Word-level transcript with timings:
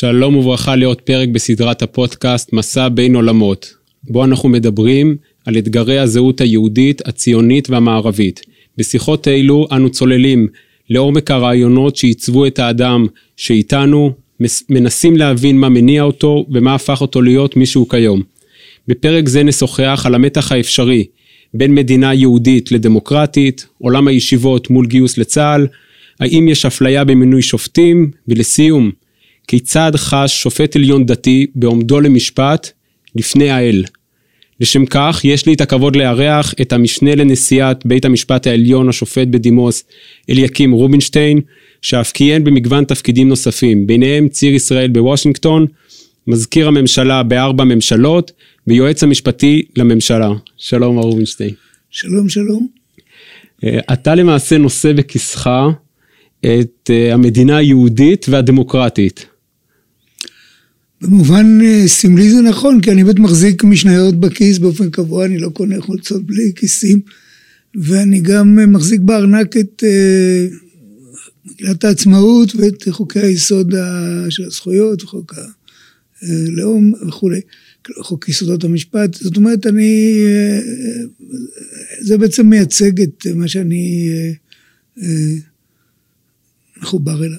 שלום 0.00 0.36
וברכה 0.36 0.76
לעוד 0.76 1.00
פרק 1.00 1.28
בסדרת 1.28 1.82
הפודקאסט 1.82 2.52
מסע 2.52 2.88
בין 2.88 3.14
עולמות, 3.14 3.74
בו 4.04 4.24
אנחנו 4.24 4.48
מדברים 4.48 5.16
על 5.46 5.58
אתגרי 5.58 5.98
הזהות 5.98 6.40
היהודית, 6.40 7.08
הציונית 7.08 7.70
והמערבית. 7.70 8.40
בשיחות 8.78 9.28
אלו 9.28 9.66
אנו 9.72 9.90
צוללים 9.90 10.48
לעומק 10.90 11.30
הרעיונות 11.30 11.96
שעיצבו 11.96 12.46
את 12.46 12.58
האדם 12.58 13.06
שאיתנו, 13.36 14.12
מנסים 14.70 15.16
להבין 15.16 15.60
מה 15.60 15.68
מניע 15.68 16.02
אותו 16.02 16.46
ומה 16.50 16.74
הפך 16.74 17.00
אותו 17.00 17.22
להיות 17.22 17.56
מי 17.56 17.66
שהוא 17.66 17.88
כיום. 17.88 18.22
בפרק 18.88 19.28
זה 19.28 19.42
נשוחח 19.42 20.02
על 20.06 20.14
המתח 20.14 20.52
האפשרי 20.52 21.06
בין 21.54 21.74
מדינה 21.74 22.14
יהודית 22.14 22.72
לדמוקרטית, 22.72 23.66
עולם 23.78 24.08
הישיבות 24.08 24.70
מול 24.70 24.86
גיוס 24.86 25.18
לצה"ל, 25.18 25.66
האם 26.20 26.48
יש 26.48 26.66
אפליה 26.66 27.04
במינוי 27.04 27.42
שופטים, 27.42 28.10
ולסיום, 28.28 28.90
כיצד 29.48 29.92
חש 29.96 30.42
שופט 30.42 30.76
עליון 30.76 31.06
דתי 31.06 31.46
בעומדו 31.54 32.00
למשפט 32.00 32.70
לפני 33.14 33.50
האל. 33.50 33.84
לשם 34.60 34.86
כך, 34.86 35.20
יש 35.24 35.46
לי 35.46 35.54
את 35.54 35.60
הכבוד 35.60 35.96
לארח 35.96 36.54
את 36.60 36.72
המשנה 36.72 37.14
לנשיאת 37.14 37.86
בית 37.86 38.04
המשפט 38.04 38.46
העליון, 38.46 38.88
השופט 38.88 39.26
בדימוס 39.26 39.84
אליקים 40.30 40.72
רובינשטיין, 40.72 41.40
שאף 41.82 42.12
כיהן 42.12 42.44
במגוון 42.44 42.84
תפקידים 42.84 43.28
נוספים, 43.28 43.86
ביניהם 43.86 44.28
ציר 44.28 44.54
ישראל 44.54 44.88
בוושינגטון, 44.88 45.66
מזכיר 46.26 46.68
הממשלה 46.68 47.22
בארבע 47.22 47.64
ממשלות, 47.64 48.32
ויועץ 48.66 49.02
המשפטי 49.02 49.62
לממשלה. 49.76 50.30
שלום, 50.56 50.96
מר 50.96 51.02
רובינשטיין. 51.02 51.50
שלום, 51.90 52.28
שלום. 52.28 52.66
אה, 53.64 53.78
אתה 53.92 54.14
למעשה 54.14 54.58
נושא 54.58 54.92
בכיסך 54.92 55.50
את 56.40 56.90
אה, 56.90 57.14
המדינה 57.14 57.56
היהודית 57.56 58.26
והדמוקרטית. 58.28 59.26
במובן 61.00 61.58
אה, 61.62 61.88
סמלי 61.88 62.30
זה 62.30 62.40
נכון, 62.40 62.80
כי 62.80 62.90
אני 62.90 63.04
באמת 63.04 63.18
מחזיק 63.18 63.64
משניות 63.64 64.20
בכיס 64.20 64.58
באופן 64.58 64.90
קבוע, 64.90 65.24
אני 65.24 65.38
לא 65.38 65.48
קונה 65.48 65.80
חולצות 65.80 66.26
בלי 66.26 66.52
כיסים, 66.56 67.00
ואני 67.74 68.20
גם 68.20 68.58
אה, 68.58 68.66
מחזיק 68.66 69.00
בארנק 69.00 69.56
את 69.56 69.84
מגילת 71.44 71.84
העצמאות 71.84 72.56
ואת 72.56 72.88
חוקי 72.90 73.20
היסוד 73.20 73.74
של 74.28 74.44
הזכויות, 74.44 75.02
חוק 75.02 75.34
הלאום 76.22 76.92
וכולי, 77.08 77.40
חוק 78.00 78.28
יסודות 78.28 78.64
המשפט, 78.64 79.14
זאת 79.14 79.36
אומרת, 79.36 79.66
אני, 79.66 80.14
זה 82.00 82.18
בעצם 82.18 82.46
מייצג 82.46 83.00
את 83.00 83.26
מה 83.34 83.48
שאני 83.48 84.08
מחובר 86.82 87.24
אליו. 87.24 87.38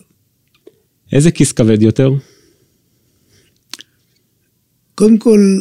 איזה 1.14 1.31
כיס 1.31 1.52
כבד 1.52 1.81
יותר? 1.81 2.12
קודם 5.02 5.17
כל, 5.17 5.59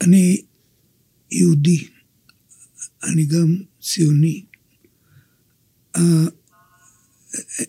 אני 0.00 0.42
יהודי, 1.30 1.86
אני 3.02 3.24
גם 3.24 3.56
ציוני. 3.82 4.44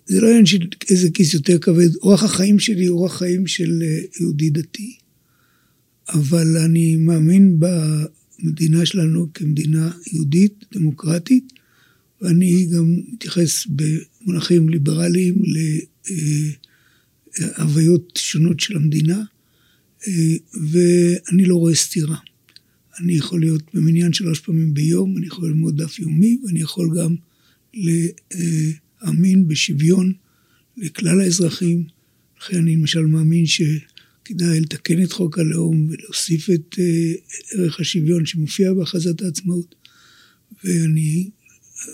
זה 0.06 0.22
לא 0.22 0.28
עניין 0.28 0.46
של 0.46 0.60
איזה 0.90 1.10
כיס 1.14 1.34
יותר 1.34 1.60
כבד, 1.60 1.96
אורח 1.96 2.24
החיים 2.24 2.60
שלי 2.60 2.86
הוא 2.86 3.00
אורח 3.00 3.18
חיים 3.18 3.48
של 3.48 3.84
אה, 3.84 4.00
יהודי 4.20 4.50
דתי, 4.50 4.98
אבל 6.10 6.58
אני 6.58 6.96
מאמין 6.96 7.60
במדינה 7.60 8.86
שלנו 8.86 9.34
כמדינה 9.34 9.92
יהודית, 10.14 10.66
דמוקרטית, 10.74 11.54
ואני 12.22 12.66
גם 12.66 12.96
מתייחס 13.14 13.68
במונחים 13.68 14.70
ליברליים 14.70 15.36
להוויות 17.40 18.14
שונות 18.18 18.60
של 18.60 18.76
המדינה, 18.76 19.24
ואני 20.72 21.46
לא 21.46 21.56
רואה 21.56 21.76
סתירה. 21.76 22.18
אני 23.00 23.14
יכול 23.14 23.40
להיות 23.40 23.64
במניין 23.74 24.14
שלוש 24.14 24.40
פעמים 24.40 24.74
ביום, 24.74 25.18
אני 25.18 25.28
יכול 25.28 25.50
ללמוד 25.50 25.82
דף 25.82 26.00
יומי, 26.00 26.38
ואני 26.46 26.62
יכול 26.62 26.90
גם 26.98 27.16
להאמין 27.74 29.48
בשוויון 29.48 30.14
לכלל 30.78 31.22
האזרחים. 31.22 31.84
לכן 32.42 32.58
אני 32.58 32.76
למשל 32.76 33.02
מאמין 33.02 33.46
שכדאי 33.46 34.62
לתקן 34.62 35.04
את 35.04 35.12
חוק 35.12 35.40
הלאום 35.40 35.88
ולהוסיף 35.90 36.50
את 36.50 36.76
ערך 37.52 37.80
השוויון 37.80 38.26
שמופיע 38.26 38.74
בהכרזת 38.74 39.22
העצמאות. 39.22 39.76
ואני 40.64 41.30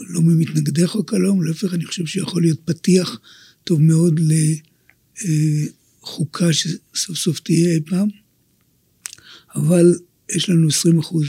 לא 0.10 0.22
ממתנגדי 0.22 0.88
חוק 0.88 1.14
הלאום, 1.14 1.44
להפך, 1.44 1.74
אני 1.74 1.86
חושב 1.86 2.06
שיכול 2.06 2.42
להיות 2.42 2.60
פתיח 2.66 3.20
טוב 3.64 3.82
מאוד 3.82 4.20
לחוקה 6.04 6.54
שסוף 6.54 7.18
סוף 7.18 7.40
תהיה 7.40 7.76
אי 7.76 7.82
פעם. 7.82 8.08
אבל 9.56 9.96
יש 10.36 10.50
לנו 10.50 10.68
20 10.68 11.00
אחוז 11.00 11.26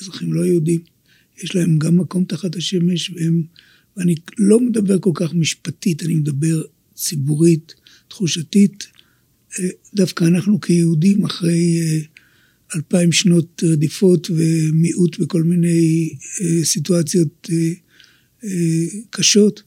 אזרחים 0.00 0.32
לא 0.32 0.44
יהודים, 0.46 0.80
יש 1.42 1.54
להם 1.54 1.78
גם 1.78 1.96
מקום 1.96 2.24
תחת 2.24 2.56
השמש, 2.56 3.10
והם, 3.10 3.42
ואני 3.96 4.14
לא 4.38 4.60
מדבר 4.60 4.98
כל 4.98 5.10
כך 5.14 5.34
משפטית, 5.34 6.02
אני 6.02 6.14
מדבר 6.14 6.62
ציבורית, 6.94 7.74
תחושתית. 8.08 8.86
דווקא 9.94 10.24
אנחנו 10.24 10.60
כיהודים, 10.60 11.24
אחרי 11.24 11.80
אלפיים 12.76 13.12
שנות 13.12 13.62
רדיפות 13.66 14.30
ומיעוט 14.30 15.18
בכל 15.18 15.42
מיני 15.42 16.14
אה, 16.40 16.64
סיטואציות 16.64 17.48
אה, 17.52 17.72
אה, 18.44 18.86
קשות, 19.10 19.62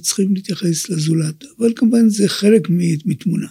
צריכים 0.00 0.34
להתייחס 0.34 0.90
לזולת. 0.90 1.44
אבל 1.58 1.72
כמובן 1.76 2.08
זה 2.08 2.28
חלק 2.28 2.68
מתמונה. 3.04 3.46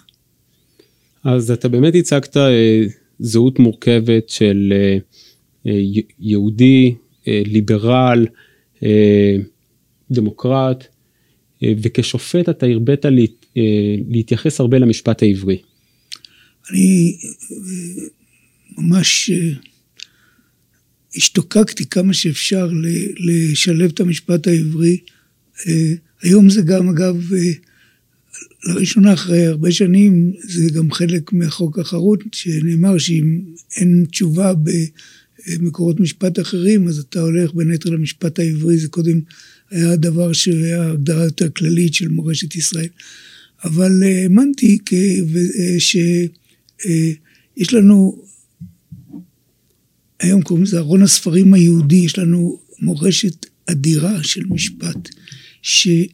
אז 1.23 1.51
אתה 1.51 1.68
באמת 1.68 1.95
הצגת 1.95 2.38
זהות 3.19 3.59
מורכבת 3.59 4.29
של 4.29 4.73
יהודי, 6.19 6.95
ליברל, 7.28 8.28
דמוקרט, 10.12 10.88
וכשופט 11.63 12.50
אתה 12.50 12.66
הרבית 12.66 13.06
להתייחס 14.09 14.59
הרבה 14.59 14.78
למשפט 14.78 15.24
העברי. 15.24 15.57
אני 16.72 17.18
ממש 18.78 19.29
אה, 19.29 19.51
השתוקקתי 21.16 21.85
כמה 21.85 22.13
שאפשר 22.13 22.69
לשלב 23.19 23.91
את 23.94 24.00
המשפט 24.00 24.47
העברי. 24.47 24.97
אה, 25.68 25.94
היום 26.22 26.50
זה 26.50 26.62
גם, 26.62 26.90
אגב, 26.90 27.34
אה, 27.34 27.51
לראשונה 28.66 29.13
אחרי 29.13 29.45
הרבה 29.45 29.72
שנים, 29.72 30.34
זה 30.40 30.69
גם 30.69 30.91
חלק 30.91 31.34
מהחוק 31.34 31.79
החרוט, 31.79 32.23
שנאמר 32.31 32.97
שאם 32.97 33.41
אין 33.75 34.06
תשובה 34.12 34.53
במקורות 35.47 36.00
משפט 36.00 36.40
אחרים, 36.40 36.88
אז 36.88 37.00
אתה 37.00 37.22
הולך 37.22 37.53
בין 37.53 37.72
היתר 37.72 37.90
למשפט 37.90 38.40
העברי, 38.40 38.78
זה 38.78 38.88
קודם 38.88 39.19
היה 39.72 39.95
דבר 39.95 40.34
שהיה 40.34 40.90
הגדרה 40.90 41.23
יותר 41.23 41.50
כללית 41.50 41.94
של 41.94 42.07
מורשת 42.07 42.56
ישראל. 42.56 42.88
אבל 43.63 44.03
האמנתי 44.03 44.78
שיש 45.79 47.74
לנו 47.74 48.24
היום 50.19 50.41
קוראים 50.41 50.63
לזה 50.63 50.78
ארון 50.78 51.03
הספרים 51.03 51.53
היהודי, 51.53 51.95
יש 51.95 52.18
לנו 52.18 52.59
מורשת 52.81 53.45
אדירה 53.66 54.24
של 54.24 54.44
משפט, 54.50 55.09
שאני 55.67 56.07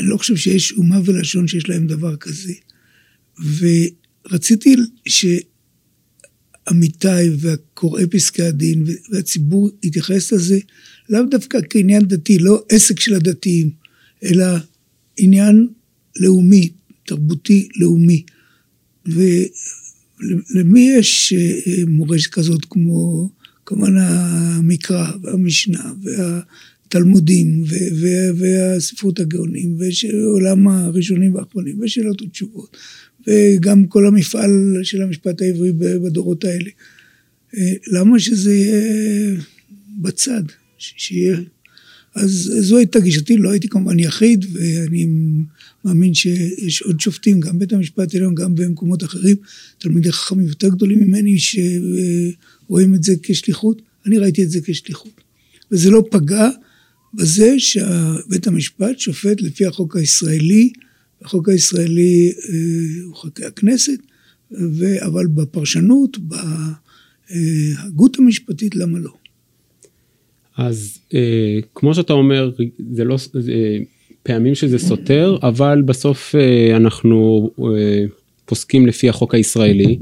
לא 0.00 0.16
חושב 0.16 0.36
שיש 0.36 0.72
אומה 0.72 1.00
ולשון 1.04 1.48
שיש 1.48 1.68
להם 1.68 1.86
דבר 1.86 2.16
כזה. 2.16 2.52
ורציתי 3.58 4.76
שעמיתיי 6.66 7.30
והקוראי 7.38 8.06
פסקי 8.06 8.42
הדין 8.42 8.84
והציבור 9.10 9.70
יתייחס 9.82 10.32
לזה 10.32 10.58
לאו 11.08 11.22
דווקא 11.30 11.58
כעניין 11.70 12.08
דתי, 12.08 12.38
לא 12.38 12.64
עסק 12.68 13.00
של 13.00 13.14
הדתיים, 13.14 13.70
אלא 14.24 14.46
עניין 15.16 15.68
לאומי, 16.16 16.70
תרבותי 17.06 17.68
לאומי. 17.76 18.22
למי 20.54 20.90
יש 20.98 21.32
אה, 21.32 21.72
מורשת 21.86 22.30
כזאת 22.30 22.64
כמו 22.70 23.30
כמובן 23.66 23.96
המקרא 23.96 25.12
והמשנה 25.22 25.92
והתלמודים 26.94 27.64
והספרות 28.36 29.20
הגאונים 29.20 29.76
ועולם 29.78 30.68
הראשונים 30.68 31.34
והאחרונים 31.34 31.80
ושאלות 31.80 32.22
ותשובות 32.22 32.76
וגם 33.26 33.86
כל 33.86 34.06
המפעל 34.06 34.50
של 34.82 35.02
המשפט 35.02 35.42
העברי 35.42 35.72
בדורות 35.72 36.44
האלה. 36.44 36.70
אה, 37.56 37.72
למה 37.86 38.18
שזה 38.18 38.54
יהיה 38.54 39.36
בצד? 40.00 40.42
שיהיה... 40.78 41.36
אז 42.14 42.52
זו 42.60 42.76
הייתה 42.76 43.00
גישתי, 43.00 43.36
לא 43.36 43.50
הייתי 43.50 43.68
כמובן 43.68 43.98
יחיד 43.98 44.46
ואני 44.52 45.06
מאמין 45.84 46.14
שיש 46.14 46.82
עוד 46.82 47.00
שופטים, 47.00 47.40
גם 47.40 47.58
בית 47.58 47.72
המשפט 47.72 48.14
העליון, 48.14 48.34
גם 48.34 48.54
במקומות 48.54 49.04
אחרים, 49.04 49.36
תלמידי 49.78 50.12
חכמים 50.12 50.46
יותר 50.46 50.68
גדולים 50.68 50.98
ממני, 50.98 51.36
שרואים 51.38 52.94
את 52.94 53.02
זה 53.02 53.14
כשליחות. 53.22 53.82
אני 54.06 54.18
ראיתי 54.18 54.42
את 54.44 54.50
זה 54.50 54.58
כשליחות. 54.64 55.20
וזה 55.72 55.90
לא 55.90 56.04
פגע 56.10 56.48
בזה 57.14 57.54
שבית 57.58 58.46
המשפט 58.46 58.98
שופט 58.98 59.40
לפי 59.40 59.66
החוק 59.66 59.96
הישראלי, 59.96 60.72
החוק 61.22 61.48
הישראלי 61.48 62.32
הוא 63.04 63.14
חוקי 63.14 63.44
הכנסת, 63.44 63.98
אבל 65.06 65.26
בפרשנות, 65.26 66.18
בהגות 67.30 68.18
המשפטית, 68.18 68.76
למה 68.76 68.98
לא? 68.98 69.10
אז 70.56 70.98
אה, 71.14 71.58
כמו 71.74 71.94
שאתה 71.94 72.12
אומר, 72.12 72.50
זה 72.92 73.04
לא, 73.04 73.16
זה, 73.32 73.78
פעמים 74.22 74.54
שזה 74.54 74.78
סותר, 74.78 75.38
אבל 75.42 75.82
בסוף 75.82 76.34
אה, 76.34 76.76
אנחנו 76.76 77.50
אה, 77.58 78.04
פוסקים 78.44 78.86
לפי 78.86 79.08
החוק 79.08 79.34
הישראלי, 79.34 79.98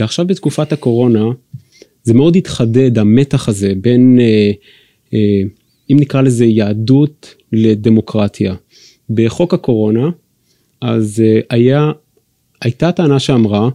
ועכשיו 0.00 0.26
בתקופת 0.26 0.72
הקורונה, 0.72 1.24
זה 2.04 2.14
מאוד 2.14 2.36
התחדד 2.36 2.98
המתח 2.98 3.48
הזה 3.48 3.72
בין, 3.80 4.18
אה, 4.20 4.50
אה, 5.14 5.42
אם 5.90 5.96
נקרא 6.00 6.22
לזה 6.22 6.44
יהדות 6.44 7.34
לדמוקרטיה. 7.52 8.54
בחוק 9.10 9.54
הקורונה, 9.54 10.10
אז 10.80 11.22
אה, 11.24 11.40
היה, 11.50 11.90
הייתה 12.62 12.92
טענה 12.92 13.18
שאמרה 13.18 13.68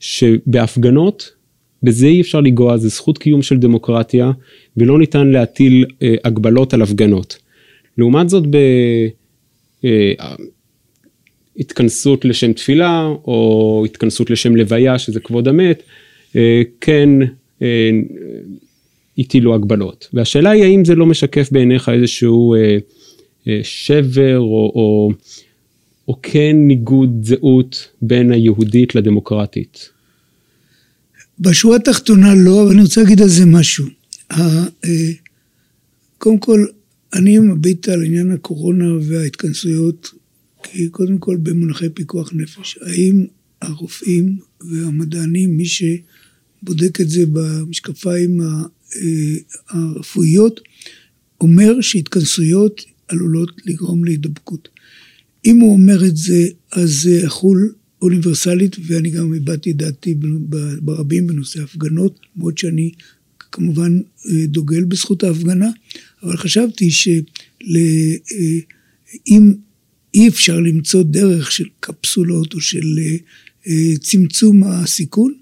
שבהפגנות 0.00 1.30
בזה 1.82 2.06
אי 2.06 2.20
אפשר 2.20 2.40
לנגוע, 2.40 2.76
זה 2.76 2.88
זכות 2.88 3.18
קיום 3.18 3.42
של 3.42 3.56
דמוקרטיה, 3.56 4.30
ולא 4.76 4.98
ניתן 4.98 5.26
להטיל 5.26 5.84
אה, 6.02 6.14
הגבלות 6.24 6.74
על 6.74 6.82
הפגנות. 6.82 7.38
לעומת 7.98 8.28
זאת, 8.28 8.44
בהתכנסות 11.56 12.24
אה, 12.24 12.30
לשם 12.30 12.52
תפילה, 12.52 13.06
או 13.24 13.82
התכנסות 13.86 14.30
לשם 14.30 14.56
לוויה, 14.56 14.98
שזה 14.98 15.20
כבוד 15.20 15.48
המת, 15.48 15.82
אה, 16.36 16.62
כן 16.80 17.08
אה, 17.62 17.90
הטילו 19.18 19.54
הגבלות. 19.54 20.08
והשאלה 20.12 20.50
היא 20.50 20.64
האם 20.64 20.84
זה 20.84 20.94
לא 20.94 21.06
משקף 21.06 21.48
בעיניך 21.52 21.88
איזשהו 21.88 22.54
אה, 22.54 22.78
אה, 23.48 23.60
שבר, 23.62 24.38
או, 24.38 24.72
או, 24.74 25.12
או 26.08 26.18
כן 26.22 26.56
ניגוד 26.56 27.10
זהות 27.22 27.88
בין 28.02 28.32
היהודית 28.32 28.94
לדמוקרטית. 28.94 29.88
בשורה 31.40 31.76
התחתונה 31.76 32.34
לא, 32.34 32.62
אבל 32.62 32.72
אני 32.72 32.82
רוצה 32.82 33.02
להגיד 33.02 33.22
על 33.22 33.28
זה 33.28 33.46
משהו. 33.46 33.86
אה, 34.32 34.64
קודם 36.18 36.38
כל, 36.38 36.66
אני 37.14 37.38
מביט 37.38 37.88
על 37.88 38.04
עניין 38.04 38.30
הקורונה 38.30 38.84
וההתכנסויות, 39.02 40.10
כי 40.62 40.88
קודם 40.88 41.18
כל 41.18 41.36
במונחי 41.36 41.88
פיקוח 41.88 42.30
נפש. 42.32 42.78
האם 42.82 43.26
הרופאים 43.62 44.36
והמדענים, 44.60 45.56
מי 45.56 45.64
שבודק 45.66 47.00
את 47.00 47.10
זה 47.10 47.24
במשקפיים 47.32 48.40
הרפואיות, 49.68 50.60
אומר 51.40 51.80
שהתכנסויות 51.80 52.84
עלולות 53.08 53.50
לגרום 53.66 54.04
להידבקות. 54.04 54.68
אם 55.44 55.60
הוא 55.60 55.72
אומר 55.72 56.04
את 56.04 56.16
זה, 56.16 56.48
אז 56.72 56.90
זה 57.02 57.10
יחול 57.10 57.72
אוניברסלית, 58.02 58.76
ואני 58.86 59.10
גם 59.10 59.34
הבעתי 59.34 59.72
דעתי 59.72 60.14
ברבים 60.80 61.26
בנושא 61.26 61.62
הפגנות, 61.62 62.20
למרות 62.36 62.58
שאני 62.58 62.90
כמובן 63.38 64.00
אה, 64.26 64.46
דוגל 64.46 64.84
בזכות 64.84 65.24
ההפגנה, 65.24 65.70
אבל 66.22 66.36
חשבתי 66.36 66.90
שאם 66.90 67.22
אה, 69.36 69.52
אי 70.14 70.28
אפשר 70.28 70.60
למצוא 70.60 71.02
דרך 71.02 71.52
של 71.52 71.64
קפסולות 71.80 72.54
או 72.54 72.60
של 72.60 72.98
אה, 73.66 73.96
צמצום 74.00 74.64
הסיכון, 74.64 75.34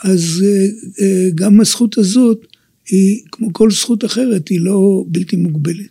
אז 0.00 0.44
גם 1.34 1.60
הזכות 1.60 1.98
הזאת 1.98 2.46
היא, 2.90 3.22
כמו 3.32 3.52
כל 3.52 3.70
זכות 3.70 4.04
אחרת, 4.04 4.48
היא 4.48 4.60
לא 4.60 5.04
בלתי 5.08 5.36
מוגבלת. 5.36 5.86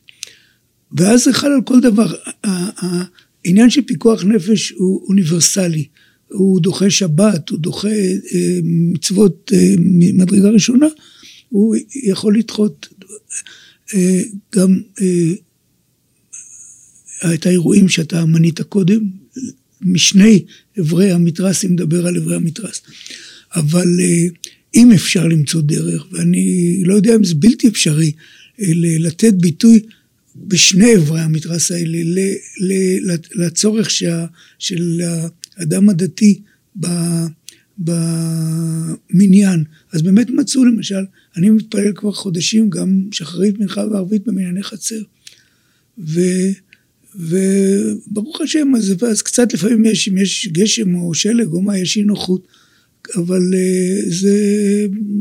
ואז 0.92 1.24
זה 1.24 1.34
חל 1.34 1.48
על 1.48 1.62
כל 1.66 1.80
דבר. 1.82 2.14
העניין 2.44 3.70
של 3.70 3.82
פיקוח 3.82 4.24
נפש 4.24 4.70
הוא 4.70 5.06
אוניברסלי. 5.08 5.86
הוא 6.28 6.62
דוחה 6.62 6.90
שבת, 6.90 7.50
הוא 7.50 7.60
דוחה 7.60 7.88
אה, 7.88 8.60
מצוות 8.64 9.52
אה, 9.54 9.74
ממדרגה 9.78 10.50
ראשונה, 10.50 10.88
הוא 11.50 11.76
יכול 12.04 12.38
לדחות 12.38 12.88
אה, 13.94 14.22
גם 14.56 14.82
את 17.34 17.46
האירועים 17.46 17.90
שאתה 17.90 18.26
מנית 18.26 18.62
קודם, 18.62 19.00
משני 19.82 20.46
אברי 20.80 21.12
המתרס, 21.12 21.66
אם 21.66 21.72
נדבר 21.72 22.08
על 22.08 22.18
אברי 22.18 22.36
המתרס. 22.36 22.82
אבל 23.56 23.88
אם 24.76 24.92
אפשר 24.92 25.28
למצוא 25.28 25.62
דרך, 25.62 26.08
ואני 26.12 26.82
לא 26.86 26.94
יודע 26.94 27.16
אם 27.16 27.24
זה 27.24 27.36
בלתי 27.36 27.68
אפשרי, 27.68 28.12
לתת 29.00 29.34
ביטוי 29.34 29.80
בשני 30.36 30.96
אברי 30.96 31.22
המתרס 31.22 31.72
האלה 31.72 31.98
לצורך 33.36 33.90
של 34.60 35.02
האדם 35.58 35.90
הדתי 35.90 36.40
במניין. 37.78 39.64
אז 39.92 40.02
באמת 40.02 40.30
מצאו 40.30 40.66
למשל, 40.66 41.06
אני 41.38 41.50
מתפלל 41.50 41.92
כבר 41.96 42.12
חודשים 42.12 42.70
גם 42.70 43.02
שחרית 43.12 43.60
מנחה 43.60 43.82
וערבית 43.92 44.28
במנייני 44.28 44.64
חצר. 44.64 45.02
ו, 46.00 46.22
וברוך 47.16 48.42
השם, 48.42 48.76
אז, 48.78 48.96
אז 49.12 49.22
קצת 49.22 49.54
לפעמים 49.54 49.86
יש, 49.86 50.10
אם 50.10 50.18
יש 50.18 50.48
גשם 50.52 50.96
או 50.96 51.14
שלג 51.14 51.48
או 51.48 51.62
מה, 51.62 51.78
יש 51.78 51.98
אי 51.98 52.04
נוחות, 52.04 52.48
אבל 53.16 53.54
uh, 53.54 54.14
זה 54.14 54.38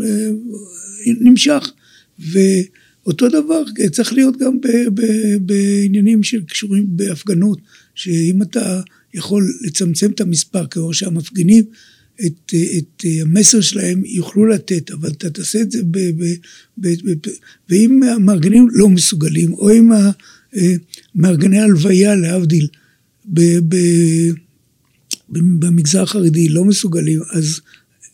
uh, 0.00 1.10
נמשך. 1.20 1.72
ואותו 2.18 3.28
דבר 3.28 3.62
צריך 3.90 4.12
להיות 4.12 4.36
גם 4.36 4.60
ב, 4.60 4.66
ב, 4.94 5.02
בעניינים 5.40 6.22
שקשורים 6.22 6.86
בהפגנות, 6.88 7.58
שאם 7.94 8.42
אתה 8.42 8.80
יכול 9.14 9.54
לצמצם 9.60 10.10
את 10.10 10.20
המספר, 10.20 10.66
כלומר 10.66 10.92
שהמפגינים 10.92 11.64
את, 12.26 12.54
את 12.78 13.04
המסר 13.22 13.60
שלהם 13.60 14.02
יוכלו 14.04 14.46
לתת, 14.46 14.90
אבל 14.90 15.10
אתה 15.10 15.30
תעשה 15.30 15.60
את 15.60 15.70
זה 15.70 15.82
ב... 15.90 15.98
ב, 15.98 16.24
ב, 16.78 16.88
ב 16.88 17.28
ואם 17.68 18.02
המארגנים 18.02 18.68
לא 18.70 18.88
מסוגלים, 18.88 19.52
או 19.52 19.70
אם 19.70 19.90
מארגני 21.14 21.58
הלוויה, 21.58 22.14
להבדיל, 22.14 22.68
ב, 23.24 23.40
ב, 23.68 23.76
במגזר 25.28 26.02
החרדי 26.02 26.48
לא 26.48 26.64
מסוגלים, 26.64 27.20
אז 27.30 27.60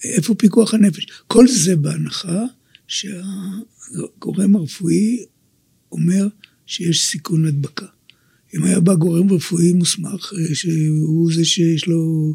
איפה 0.05 0.35
פיקוח 0.35 0.75
הנפש? 0.75 1.06
כל 1.26 1.49
זה 1.49 1.76
בהנחה 1.76 2.44
שהגורם 2.88 4.56
הרפואי 4.56 5.25
אומר 5.93 6.29
שיש 6.67 7.05
סיכון 7.05 7.44
הדבקה. 7.44 7.87
אם 8.56 8.65
היה 8.65 8.81
בא 8.81 8.94
גורם 8.94 9.32
רפואי 9.32 9.72
מוסמך, 9.72 10.32
אה, 10.39 10.55
שהוא 10.55 11.32
זה 11.32 11.44
שיש 11.44 11.87
לו 11.87 12.34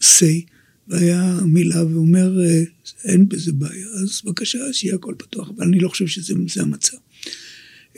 say, 0.00 0.46
והיה 0.88 1.40
מילה 1.44 1.86
ואומר, 1.86 2.40
אה, 2.40 2.62
אין 3.04 3.28
בזה 3.28 3.52
בעיה, 3.52 3.86
אז 3.86 4.20
בבקשה, 4.24 4.58
שיהיה 4.72 4.94
הכל 4.94 5.14
פתוח, 5.18 5.50
אבל 5.56 5.66
אני 5.66 5.78
לא 5.78 5.88
חושב 5.88 6.06
שזה 6.06 6.62
המצב. 6.62 6.96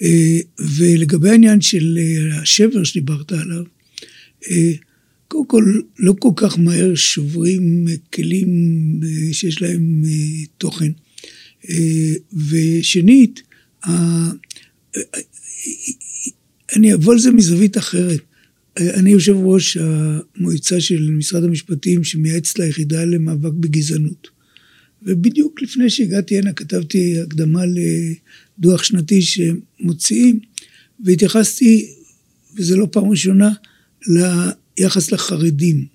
אה, 0.02 0.38
ולגבי 0.76 1.30
העניין 1.30 1.60
של 1.60 1.98
השבר 2.42 2.84
שדיברת 2.84 3.32
עליו, 3.32 3.64
קודם 5.28 5.46
כל, 5.46 5.80
לא 5.98 6.14
כל 6.18 6.30
כך 6.36 6.58
מהר 6.58 6.94
שוברים 6.94 7.86
כלים 8.14 8.48
שיש 9.32 9.62
להם 9.62 10.02
תוכן. 10.58 10.90
ושנית, 12.50 13.42
אני 16.76 16.94
אבוא 16.94 17.12
על 17.12 17.18
זה 17.18 17.32
מזווית 17.32 17.78
אחרת. 17.78 18.20
אני 18.78 19.10
יושב 19.10 19.36
ראש 19.36 19.76
המועצה 19.76 20.80
של 20.80 21.10
משרד 21.10 21.44
המשפטים 21.44 22.04
שמייעץ 22.04 22.58
ליחידה 22.58 23.04
למאבק 23.04 23.52
בגזענות. 23.52 24.28
ובדיוק 25.02 25.62
לפני 25.62 25.90
שהגעתי 25.90 26.38
הנה 26.38 26.52
כתבתי 26.52 27.20
הקדמה 27.20 27.62
לדוח 28.58 28.82
שנתי 28.82 29.20
שמוציאים, 29.22 30.40
והתייחסתי, 31.04 31.90
וזו 32.56 32.76
לא 32.76 32.88
פעם 32.92 33.04
ראשונה, 33.04 33.52
ליחס 34.78 35.12
לחרדים 35.12 35.86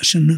השנה. 0.00 0.36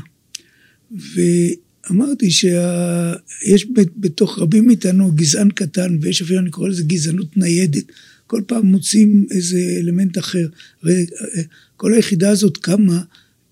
ואמרתי 0.91 2.31
שיש 2.31 3.67
בתוך 3.97 4.39
רבים 4.39 4.67
מאיתנו 4.67 5.13
גזען 5.13 5.51
קטן, 5.51 5.99
ויש 6.01 6.23
אפילו, 6.23 6.39
אני 6.39 6.51
קורא 6.51 6.69
לזה 6.69 6.83
גזענות 6.83 7.37
ניידת. 7.37 7.85
כל 8.27 8.43
פעם 8.47 8.67
מוצאים 8.67 9.27
איזה 9.31 9.59
אלמנט 9.79 10.19
אחר. 10.19 10.49
אה, 10.87 11.03
כל 11.77 11.95
היחידה 11.95 12.31
הזאת 12.31 12.57
קמה 12.57 13.03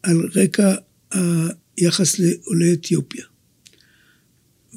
על 0.03 0.21
רקע 0.35 0.75
היחס 1.77 2.19
לעולי 2.19 2.73
אתיופיה. 2.73 3.25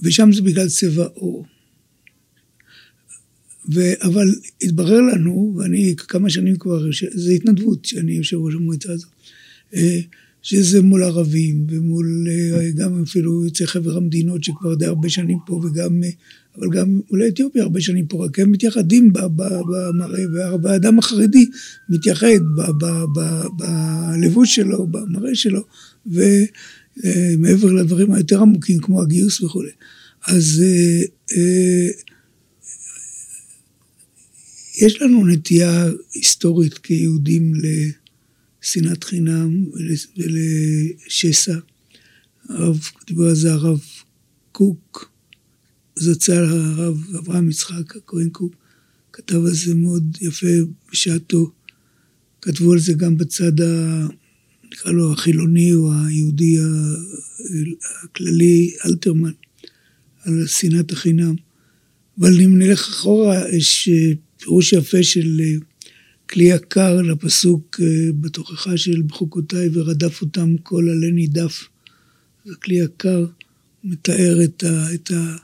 ושם 0.03 0.29
זה 0.33 0.41
בגלל 0.41 0.69
צבע 0.69 1.05
עור. 1.13 1.45
ו... 3.73 3.79
אבל 4.01 4.27
התברר 4.61 5.01
לנו, 5.01 5.55
ואני 5.57 5.95
כמה 5.97 6.29
שנים 6.29 6.55
כבר, 6.55 6.85
זה 7.13 7.31
התנדבות 7.31 7.85
שאני 7.85 8.11
יושב 8.11 8.37
ראש 8.37 8.53
המועצה 8.53 8.91
הזאת, 8.91 9.09
שזה 10.41 10.81
מול 10.81 11.03
ערבים 11.03 11.67
ומול 11.69 12.27
גם 12.75 13.03
אפילו 13.03 13.45
יוצאי 13.45 13.67
חבר 13.67 13.97
המדינות 13.97 14.43
שכבר 14.43 14.75
די 14.75 14.85
הרבה 14.85 15.09
שנים 15.09 15.37
פה 15.45 15.53
וגם, 15.53 16.01
אבל 16.57 16.69
גם 16.69 16.99
עולי 17.07 17.27
אתיופיה 17.27 17.63
הרבה 17.63 17.81
שנים 17.81 18.05
פה, 18.05 18.25
רק 18.25 18.39
הם 18.39 18.51
מתייחדים 18.51 19.13
במראה, 19.13 20.55
והאדם 20.63 20.99
החרדי 20.99 21.45
מתייחד 21.89 22.27
בלבוש 23.57 24.55
שלו, 24.55 24.87
במראה 24.87 25.35
שלו, 25.35 25.61
ומעבר 26.05 27.71
לדברים 27.71 28.11
היותר 28.11 28.41
עמוקים 28.41 28.79
כמו 28.79 29.01
הגיוס 29.01 29.41
וכולי. 29.41 29.71
אז 30.27 30.63
יש 34.77 35.01
לנו 35.01 35.27
נטייה 35.27 35.89
היסטורית 36.13 36.77
כיהודים 36.77 37.53
לשנאת 38.63 39.03
חינם 39.03 39.65
ולשסע. 40.17 41.59
הרב, 42.49 42.79
דיבר 43.07 43.23
על 43.23 43.35
זה 43.35 43.53
הרב 43.53 43.81
קוק, 44.51 45.11
זצ"ל 45.95 46.45
הרב 46.45 47.15
אברהם 47.19 47.49
יצחק 47.49 47.95
הכהן 47.95 48.29
קוק, 48.29 48.55
כתב 49.13 49.35
על 49.35 49.53
זה 49.53 49.75
מאוד 49.75 50.17
יפה 50.21 50.47
בשעתו. 50.91 51.51
כתבו 52.41 52.73
על 52.73 52.79
זה 52.79 52.93
גם 52.93 53.17
בצד 53.17 53.61
ה... 53.61 54.07
נקרא 54.71 54.91
לו 54.91 55.13
החילוני 55.13 55.73
או 55.73 55.91
היהודי 55.93 56.57
הכללי, 58.03 58.73
אלתרמן, 58.85 59.31
על 60.23 60.47
שנאת 60.47 60.91
החינם. 60.91 61.35
אבל 62.19 62.41
אם 62.41 62.57
נלך 62.57 62.79
אחורה, 62.79 63.49
יש 63.49 63.89
פירוש 64.37 64.73
יפה 64.73 65.03
של 65.03 65.41
אה, 65.43 65.55
כלי 66.29 66.43
יקר 66.43 67.01
לפסוק 67.01 67.79
אה, 67.81 68.11
בתוכחה 68.21 68.77
של 68.77 69.01
בחוקותיי 69.01 69.69
ורדף 69.73 70.21
אותם 70.21 70.55
כל 70.63 70.89
עלה 70.89 71.11
נידף. 71.11 71.67
זה 72.45 72.55
כלי 72.55 72.75
יקר, 72.75 73.25
מתאר 73.83 74.43
את, 74.43 74.63
ה, 74.63 74.93
את 74.93 75.11
ה, 75.11 75.35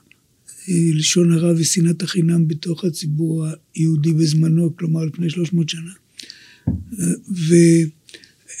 אה, 0.68 0.74
לשון 0.94 1.32
הרע 1.32 1.52
ושנאת 1.56 2.02
החינם 2.02 2.48
בתוך 2.48 2.84
הציבור 2.84 3.46
היהודי 3.74 4.12
בזמנו, 4.12 4.76
כלומר 4.76 5.04
לפני 5.04 5.30
300 5.30 5.68
שנה. 5.68 5.92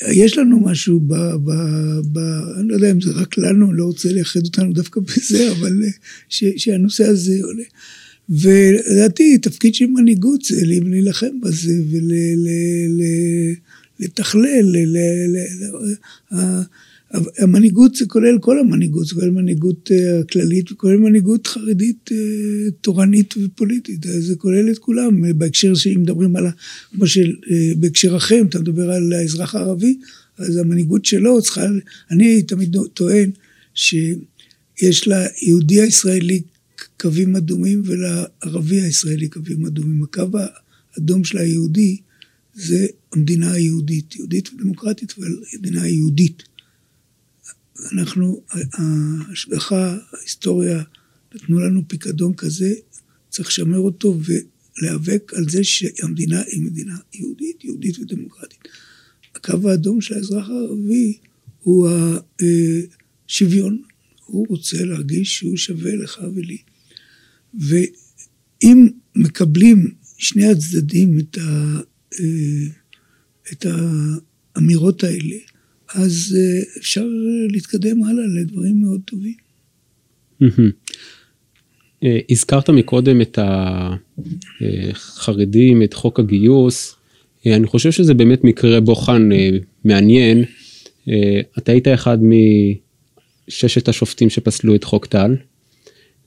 ויש 0.08 0.38
לנו 0.38 0.60
משהו 0.60 1.00
ב... 1.00 1.14
ב, 1.14 1.50
ב 2.12 2.18
אני 2.58 2.68
לא 2.68 2.74
יודע 2.74 2.90
אם 2.90 3.00
זה 3.00 3.12
רק 3.12 3.38
לנו, 3.38 3.72
לא 3.72 3.84
רוצה 3.84 4.12
לייחד 4.12 4.40
אותנו 4.44 4.72
דווקא 4.72 5.00
בזה, 5.00 5.52
אבל 5.52 5.72
ש, 6.28 6.44
שהנושא 6.56 7.04
הזה 7.04 7.32
עולה. 7.42 7.64
ולדעתי 8.28 9.38
תפקיד 9.38 9.74
של 9.74 9.86
מנהיגות 9.86 10.44
זה 10.44 10.66
להילחם 10.66 11.40
בזה 11.40 11.72
ולתכלל. 14.00 14.74
המנהיגות 17.38 17.94
זה 17.94 18.06
כולל 18.06 18.38
כל 18.38 18.58
המנהיגות, 18.58 19.06
זה 19.06 19.14
כולל 19.14 19.30
מנהיגות 19.30 19.90
אה, 19.92 20.20
כללית 20.32 20.72
וכולל 20.72 20.96
מנהיגות 20.96 21.46
חרדית 21.46 22.10
אה, 22.12 22.70
תורנית 22.80 23.34
ופוליטית, 23.44 24.06
זה 24.18 24.36
כולל 24.36 24.70
את 24.70 24.78
כולם, 24.78 25.38
בהקשר 25.38 25.74
שאם 25.74 26.00
מדברים 26.00 26.36
על, 26.36 26.46
כמו 26.90 27.04
שבהקשר 27.06 28.16
אחר, 28.16 28.40
אם 28.40 28.46
אתה 28.46 28.58
מדבר 28.58 28.90
על 28.90 29.12
האזרח 29.12 29.54
הערבי, 29.54 29.98
אז 30.38 30.56
המנהיגות 30.56 31.04
שלו 31.04 31.42
צריכה, 31.42 31.66
אני 32.10 32.42
תמיד 32.42 32.76
טוען 32.94 33.30
שיש 33.74 35.08
ליהודי 35.08 35.80
הישראלי 35.80 36.42
קווים 37.00 37.36
אדומים 37.36 37.82
ולערבי 37.84 38.80
הישראלי 38.80 39.28
קווים 39.28 39.66
אדומים. 39.66 40.02
הקו 40.02 40.22
האדום 40.94 41.24
של 41.24 41.38
היהודי 41.38 41.96
זה 42.54 42.86
המדינה 43.12 43.52
היהודית, 43.52 44.16
יהודית 44.16 44.52
ודמוקרטית, 44.52 45.14
אבל 45.18 45.36
המדינה 45.52 45.82
היהודית. 45.82 46.42
אנחנו, 47.92 48.42
ההשגחה, 48.72 49.98
ההיסטוריה, 50.12 50.82
נתנו 51.34 51.58
לנו 51.58 51.88
פיקדון 51.88 52.34
כזה, 52.34 52.74
צריך 53.30 53.48
לשמר 53.48 53.78
אותו 53.78 54.18
ולהיאבק 54.24 55.32
על 55.36 55.48
זה 55.48 55.64
שהמדינה 55.64 56.42
היא 56.42 56.62
מדינה 56.62 56.96
יהודית, 57.14 57.64
יהודית 57.64 57.98
ודמוקרטית. 57.98 58.58
הקו 59.34 59.70
האדום 59.70 60.00
של 60.00 60.14
האזרח 60.14 60.48
הערבי 60.48 61.18
הוא 61.62 61.88
השוויון. 63.28 63.82
הוא 64.26 64.46
רוצה 64.48 64.84
להרגיש 64.84 65.36
שהוא 65.36 65.56
שווה 65.56 65.96
לך 65.96 66.20
ולי. 66.34 66.58
ואם 67.60 68.88
מקבלים 69.16 69.90
שני 70.18 70.46
הצדדים 70.46 71.18
את, 71.18 71.38
ה, 71.38 71.80
אה, 72.20 72.68
את 73.52 73.66
האמירות 74.56 75.04
האלה, 75.04 75.36
אז 75.94 76.36
אה, 76.38 76.80
אפשר 76.80 77.06
להתקדם 77.50 78.04
הלאה 78.04 78.24
לדברים 78.40 78.80
מאוד 78.80 79.00
טובים. 79.04 79.34
אה, 82.04 82.18
הזכרת 82.30 82.70
מקודם 82.70 83.20
את 83.20 83.38
החרדים, 84.60 85.82
את 85.82 85.94
חוק 85.94 86.20
הגיוס. 86.20 86.96
אני 87.46 87.66
חושב 87.66 87.92
שזה 87.92 88.14
באמת 88.14 88.44
מקרה 88.44 88.80
בוחן 88.80 89.28
מעניין. 89.84 90.44
אתה 91.58 91.72
היית 91.72 91.88
אחד 91.88 92.18
מששת 93.48 93.88
השופטים 93.88 94.30
שפסלו 94.30 94.74
את 94.74 94.84
חוק 94.84 95.06
טל. 95.06 95.36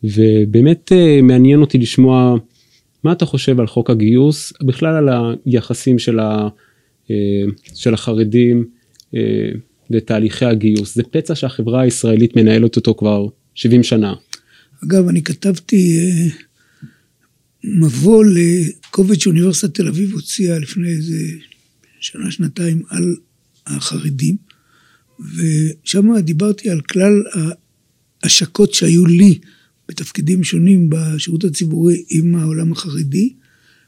ובאמת 0.04 0.92
אה, 0.92 1.22
מעניין 1.22 1.62
אותי 1.62 1.78
לשמוע 1.78 2.36
מה 3.04 3.12
אתה 3.12 3.26
חושב 3.26 3.60
על 3.60 3.68
חוק 3.68 3.90
הגיוס, 3.90 4.54
בכלל 4.64 4.96
על 4.96 5.10
היחסים 5.46 6.00
של, 6.00 6.20
ה, 6.20 6.48
אה, 7.12 7.16
של 7.76 7.94
החרדים 7.94 8.66
אה, 9.16 9.50
לתהליכי 9.90 10.46
הגיוס. 10.46 10.96
זה 10.96 11.04
פצע 11.04 11.36
שהחברה 11.36 11.82
הישראלית 11.82 12.36
מנהלת 12.36 12.76
אותו 12.76 12.96
כבר 12.96 13.28
70 13.56 13.84
שנה. 13.84 14.14
אגב, 14.84 15.08
אני 15.08 15.24
כתבתי 15.24 16.12
מבוא 17.64 18.26
לקובץ 18.26 19.24
שאוניברסיטת 19.24 19.76
תל 19.76 19.88
אביב 19.88 20.14
הוציאה 20.14 20.60
לפני 20.60 20.90
איזה 20.90 21.18
שנה, 22.00 22.32
שנתיים 22.32 22.84
על 22.90 23.16
החרדים, 23.68 24.36
ושם 25.36 26.20
דיברתי 26.20 26.70
על 26.70 26.82
כלל 26.82 27.24
ההשקות 28.24 28.74
שהיו 28.74 29.06
לי 29.06 29.40
בתפקידים 29.90 30.44
שונים 30.44 30.90
בשירות 30.90 31.44
הציבורי 31.44 32.04
עם 32.10 32.36
העולם 32.36 32.72
החרדי, 32.72 33.34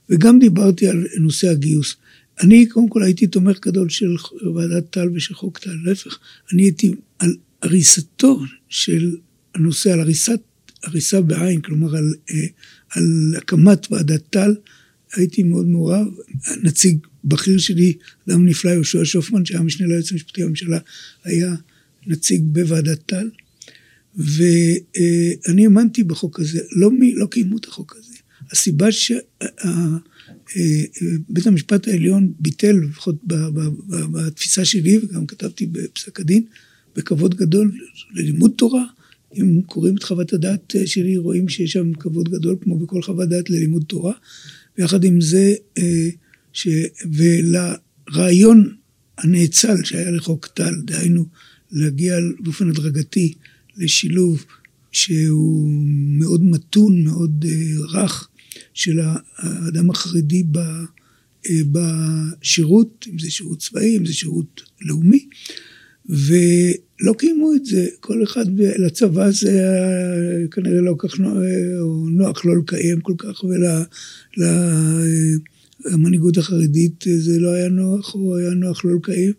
וגם 0.09 0.39
דיברתי 0.39 0.87
על 0.87 1.07
נושא 1.19 1.49
הגיוס. 1.49 1.95
אני 2.41 2.65
קודם 2.65 2.89
כל 2.89 3.03
הייתי 3.03 3.27
תומך 3.27 3.59
גדול 3.59 3.89
של 3.89 4.15
ועדת 4.55 4.89
טל 4.89 5.09
ושל 5.13 5.33
חוק 5.33 5.59
טל, 5.59 5.75
להפך, 5.83 6.19
אני 6.53 6.61
הייתי 6.61 6.91
על 7.19 7.35
הריסתו 7.61 8.39
של 8.69 9.15
הנושא, 9.55 9.93
על 9.93 9.99
הריסת, 9.99 10.39
הריסה 10.83 11.21
בעין, 11.21 11.61
כלומר 11.61 11.95
על, 11.95 12.13
אה, 12.31 12.45
על 12.89 13.33
הקמת 13.37 13.91
ועדת 13.91 14.23
טל, 14.29 14.55
הייתי 15.13 15.43
מאוד 15.43 15.67
מעורב. 15.67 16.07
נציג 16.63 16.97
בכיר 17.23 17.57
שלי, 17.57 17.93
אדם 18.29 18.45
נפלא, 18.45 18.69
יהושע 18.69 18.99
שופמן, 19.03 19.45
שהיה 19.45 19.61
משנה 19.61 19.87
ליועץ 19.87 20.11
המשפטי 20.11 20.41
לממשלה, 20.43 20.79
היה 21.23 21.55
נציג 22.07 22.41
בוועדת 22.45 22.99
טל. 23.05 23.29
ואני 24.15 25.63
האמנתי 25.63 26.03
בחוק 26.03 26.39
הזה, 26.39 26.59
לא, 26.75 26.89
לא 27.13 27.25
קיימו 27.25 27.57
את 27.57 27.65
החוק 27.65 27.95
הזה. 27.99 28.13
הסיבה 28.51 28.91
שבית 28.91 29.21
המשפט 31.45 31.87
העליון 31.87 32.33
ביטל, 32.39 32.71
לפחות 32.71 33.15
בתפיסה 34.11 34.65
שלי, 34.65 34.97
וגם 34.97 35.25
כתבתי 35.25 35.65
בפסק 35.65 36.19
הדין, 36.19 36.43
בכבוד 36.95 37.35
גדול 37.35 37.71
ללימוד 38.13 38.51
תורה. 38.57 38.83
אם 39.37 39.61
קוראים 39.65 39.95
את 39.95 40.03
חוות 40.03 40.33
הדעת 40.33 40.75
שלי, 40.85 41.17
רואים 41.17 41.49
שיש 41.49 41.71
שם 41.71 41.93
כבוד 41.93 42.29
גדול, 42.29 42.55
כמו 42.61 42.79
בכל 42.79 43.01
חוות 43.01 43.29
דעת 43.29 43.49
ללימוד 43.49 43.83
תורה. 43.87 44.13
ויחד 44.77 45.03
עם 45.03 45.21
זה, 45.21 45.53
ש... 46.53 46.67
ולרעיון 47.13 48.75
הנאצל 49.17 49.83
שהיה 49.83 50.11
לחוק 50.11 50.47
טל, 50.47 50.73
דהיינו 50.85 51.25
להגיע 51.71 52.17
באופן 52.39 52.69
הדרגתי 52.69 53.33
לשילוב 53.81 54.45
שהוא 54.91 55.69
מאוד 56.19 56.43
מתון, 56.43 57.03
מאוד 57.03 57.45
uh, 57.45 57.95
רך, 57.95 58.27
של 58.73 58.99
האדם 59.37 59.89
החרדי 59.89 60.43
ב, 60.51 60.57
uh, 60.57 61.49
בשירות, 61.71 63.05
אם 63.13 63.19
זה 63.19 63.31
שירות 63.31 63.59
צבאי, 63.59 63.97
אם 63.97 64.05
זה 64.05 64.13
שירות 64.13 64.61
לאומי, 64.81 65.25
ולא 66.09 67.13
קיימו 67.17 67.53
את 67.55 67.65
זה. 67.65 67.87
כל 67.99 68.23
אחד 68.23 68.45
לצבא 68.57 69.31
זה 69.31 69.49
היה 69.49 70.47
כנראה 70.51 70.81
לא 70.81 70.95
כך 70.97 71.19
נוח, 71.19 71.37
נוח 72.11 72.45
לא 72.45 72.57
לקיים 72.57 73.01
כל 73.01 73.13
כך, 73.17 73.43
ולמנהיגות 75.85 76.37
החרדית 76.37 77.05
זה 77.17 77.39
לא 77.39 77.49
היה 77.49 77.69
נוח, 77.69 78.15
או 78.15 78.37
היה 78.37 78.49
נוח 78.49 78.85
לא 78.85 78.95
לקיים. 78.95 79.33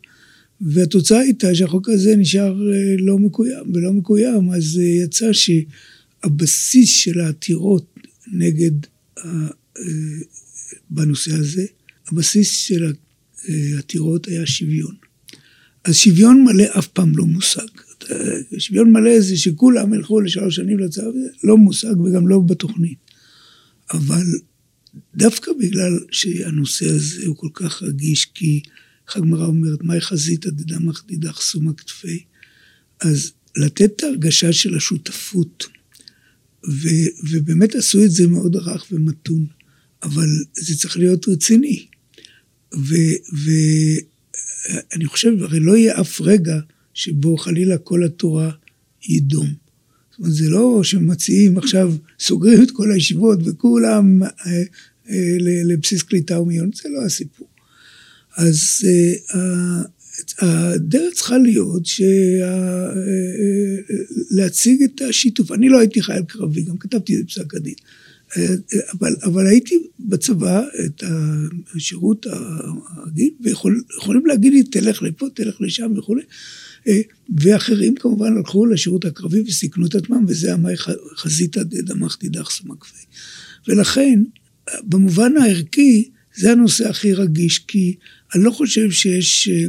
והתוצאה 0.62 1.20
הייתה 1.20 1.54
שהחוק 1.54 1.88
הזה 1.88 2.16
נשאר 2.16 2.72
אה, 2.72 2.96
לא 2.98 3.18
מקוים, 3.18 3.72
ולא 3.74 3.92
מקוים, 3.92 4.50
אז 4.50 4.78
אה, 4.80 5.04
יצא 5.04 5.30
שהבסיס 5.32 6.90
של 6.90 7.20
העתירות 7.20 7.94
נגד, 8.32 8.70
אה, 9.18 9.48
בנושא 10.90 11.34
הזה, 11.34 11.66
הבסיס 12.08 12.56
של 12.56 12.92
העתירות 13.74 14.28
היה 14.28 14.46
שוויון. 14.46 14.94
אז 15.84 15.96
שוויון 15.96 16.44
מלא 16.44 16.64
אף 16.78 16.86
פעם 16.86 17.16
לא 17.16 17.24
מושג. 17.24 17.66
שוויון 18.58 18.92
מלא 18.92 19.20
זה 19.20 19.36
שכולם 19.36 19.94
ילכו 19.94 20.20
לשלוש 20.20 20.56
שנים 20.56 20.78
לצבא, 20.78 21.04
לא 21.44 21.56
מושג 21.56 22.00
וגם 22.00 22.28
לא 22.28 22.40
בתוכנית. 22.40 22.98
אבל 23.90 24.24
דווקא 25.16 25.52
בגלל 25.60 25.98
שהנושא 26.10 26.86
הזה 26.86 27.26
הוא 27.26 27.36
כל 27.36 27.48
כך 27.54 27.82
רגיש, 27.82 28.24
כי 28.34 28.62
הגמרא 29.14 29.46
אומרת, 29.46 29.82
מהי 29.82 30.00
חזית 30.00 30.46
דדמך 30.46 31.02
דידך 31.06 31.40
סומא 31.40 31.72
כתפי, 31.76 32.24
אז 33.00 33.32
לתת 33.56 33.92
את 33.96 34.02
ההרגשה 34.02 34.52
של 34.52 34.76
השותפות, 34.76 35.66
ו, 36.68 36.88
ובאמת 37.30 37.74
עשו 37.74 38.04
את 38.04 38.10
זה 38.10 38.26
מאוד 38.26 38.56
רך 38.56 38.86
ומתון, 38.92 39.46
אבל 40.02 40.28
זה 40.54 40.78
צריך 40.78 40.96
להיות 40.96 41.28
רציני. 41.28 41.86
ואני 42.72 44.06
חושב, 45.06 45.32
הרי 45.40 45.60
לא 45.60 45.76
יהיה 45.76 46.00
אף 46.00 46.20
רגע 46.20 46.60
שבו 46.94 47.36
חלילה 47.36 47.78
כל 47.78 48.04
התורה 48.04 48.50
יידום. 49.08 49.54
זאת 50.10 50.18
אומרת, 50.18 50.34
זה 50.34 50.48
לא 50.48 50.80
שמציעים 50.84 51.58
עכשיו, 51.58 51.94
סוגרים 52.20 52.62
את 52.62 52.70
כל 52.70 52.92
הישיבות 52.92 53.38
וכולם 53.44 54.22
אה, 54.22 54.28
אה, 55.08 55.36
לבסיס 55.64 56.02
קליטה 56.02 56.40
ומיון, 56.40 56.70
זה 56.74 56.88
לא 56.88 57.04
הסיפור. 57.04 57.48
אז 58.36 58.60
אה, 59.34 59.82
הדרך 60.38 61.14
צריכה 61.14 61.38
להיות 61.38 61.86
שה... 61.86 62.04
להציג 64.30 64.82
את 64.82 65.00
השיתוף. 65.08 65.52
אני 65.52 65.68
לא 65.68 65.78
הייתי 65.78 66.02
חייל 66.02 66.22
קרבי, 66.22 66.62
גם 66.62 66.78
כתבתי 66.78 67.14
את 67.14 67.18
זה 67.18 67.24
בפסק 67.24 67.54
הדין. 67.54 67.74
אבל, 68.92 69.16
אבל 69.24 69.46
הייתי 69.46 69.74
בצבא, 70.00 70.62
את 70.84 71.02
השירות 71.74 72.26
הרגיל, 72.26 73.30
ויכולים 73.40 74.26
להגיד 74.26 74.52
לי, 74.52 74.62
תלך 74.62 75.02
לפה, 75.02 75.26
תלך 75.34 75.60
לשם 75.60 75.92
וכולי. 75.98 76.22
ואחרים 77.38 77.94
כמובן 77.94 78.36
הלכו 78.36 78.66
לשירות 78.66 79.04
הקרבי 79.04 79.40
וסיכנו 79.40 79.86
את 79.86 79.94
עצמם, 79.94 80.24
וזה 80.28 80.54
אמר 80.54 80.70
חזיתא 81.16 81.62
דדמך 81.62 82.16
תידח 82.16 82.50
סמכבי. 82.50 83.02
ולכן, 83.68 84.22
במובן 84.82 85.36
הערכי, 85.36 86.10
זה 86.36 86.52
הנושא 86.52 86.88
הכי 86.88 87.12
רגיש, 87.12 87.58
כי 87.58 87.94
אני 88.34 88.44
לא 88.44 88.50
חושב 88.50 88.90
שיש... 88.90 89.48
אה, 89.48 89.66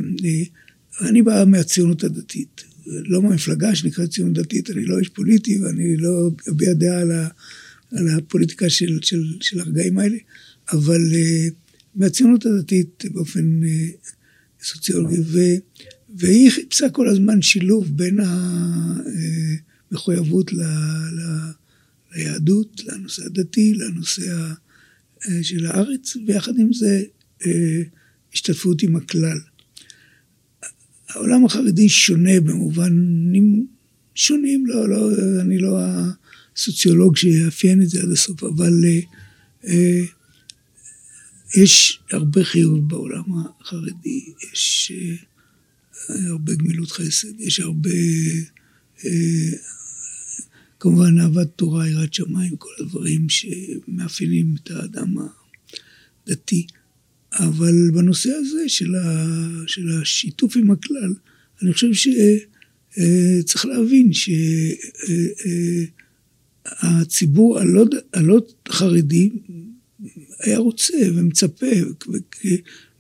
אני 1.02 1.22
בא 1.22 1.44
מהציונות 1.48 2.04
הדתית, 2.04 2.64
לא 2.86 3.22
מהמפלגה 3.22 3.76
שנקראת 3.76 4.10
ציונות 4.10 4.34
דתית, 4.34 4.70
אני 4.70 4.86
לא 4.86 5.00
איש 5.00 5.10
פוליטי 5.10 5.60
ואני 5.60 5.98
לא 5.98 6.30
אביע 6.50 6.74
דעה 6.74 7.00
על, 7.00 7.12
על 7.92 8.10
הפוליטיקה 8.18 8.70
של, 8.70 9.00
של, 9.02 9.24
של 9.42 9.60
הרגעים 9.60 10.00
האלה, 10.00 10.18
אבל 10.72 11.02
uh, 11.12 11.54
מהציונות 11.96 12.46
הדתית 12.46 13.04
באופן 13.12 13.62
סוציולוגי, 14.64 15.20
ו, 15.20 15.40
והיא 16.16 16.52
חיפשה 16.52 16.90
כל 16.90 17.10
הזמן 17.10 17.42
שילוב 17.42 17.98
בין 17.98 18.20
המחויבות 19.92 20.54
ל, 20.54 20.62
ל, 20.62 21.22
ליהדות, 22.16 22.82
לנושא 22.86 23.26
הדתי, 23.26 23.74
לנושא 23.74 24.52
של 25.42 25.66
הארץ, 25.66 26.18
ויחד 26.28 26.60
עם 26.60 26.74
זה 26.74 27.04
השתתפות 28.34 28.84
עם 28.84 28.96
הכלל. 28.96 29.40
העולם 31.10 31.46
החרדי 31.46 31.90
שונה 31.90 32.42
במובנים 32.42 33.68
שונים, 34.16 34.66
לא, 34.66 34.90
לא, 34.90 35.10
אני 35.42 35.58
לא 35.58 35.78
הסוציולוג 36.56 37.18
שיאפיין 37.18 37.82
את 37.82 37.90
זה 37.90 38.02
עד 38.02 38.12
הסוף, 38.12 38.44
אבל 38.44 38.74
אה, 39.68 40.04
יש 41.56 42.00
הרבה 42.12 42.44
חיוב 42.44 42.90
בעולם 42.90 43.24
החרדי, 43.62 44.34
יש 44.54 44.92
אה, 44.96 46.30
הרבה 46.30 46.54
גמילות 46.54 46.92
חסד, 46.92 47.40
יש 47.40 47.60
הרבה, 47.60 47.90
אה, 49.06 49.58
כמובן 50.80 51.20
אהבת 51.20 51.48
תורה, 51.56 51.90
יראת 51.90 52.14
שמיים, 52.14 52.56
כל 52.56 52.72
הדברים 52.80 53.28
שמאפיינים 53.30 54.56
את 54.64 54.72
האדם 54.72 55.16
הדתי. 56.28 56.68
אבל 57.34 57.92
בנושא 57.94 58.30
הזה 58.30 58.70
של, 58.70 58.96
ה, 58.96 59.28
של 59.68 59.90
השיתוף 60.02 60.58
עם 60.58 60.72
הכלל, 60.72 61.14
אני 61.62 61.74
חושב 61.74 61.94
שצריך 61.94 63.66
אה, 63.66 63.72
להבין 63.72 64.12
שהציבור 66.84 67.58
אה, 67.58 67.64
אה, 67.64 67.68
הלא 68.14 68.42
חרדי 68.70 69.30
היה 70.40 70.58
רוצה 70.58 70.98
ומצפה, 71.16 71.66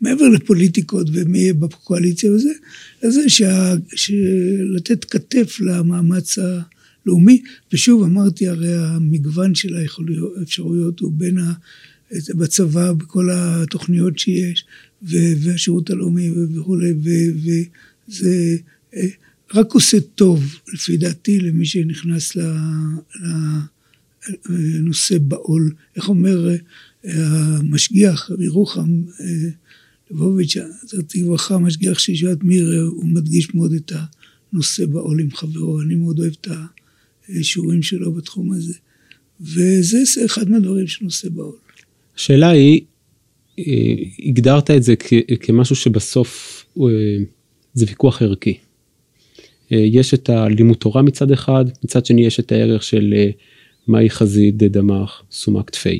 מעבר 0.01 0.29
לפוליטיקות 0.29 1.07
ומי 1.13 1.39
יהיה 1.39 1.53
בקואליציה 1.53 2.31
וזה, 2.31 2.53
לזה 3.03 3.21
לתת 4.75 5.05
כתף 5.05 5.59
למאמץ 5.59 6.37
הלאומי. 6.39 7.41
ושוב, 7.73 8.03
אמרתי, 8.03 8.47
הרי 8.47 8.75
המגוון 8.75 9.55
של 9.55 9.75
האפשרויות 10.37 10.99
הוא 10.99 11.11
בין 11.11 11.37
ה... 11.37 11.53
בצבא, 12.35 12.93
בכל 12.93 13.29
התוכניות 13.31 14.19
שיש, 14.19 14.65
והשירות 15.01 15.89
הלאומי 15.89 16.31
וכולי, 16.31 16.93
וזה 16.93 18.57
אה, 18.95 19.07
רק 19.53 19.73
עושה 19.73 19.99
טוב, 19.99 20.59
לפי 20.73 20.97
דעתי, 20.97 21.39
למי 21.39 21.65
שנכנס 21.65 22.37
לנושא 24.49 25.17
בעול. 25.17 25.73
איך 25.95 26.09
אומר 26.09 26.49
אה, 26.49 26.57
המשגיח, 27.57 28.29
ירוחם, 28.39 29.03
אה, 29.19 29.49
לבוביץ', 30.11 30.55
זכרתי 30.87 31.23
לברכה, 31.23 31.55
המשגיח 31.55 31.99
של 31.99 32.11
ישיבת 32.11 32.43
מיר, 32.43 32.81
הוא 32.91 33.05
מדגיש 33.05 33.55
מאוד 33.55 33.73
את 33.73 33.91
הנושא 34.53 34.85
בעול 34.85 35.19
עם 35.19 35.31
חברו. 35.31 35.81
אני 35.81 35.95
מאוד 35.95 36.19
אוהב 36.19 36.33
את 36.41 36.47
השיעורים 37.29 37.83
שלו 37.83 38.13
בתחום 38.13 38.51
הזה. 38.51 38.73
וזה 39.41 40.03
אחד 40.25 40.49
מהדברים 40.49 40.87
של 40.87 41.05
נושא 41.05 41.29
בעול. 41.29 41.55
השאלה 42.17 42.49
היא, 42.49 42.81
אה, 43.59 43.93
הגדרת 44.25 44.71
את 44.71 44.83
זה 44.83 44.95
כמשהו 45.41 45.75
שבסוף 45.75 46.65
אה, 46.77 46.83
זה 47.73 47.85
ויכוח 47.87 48.21
ערכי. 48.21 48.57
אה, 49.71 49.77
יש 49.77 50.13
את 50.13 50.29
הלימוד 50.29 50.77
תורה 50.77 51.01
מצד 51.01 51.31
אחד, 51.31 51.65
מצד 51.83 52.05
שני 52.05 52.25
יש 52.25 52.39
את 52.39 52.51
הערך 52.51 52.83
של 52.83 53.13
מהי 53.87 54.09
חזית 54.09 54.57
דדמך 54.57 55.21
סומק 55.31 55.69
תפי. 55.69 55.99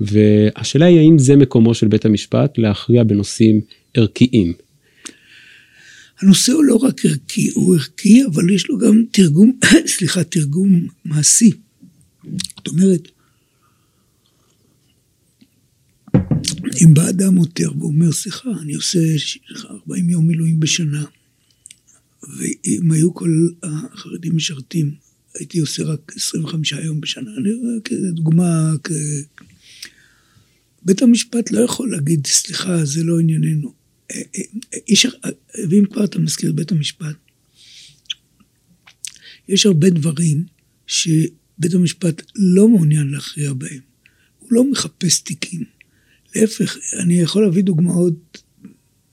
והשאלה 0.00 0.86
היא 0.86 0.98
האם 0.98 1.18
זה 1.18 1.36
מקומו 1.36 1.74
של 1.74 1.88
בית 1.88 2.04
המשפט 2.04 2.58
להכריע 2.58 3.04
בנושאים 3.04 3.60
ערכיים. 3.94 4.52
הנושא 6.20 6.52
הוא 6.52 6.64
לא 6.64 6.74
רק 6.74 7.06
ערכי, 7.06 7.50
הוא 7.54 7.74
ערכי, 7.74 8.24
אבל 8.24 8.50
יש 8.50 8.68
לו 8.68 8.78
גם 8.78 9.02
תרגום, 9.10 9.52
סליחה, 9.96 10.24
תרגום 10.24 10.86
מעשי. 11.04 11.50
זאת 12.24 12.68
אומרת, 12.68 13.08
אם 16.84 16.94
בא 16.94 17.08
אדם 17.08 17.36
עותר 17.36 17.70
ואומר, 17.78 18.12
סליחה, 18.12 18.50
אני 18.62 18.74
עושה 18.74 18.98
40 19.70 20.10
יום 20.10 20.26
מילואים 20.26 20.60
בשנה, 20.60 21.04
ואם 22.38 22.92
היו 22.92 23.14
כל 23.14 23.48
החרדים 23.62 24.36
משרתים, 24.36 24.94
הייתי 25.34 25.58
עושה 25.58 25.84
רק 25.84 26.12
25 26.16 26.72
יום 26.72 27.00
בשנה. 27.00 27.30
אני 27.38 27.54
רואה 27.54 27.80
כדוגמה, 27.84 28.74
כ... 28.84 28.90
בית 30.82 31.02
המשפט 31.02 31.50
לא 31.50 31.60
יכול 31.60 31.90
להגיד, 31.90 32.26
סליחה, 32.26 32.84
זה 32.84 33.02
לא 33.04 33.20
ענייננו. 33.20 33.72
אה, 34.10 34.22
אה, 34.36 34.78
יש, 34.88 35.06
ואם 35.70 35.84
כבר 35.92 36.04
אתה 36.04 36.18
מזכיר 36.18 36.52
בית 36.52 36.72
המשפט, 36.72 37.16
יש 39.48 39.66
הרבה 39.66 39.90
דברים 39.90 40.44
שבית 40.86 41.74
המשפט 41.74 42.22
לא 42.34 42.68
מעוניין 42.68 43.08
להכריע 43.08 43.52
בהם. 43.52 43.80
הוא 44.38 44.48
לא 44.52 44.70
מחפש 44.70 45.20
תיקים. 45.20 45.75
להפך, 46.40 46.76
אני 46.98 47.20
יכול 47.20 47.42
להביא 47.44 47.62
דוגמאות 47.62 48.42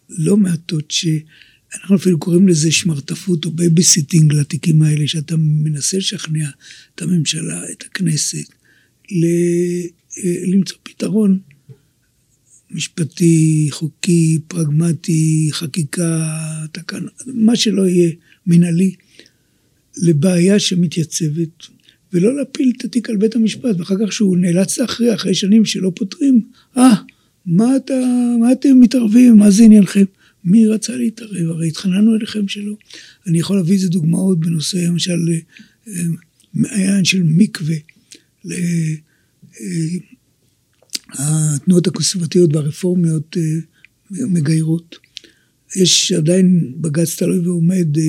לא 0.10 0.38
מעטות 0.38 0.92
שאנחנו 0.92 1.96
אפילו 1.96 2.20
קוראים 2.20 2.48
לזה 2.48 2.72
שמרטפות 2.72 3.46
או 3.46 3.52
babysitting 3.52 4.34
לתיקים 4.34 4.82
האלה, 4.82 5.08
שאתה 5.08 5.36
מנסה 5.38 5.98
לשכנע 5.98 6.50
את 6.96 7.02
הממשלה, 7.02 7.64
את 7.72 7.84
הכנסת, 7.84 8.50
ל- 9.12 9.88
למצוא 10.48 10.78
פתרון 10.84 11.40
משפטי, 12.72 13.68
חוקי, 13.72 14.40
פרגמטי, 14.48 15.50
חקיקה, 15.52 16.30
תקנה, 16.72 17.10
מה 17.26 17.56
שלא 17.56 17.88
יהיה 17.88 18.12
מנהלי, 18.48 18.96
לבעיה 19.98 20.60
שמתייצבת, 20.60 21.68
ולא 22.14 22.38
להפיל 22.38 22.74
את 22.78 22.86
התיק 22.86 23.10
על 23.10 23.18
בית 23.18 23.36
המשפט, 23.36 23.76
ואחר 23.78 23.96
כך 24.06 24.14
שהוא 24.14 24.38
נאלץ 24.38 24.78
להכריע 24.78 25.16
אחרי 25.16 25.34
שנים 25.34 25.66
שלא 25.66 25.92
פותרים, 25.96 26.42
אה, 26.78 26.96
מה, 27.46 27.76
אתה, 27.76 27.94
מה 28.40 28.52
אתם 28.52 28.80
מתערבים, 28.80 29.38
מה 29.38 29.52
זה 29.52 29.64
עניינכם? 29.64 30.04
מי 30.44 30.68
רצה 30.68 30.96
להתערב? 30.96 31.50
הרי 31.50 31.68
התחננו 31.68 32.16
אליכם 32.16 32.48
שלא. 32.48 32.74
אני 33.28 33.40
יכול 33.40 33.56
להביא 33.56 33.74
איזה 33.74 33.90
דוגמאות 33.90 34.40
בנושא, 34.40 34.78
למשל, 34.78 35.20
אה, 35.88 36.04
מעיין 36.54 37.06
של 37.06 37.24
מקווה, 37.24 37.76
אה, 38.52 38.94
התנועות 41.14 41.88
הקונסרבטיביות 41.88 42.56
והרפורמיות 42.56 43.38
אה, 43.38 44.26
מגיירות. 44.28 44.98
יש 45.76 46.12
עדיין 46.12 46.74
בג"ץ 46.82 47.16
תלוי 47.16 47.40
ועומד 47.40 47.98
אה, 47.98 48.04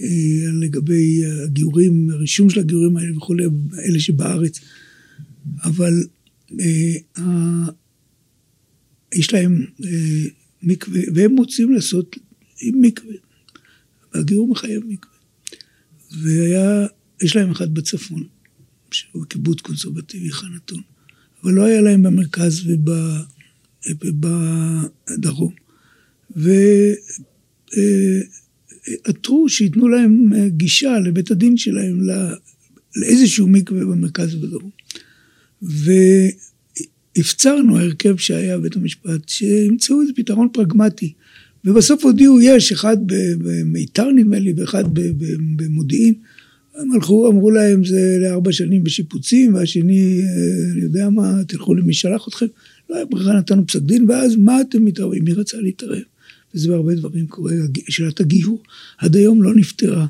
אה, 0.00 0.52
לגבי 0.60 1.22
הגיורים, 1.44 2.10
הרישום 2.10 2.50
של 2.50 2.60
הגיורים 2.60 2.96
האלה 2.96 3.16
וכולי, 3.16 3.44
אלה 3.84 4.00
שבארץ, 4.00 4.60
אבל 5.62 5.92
אה, 6.60 6.94
יש 9.18 9.32
להם 9.32 9.66
אה, 9.84 10.28
מקווה, 10.62 11.00
והם 11.14 11.36
רוצים 11.36 11.72
לעשות 11.72 12.16
עם 12.60 12.80
מקווה. 12.80 13.14
והגיור 14.14 14.48
מחייב 14.48 14.82
מקווה. 14.88 15.16
והיה, 16.22 16.86
יש 17.22 17.36
להם 17.36 17.50
אחד 17.50 17.74
בצפון, 17.74 18.24
שהוא 18.90 19.24
קיבוץ 19.24 19.60
קונסרבטיבי 19.60 20.32
חנתון, 20.32 20.80
אבל 21.42 21.52
לא 21.52 21.64
היה 21.64 21.80
להם 21.80 22.02
במרכז 22.02 22.70
ובדרום. 25.10 25.52
ועתרו 29.06 29.48
שייתנו 29.48 29.88
להם 29.88 30.32
גישה 30.48 30.98
לבית 30.98 31.30
הדין 31.30 31.56
שלהם 31.56 32.00
לאיזשהו 32.96 33.48
מקווה 33.48 33.84
במרכז 33.84 34.34
ובדרום. 34.34 34.70
והפצרנו, 37.16 37.78
ההרכב 37.78 38.16
שהיה 38.16 38.58
בבית 38.58 38.76
המשפט, 38.76 39.28
שימצאו 39.28 40.02
איזה 40.02 40.12
פתרון 40.16 40.48
פרגמטי. 40.52 41.12
ובסוף 41.64 42.04
הודיעו, 42.04 42.40
יש 42.40 42.72
אחד 42.72 42.96
במיתר 43.38 44.10
נדמה 44.10 44.38
לי, 44.38 44.52
ואחד 44.56 44.84
במודיעין. 45.56 46.14
הם 46.74 46.92
הלכו, 46.92 47.28
אמרו 47.28 47.50
להם, 47.50 47.84
זה 47.84 48.18
לארבע 48.20 48.52
שנים 48.52 48.84
בשיפוצים, 48.84 49.54
והשני, 49.54 50.20
אה, 50.22 50.72
אני 50.72 50.80
יודע 50.80 51.10
מה, 51.10 51.44
תלכו 51.48 51.74
למי 51.74 51.94
שלח 51.94 52.28
אתכם. 52.28 52.46
לא 52.90 52.96
היה 52.96 53.04
ברירה, 53.04 53.38
נתנו 53.38 53.66
פסק 53.66 53.82
דין, 53.82 54.10
ואז 54.10 54.36
מה 54.36 54.60
אתם 54.60 54.84
מתערבים? 54.84 55.24
מי 55.24 55.32
רצה 55.32 55.56
להתערב? 55.60 56.02
וזה 56.54 56.68
בהרבה 56.68 56.94
דברים 56.94 57.26
קורה. 57.26 57.52
שאלת 57.88 58.20
הגיור 58.20 58.62
עד 58.98 59.16
היום 59.16 59.42
לא 59.42 59.54
נפתרה. 59.54 60.06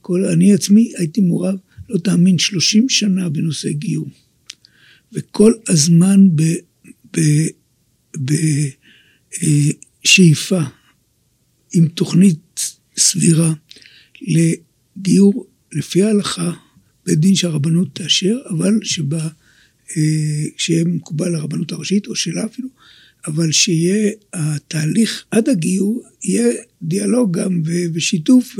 כל, 0.00 0.24
אני 0.24 0.52
עצמי 0.52 0.92
הייתי 0.96 1.20
מעורב, 1.20 1.54
לא 1.88 1.98
תאמין, 1.98 2.38
30 2.38 2.88
שנה 2.88 3.28
בנושא 3.28 3.70
גיור. 3.70 4.08
וכל 5.12 5.52
הזמן 5.68 6.28
בשאיפה 10.04 10.58
אה, 10.60 10.64
עם 11.72 11.88
תוכנית 11.88 12.76
סבירה 12.98 13.52
לגיור 14.22 15.46
לפי 15.72 16.02
ההלכה, 16.02 16.52
בית 17.06 17.18
דין 17.18 17.34
שהרבנות 17.34 17.88
תאשר, 17.94 18.38
אבל 18.50 18.78
שבה, 18.82 19.28
אה, 19.96 20.44
שיהיה 20.56 20.84
מקובל 20.84 21.28
לרבנות 21.28 21.72
הראשית, 21.72 22.06
או 22.06 22.16
שלה 22.16 22.44
אפילו, 22.44 22.68
אבל 23.26 23.52
שיהיה 23.52 24.12
התהליך 24.32 25.24
עד 25.30 25.48
הגיור, 25.48 26.02
יהיה 26.24 26.52
דיאלוג 26.82 27.38
גם 27.38 27.62
ושיתוף 27.94 28.56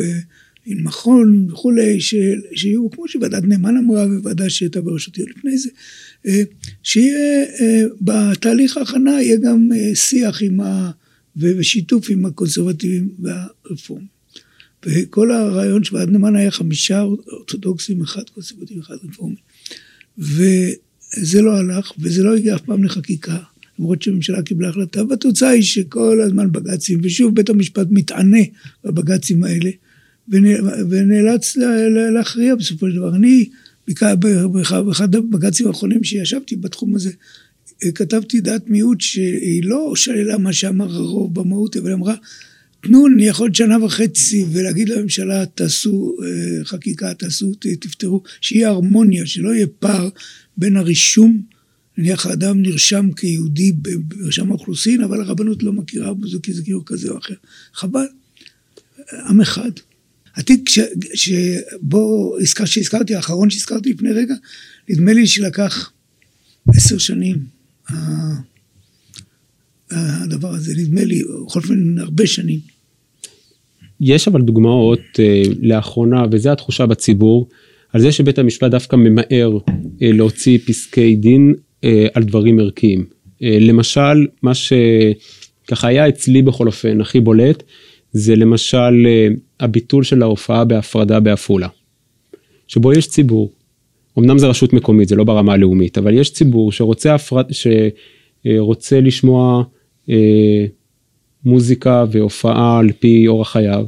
עם 0.66 0.84
מכון 0.84 1.46
וכולי, 1.50 2.00
שיהיו, 2.00 2.90
כמו 2.90 3.08
שוועדת 3.08 3.44
נאמן 3.44 3.76
אמרה, 3.76 4.06
וועדה 4.22 4.50
שהייתה 4.50 4.80
בראשותי 4.80 5.22
לפני 5.22 5.58
זה, 5.58 5.70
שיהיה 6.82 7.44
אה, 7.60 7.82
בתהליך 8.00 8.76
ההכנה, 8.76 9.22
יהיה 9.22 9.36
גם 9.36 9.68
שיח 9.94 10.42
עם 10.42 10.60
ה... 10.60 10.90
ושיתוף 11.36 12.10
עם 12.10 12.26
הקונסרבטיבים 12.26 13.08
והרפורמים. 13.18 14.20
וכל 14.86 15.30
הרעיון 15.30 15.84
של 15.84 15.96
ועד 15.96 16.10
נאמן 16.10 16.36
היה 16.36 16.50
חמישה 16.50 17.00
אורתודוקסים, 17.00 18.02
אחד 18.02 18.22
קונסרבטיבי, 18.34 18.80
אחד 18.80 18.94
רפורמי. 19.04 19.36
וזה 20.18 21.42
לא 21.42 21.56
הלך, 21.56 21.92
וזה 21.98 22.22
לא 22.22 22.36
הגיע 22.36 22.54
אף 22.54 22.60
פעם 22.60 22.84
לחקיקה, 22.84 23.36
למרות 23.78 24.02
שהממשלה 24.02 24.42
קיבלה 24.42 24.68
החלטה, 24.68 25.04
והתוצאה 25.04 25.48
היא 25.48 25.62
שכל 25.62 26.20
הזמן 26.20 26.52
בג"צים, 26.52 27.00
ושוב 27.02 27.34
בית 27.34 27.50
המשפט 27.50 27.86
מתענה 27.90 28.38
בבג"צים 28.84 29.44
האלה, 29.44 29.70
ונאלץ 30.90 31.56
להכריע 32.14 32.54
בסופו 32.54 32.90
של 32.90 32.96
דבר. 32.96 33.16
אני, 33.16 33.48
באחד 34.84 35.14
הבג"צים 35.14 35.66
האחרונים 35.66 36.04
שישבתי 36.04 36.56
בתחום 36.56 36.94
הזה, 36.94 37.10
כתבתי 37.94 38.40
דעת 38.40 38.70
מיעוט 38.70 39.00
שהיא 39.00 39.64
לא 39.64 39.92
שללה 39.96 40.38
מה 40.38 40.52
שאמר 40.52 40.94
הרוב 40.94 41.34
במהות, 41.34 41.76
אבל 41.76 41.92
אמרה, 41.92 42.14
תנו 42.80 43.06
אני 43.06 43.26
יכול 43.26 43.54
שנה 43.54 43.84
וחצי 43.84 44.44
ולהגיד 44.52 44.88
לממשלה, 44.88 45.46
תעשו 45.46 46.16
אה, 46.24 46.64
חקיקה, 46.64 47.14
תעשו, 47.14 47.52
תפתרו, 47.80 48.22
שיהיה 48.40 48.68
הרמוניה, 48.68 49.26
שלא 49.26 49.54
יהיה 49.54 49.66
פער 49.66 50.08
בין 50.56 50.76
הרישום, 50.76 51.42
נניח 51.98 52.26
האדם 52.26 52.62
נרשם 52.62 53.12
כיהודי 53.16 53.72
ברשם 53.72 54.50
האוכלוסין, 54.50 55.02
אבל 55.02 55.20
הרבנות 55.20 55.62
לא 55.62 55.72
מכירה 55.72 56.14
בזה 56.14 56.38
כי 56.42 56.52
זה 56.52 56.62
גיור 56.62 56.82
כזה 56.86 57.10
או 57.10 57.18
אחר. 57.18 57.34
חבל. 57.74 58.06
עם 59.28 59.40
אחד. 59.40 59.70
התיק 60.36 60.70
שבו, 61.14 62.36
שהזכרתי, 62.64 63.14
האחרון 63.14 63.50
שהזכרתי 63.50 63.92
לפני 63.92 64.10
רגע, 64.12 64.34
נדמה 64.88 65.12
לי 65.12 65.26
שלקח 65.26 65.92
עשר 66.68 66.98
שנים. 66.98 67.36
הדבר 69.90 70.48
הזה, 70.48 70.74
נדמה 70.76 71.04
לי, 71.04 71.22
בכל 71.46 71.60
אופן 71.60 71.98
הרבה 71.98 72.26
שנים. 72.26 72.58
יש 74.00 74.28
אבל 74.28 74.42
דוגמאות 74.42 75.00
אה, 75.18 75.42
לאחרונה, 75.62 76.24
וזו 76.32 76.50
התחושה 76.50 76.86
בציבור, 76.86 77.48
על 77.92 78.00
זה 78.00 78.12
שבית 78.12 78.38
המשפט 78.38 78.70
דווקא 78.70 78.96
ממהר 78.96 79.58
אה, 80.02 80.12
להוציא 80.12 80.58
פסקי 80.66 81.16
דין 81.16 81.54
אה, 81.84 82.06
על 82.14 82.22
דברים 82.22 82.58
ערכיים. 82.58 83.04
אה, 83.42 83.58
למשל, 83.60 84.26
מה 84.42 84.52
שככה 84.54 85.88
היה 85.88 86.08
אצלי 86.08 86.42
בכל 86.42 86.66
אופן 86.66 87.00
הכי 87.00 87.20
בולט, 87.20 87.62
זה 88.12 88.36
למשל 88.36 89.06
אה, 89.06 89.28
הביטול 89.60 90.04
של 90.04 90.22
ההופעה 90.22 90.64
בהפרדה 90.64 91.20
בעפולה. 91.20 91.68
שבו 92.68 92.92
יש 92.92 93.08
ציבור 93.08 93.50
אמנם 94.18 94.38
זה 94.38 94.46
רשות 94.46 94.72
מקומית, 94.72 95.08
זה 95.08 95.16
לא 95.16 95.24
ברמה 95.24 95.52
הלאומית, 95.52 95.98
אבל 95.98 96.14
יש 96.14 96.32
ציבור 96.32 96.72
שרוצה, 96.72 97.14
הפרד, 97.14 97.46
שרוצה 98.46 99.00
לשמוע 99.00 99.64
אה, 100.10 100.66
מוזיקה 101.44 102.04
והופעה 102.10 102.78
על 102.78 102.92
פי 102.92 103.28
אורח 103.28 103.52
חייו, 103.52 103.86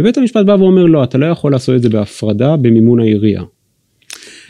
ובית 0.00 0.18
המשפט 0.18 0.46
בא 0.46 0.52
ואומר 0.52 0.84
לא, 0.84 1.04
אתה 1.04 1.18
לא 1.18 1.26
יכול 1.26 1.52
לעשות 1.52 1.76
את 1.76 1.82
זה 1.82 1.88
בהפרדה 1.88 2.56
במימון 2.56 3.00
העירייה. 3.00 3.42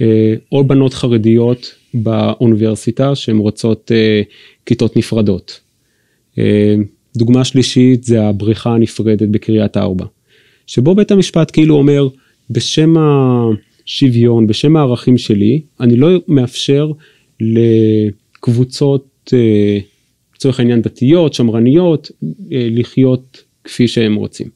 אה, 0.01 0.35
או 0.53 0.65
בנות 0.65 0.95
חרדיות 0.95 1.75
באוניברסיטה 1.95 3.15
שהן 3.15 3.39
רוצות 3.39 3.93
אה, 3.95 4.23
כיתות 4.67 4.97
נפרדות. 4.97 5.61
אה, 6.39 6.75
דוגמה 7.17 7.45
שלישית 7.45 8.05
זה 8.05 8.23
הבריכה 8.23 8.75
הנפרדת 8.75 9.29
בקריית 9.29 9.77
ארבע, 9.77 10.05
שבו 10.67 10.95
בית 10.95 11.11
המשפט 11.11 11.51
כאילו 11.53 11.75
אומר 11.75 12.09
בשם 12.51 12.97
ה... 12.97 13.45
שוויון, 13.85 14.47
בשם 14.47 14.77
הערכים 14.77 15.19
שלי, 15.19 15.63
אני 15.81 15.97
לא 15.97 16.09
מאפשר 16.29 16.91
לקבוצות, 17.41 19.31
אה, 19.33 19.79
לצורך 20.37 20.59
העניין 20.59 20.83
דתיות, 20.83 21.35
שמרניות, 21.35 22.11
אה, 22.53 22.69
לחיות 22.71 23.43
כפי 23.65 23.89
שהם 23.89 24.15
רוצים. 24.15 24.49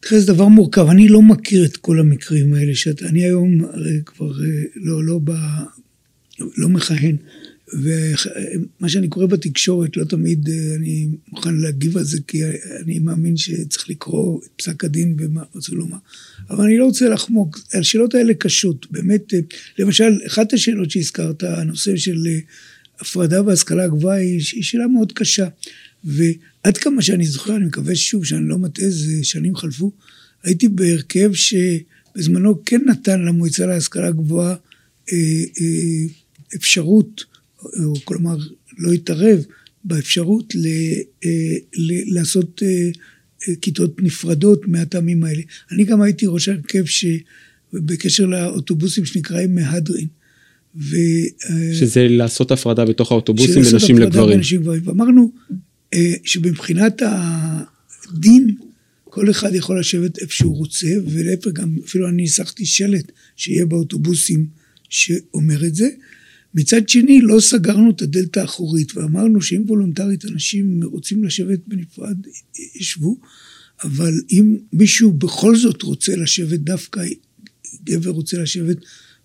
תראה, 0.00 0.20
זה 0.20 0.32
דבר 0.32 0.48
מורכב, 0.48 0.86
אני 0.88 1.08
לא 1.08 1.22
מכיר 1.22 1.64
את 1.64 1.76
כל 1.76 2.00
המקרים 2.00 2.54
האלה 2.54 2.74
שאתה, 2.74 3.06
אני 3.06 3.24
היום 3.24 3.60
הרי 3.64 4.00
כבר 4.06 4.30
אה, 4.30 4.46
לא, 4.76 5.04
לא, 5.04 5.18
ב, 5.24 5.30
לא 6.56 6.68
מכהן, 6.68 7.16
ומה 7.72 8.88
שאני 8.88 9.08
קורא 9.08 9.26
בתקשורת, 9.26 9.96
לא 9.96 10.04
תמיד 10.04 10.48
אה, 10.48 10.74
אני 10.74 11.08
מוכן 11.28 11.54
להגיב 11.54 11.96
על 11.96 12.04
זה, 12.04 12.18
כי 12.26 12.38
אני 12.82 12.98
מאמין 12.98 13.36
שצריך 13.36 13.90
לקרוא 13.90 14.40
את 14.44 14.48
פסק 14.56 14.84
הדין 14.84 15.16
ומה 15.18 15.42
רצו 15.54 15.76
לומר. 15.76 15.96
אבל 16.50 16.64
אני 16.64 16.78
לא 16.78 16.84
רוצה 16.84 17.08
לחמוק, 17.08 17.60
השאלות 17.74 18.14
האלה 18.14 18.34
קשות. 18.34 18.86
באמת, 18.90 19.34
אה, 19.34 19.38
למשל, 19.78 20.18
אחת 20.26 20.52
השאלות 20.52 20.90
שהזכרת, 20.90 21.42
הנושא 21.42 21.96
של 21.96 22.26
אה, 22.26 22.38
הפרדה 23.00 23.42
בהשכלה 23.42 23.84
הגבוהה, 23.84 24.16
היא 24.16 24.40
שאלה 24.40 24.86
מאוד 24.86 25.12
קשה. 25.12 25.48
ועד 26.04 26.76
כמה 26.76 27.02
שאני 27.02 27.26
זוכר, 27.26 27.56
אני 27.56 27.64
מקווה 27.64 27.96
שוב 27.96 28.24
שאני 28.24 28.48
לא 28.48 28.58
מטעה, 28.58 28.90
זה 28.90 29.12
שנים 29.22 29.56
חלפו, 29.56 29.92
הייתי 30.42 30.68
בהרכב 30.68 31.30
שבזמנו 31.32 32.64
כן 32.64 32.80
נתן 32.86 33.20
למועצה 33.20 33.66
להשכלה 33.66 34.10
גבוהה 34.10 34.54
אפשרות 36.54 37.24
או 37.64 37.94
כלומר 38.04 38.36
לא 38.78 38.92
התערב 38.92 39.44
באפשרות 39.84 40.54
ל, 40.54 40.66
אה, 41.24 41.30
ל, 41.74 42.14
לעשות 42.14 42.62
אה, 42.62 42.68
אה, 43.48 43.54
כיתות 43.60 44.02
נפרדות 44.02 44.68
מהטעמים 44.68 45.24
האלה. 45.24 45.42
אני 45.72 45.84
גם 45.84 46.02
הייתי 46.02 46.26
ראש 46.26 46.48
הרכב 46.48 46.84
שבקשר 46.84 48.26
לאוטובוסים 48.26 49.04
שנקראים 49.04 49.54
מהדרין. 49.54 50.06
ו... 50.76 50.96
שזה 51.72 52.08
לעשות 52.08 52.50
הפרדה 52.50 52.84
בתוך 52.84 53.12
האוטובוסים 53.12 53.62
בין 53.62 53.74
נשים 53.74 53.98
לגברים. 53.98 54.40
ואמרנו 54.64 55.32
שמבחינת 56.24 57.02
הדין, 57.02 58.54
כל 59.04 59.30
אחד 59.30 59.54
יכול 59.54 59.80
לשבת 59.80 60.18
איפה 60.18 60.34
שהוא 60.34 60.56
רוצה, 60.56 60.86
ולהפך 61.06 61.50
גם, 61.52 61.76
אפילו 61.84 62.08
אני 62.08 62.16
ניסחתי 62.16 62.66
שלט 62.66 63.12
שיהיה 63.36 63.66
באוטובוסים 63.66 64.46
שאומר 64.88 65.66
את 65.66 65.74
זה. 65.74 65.88
מצד 66.54 66.88
שני, 66.88 67.20
לא 67.20 67.40
סגרנו 67.40 67.90
את 67.90 68.02
הדלת 68.02 68.36
האחורית, 68.36 68.96
ואמרנו 68.96 69.42
שאם 69.42 69.62
וולונטרית 69.66 70.24
אנשים 70.24 70.80
רוצים 70.84 71.24
לשבת 71.24 71.58
בנפרד, 71.66 72.16
ישבו, 72.74 73.18
אבל 73.82 74.14
אם 74.30 74.56
מישהו 74.72 75.12
בכל 75.12 75.56
זאת 75.56 75.82
רוצה 75.82 76.16
לשבת 76.16 76.60
דווקא, 76.60 77.02
גבר 77.84 78.10
רוצה 78.10 78.38
לשבת 78.38 78.76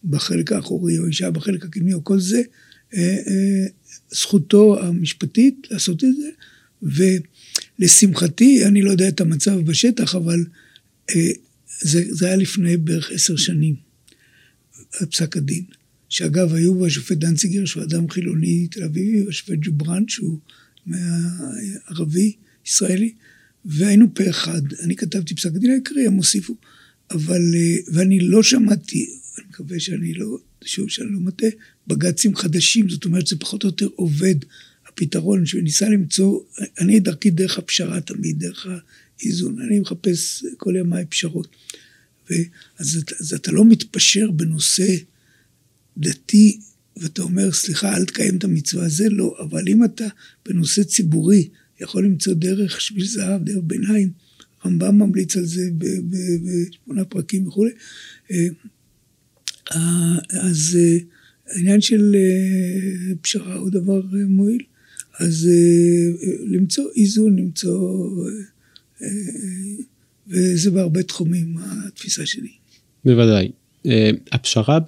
בחלק 0.03 0.51
האחורי, 0.51 0.99
או 0.99 1.05
אישה 1.05 1.31
בחלק 1.31 1.65
הקדמי, 1.65 1.93
או 1.93 2.03
כל 2.03 2.19
זה, 2.19 2.41
אה, 2.93 3.17
אה, 3.27 3.65
זכותו 4.11 4.83
המשפטית 4.83 5.67
לעשות 5.71 6.03
את 6.03 6.09
זה, 6.17 6.29
ולשמחתי, 7.79 8.65
אני 8.65 8.81
לא 8.81 8.91
יודע 8.91 9.07
את 9.07 9.21
המצב 9.21 9.59
בשטח, 9.59 10.15
אבל 10.15 10.45
אה, 11.15 11.31
זה, 11.81 12.03
זה 12.09 12.25
היה 12.25 12.35
לפני 12.35 12.77
בערך 12.77 13.11
עשר 13.11 13.35
שנים, 13.35 13.75
פסק 15.11 15.37
הדין. 15.37 15.63
שאגב, 16.09 16.53
היו 16.53 16.73
בו 16.73 16.85
השופט 16.85 17.17
דנציגר, 17.17 17.65
שהוא 17.65 17.83
אדם 17.83 18.09
חילוני 18.09 18.67
תל 18.67 18.83
אביבי, 18.83 19.25
והשופט 19.25 19.55
ג'ובראן, 19.61 20.03
שהוא 20.07 20.39
ערבי, 21.87 22.35
ישראלי, 22.65 23.13
והיינו 23.65 24.07
פה 24.13 24.29
אחד. 24.29 24.61
אני 24.83 24.95
כתבתי 24.95 25.35
פסק 25.35 25.49
הדין 25.55 25.71
העיקרי, 25.71 26.07
הם 26.07 26.13
הוסיפו. 26.13 26.55
אבל, 27.11 27.41
ואני 27.93 28.19
לא 28.19 28.43
שמעתי, 28.43 29.09
אני 29.37 29.45
מקווה 29.49 29.79
שאני 29.79 30.13
לא, 30.13 30.37
שוב, 30.65 30.89
שאני 30.89 31.11
לא 31.11 31.19
מטעה, 31.19 31.49
בג"צים 31.87 32.35
חדשים, 32.35 32.89
זאת 32.89 33.05
אומרת, 33.05 33.27
זה 33.27 33.35
פחות 33.35 33.63
או 33.63 33.69
יותר 33.69 33.87
עובד, 33.95 34.35
הפתרון 34.87 35.45
שניסה 35.45 35.89
למצוא, 35.89 36.39
אני 36.79 36.99
דרכי 36.99 37.29
דרך 37.29 37.57
הפשרה 37.57 38.01
תמיד, 38.01 38.39
דרך 38.39 38.67
האיזון, 39.19 39.61
אני 39.61 39.79
מחפש 39.79 40.45
כל 40.57 40.73
ימיי 40.79 41.05
פשרות. 41.09 41.47
ואז 42.29 43.03
אז 43.19 43.33
אתה 43.33 43.51
לא 43.51 43.65
מתפשר 43.65 44.31
בנושא 44.31 44.95
דתי, 45.97 46.59
ואתה 46.97 47.21
אומר, 47.21 47.51
סליחה, 47.51 47.97
אל 47.97 48.05
תקיים 48.05 48.37
את 48.37 48.43
המצווה, 48.43 48.89
זה 48.89 49.09
לא, 49.09 49.35
אבל 49.39 49.67
אם 49.67 49.83
אתה 49.83 50.05
בנושא 50.45 50.83
ציבורי 50.83 51.47
יכול 51.81 52.05
למצוא 52.05 52.33
דרך 52.33 52.81
שביל 52.81 53.05
זהב, 53.05 53.43
דרך 53.43 53.63
ביניים, 53.63 54.09
רמב"ם 54.65 54.97
ממליץ 54.99 55.37
על 55.37 55.45
זה 55.45 55.69
בשמונה 55.79 57.05
פרקים 57.05 57.47
וכולי, 57.47 57.71
אה, 58.31 58.47
אה, 59.71 60.17
אז 60.29 60.77
אה, 60.79 60.97
העניין 61.47 61.81
של 61.81 62.15
פשרה 63.21 63.55
הוא 63.55 63.69
דבר 63.69 64.01
מועיל. 64.27 64.61
אז 65.19 65.49
למצוא 66.47 66.85
איזון, 66.95 67.39
למצוא... 67.39 68.09
וזה 70.27 70.71
בהרבה 70.71 71.03
תחומים, 71.03 71.55
התפיסה 71.57 72.25
שלי. 72.25 72.51
בוודאי. 73.05 73.51
הפשרה 74.31 74.79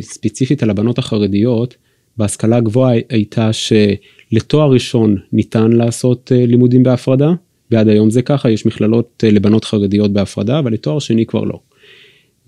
ספציפית 0.00 0.62
על 0.62 0.70
הבנות 0.70 0.98
החרדיות, 0.98 1.76
בהשכלה 2.16 2.56
הגבוהה 2.56 2.94
הייתה 3.08 3.50
שלתואר 3.52 4.72
ראשון 4.72 5.16
ניתן 5.32 5.72
לעשות 5.72 6.32
לימודים 6.34 6.82
בהפרדה, 6.82 7.32
ועד 7.70 7.88
היום 7.88 8.10
זה 8.10 8.22
ככה, 8.22 8.50
יש 8.50 8.66
מכללות 8.66 9.24
לבנות 9.26 9.64
חרדיות 9.64 10.12
בהפרדה, 10.12 10.58
אבל 10.58 10.72
לתואר 10.72 10.98
שני 10.98 11.26
כבר 11.26 11.44
לא. 11.44 11.60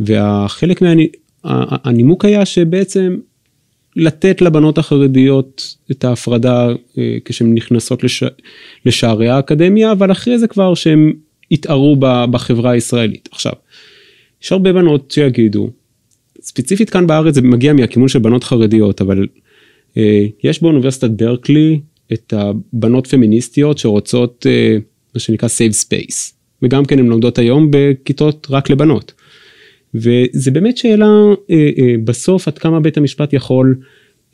והחלק 0.00 0.82
מהנימוק 0.82 2.24
היה 2.24 2.46
שבעצם 2.46 3.16
לתת 3.96 4.42
לבנות 4.42 4.78
החרדיות 4.78 5.76
את 5.90 6.04
ההפרדה 6.04 6.68
אה, 6.98 7.16
כשהן 7.24 7.54
נכנסות 7.54 8.04
לש... 8.04 8.24
לשערי 8.86 9.28
האקדמיה, 9.28 9.92
אבל 9.92 10.12
אחרי 10.12 10.38
זה 10.38 10.48
כבר 10.48 10.74
שהן 10.74 11.12
יתערו 11.50 11.96
בחברה 12.30 12.70
הישראלית. 12.70 13.28
עכשיו, 13.32 13.52
יש 14.42 14.52
הרבה 14.52 14.72
בנות 14.72 15.10
שיגידו, 15.10 15.70
ספציפית 16.58 16.90
כאן 16.90 17.06
בארץ 17.06 17.34
זה 17.34 17.42
מגיע 17.42 17.72
מהכיוון 17.72 18.08
של 18.08 18.18
בנות 18.18 18.44
חרדיות, 18.44 19.00
אבל 19.00 19.26
אה, 19.96 20.26
יש 20.44 20.62
באוניברסיטת 20.62 21.10
ברקלי 21.10 21.80
את 22.12 22.32
הבנות 22.36 23.06
פמיניסטיות 23.06 23.78
שרוצות 23.78 24.46
אה, 24.50 24.76
מה 25.14 25.20
שנקרא 25.20 25.48
save 25.48 25.74
space, 25.86 26.32
וגם 26.62 26.84
כן 26.84 26.98
הן 26.98 27.06
לומדות 27.06 27.38
היום 27.38 27.68
בכיתות 27.70 28.46
רק 28.50 28.70
לבנות. 28.70 29.12
וזה 29.94 30.50
באמת 30.50 30.76
שאלה 30.76 31.06
אה, 31.50 31.70
אה, 31.78 31.94
בסוף 32.04 32.48
עד 32.48 32.58
כמה 32.58 32.80
בית 32.80 32.96
המשפט 32.96 33.32
יכול 33.32 33.76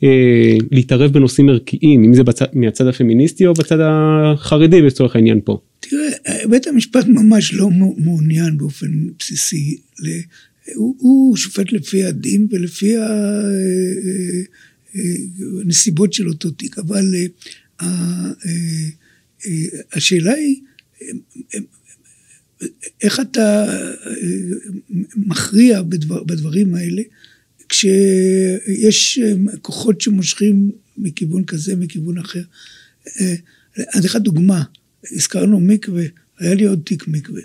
אה, 0.03 0.57
להתערב 0.71 1.13
בנושאים 1.13 1.49
ערכיים, 1.49 2.03
אם 2.03 2.13
זה 2.13 2.23
בצד, 2.23 2.45
מהצד 2.53 2.87
הפמיניסטי 2.87 3.47
או 3.47 3.53
בצד 3.53 3.77
החרדי 3.81 4.81
לצורך 4.81 5.15
העניין 5.15 5.39
פה. 5.43 5.59
תראה, 5.79 6.47
בית 6.49 6.67
המשפט 6.67 7.05
ממש 7.07 7.53
לא 7.53 7.69
מעוניין 7.97 8.57
באופן 8.57 8.87
בסיסי. 9.19 9.77
הוא, 10.75 10.95
הוא 10.99 11.37
שופט 11.37 11.71
לפי 11.71 12.03
הדין 12.03 12.47
ולפי 12.51 12.95
הנסיבות 15.63 16.13
של 16.13 16.27
אותו 16.27 16.51
תיק, 16.51 16.77
אבל 16.77 17.15
השאלה 19.93 20.33
היא 20.33 20.61
איך 23.01 23.19
אתה 23.19 23.65
אה, 24.07 24.13
מכריע 25.15 25.81
בדבר, 25.81 26.23
בדברים 26.23 26.75
האלה, 26.75 27.01
כשיש 27.69 29.19
אה, 29.19 29.33
כוחות 29.61 30.01
שמושכים 30.01 30.71
מכיוון 30.97 31.43
כזה, 31.43 31.75
מכיוון 31.75 32.17
אחר. 32.17 32.43
אה, 33.19 33.35
אז 33.93 34.05
לך 34.05 34.15
דוגמה, 34.15 34.63
הזכרנו 35.11 35.59
מקווה, 35.59 36.05
היה 36.39 36.53
לי 36.53 36.65
עוד 36.65 36.81
תיק 36.85 37.07
מקווה. 37.07 37.41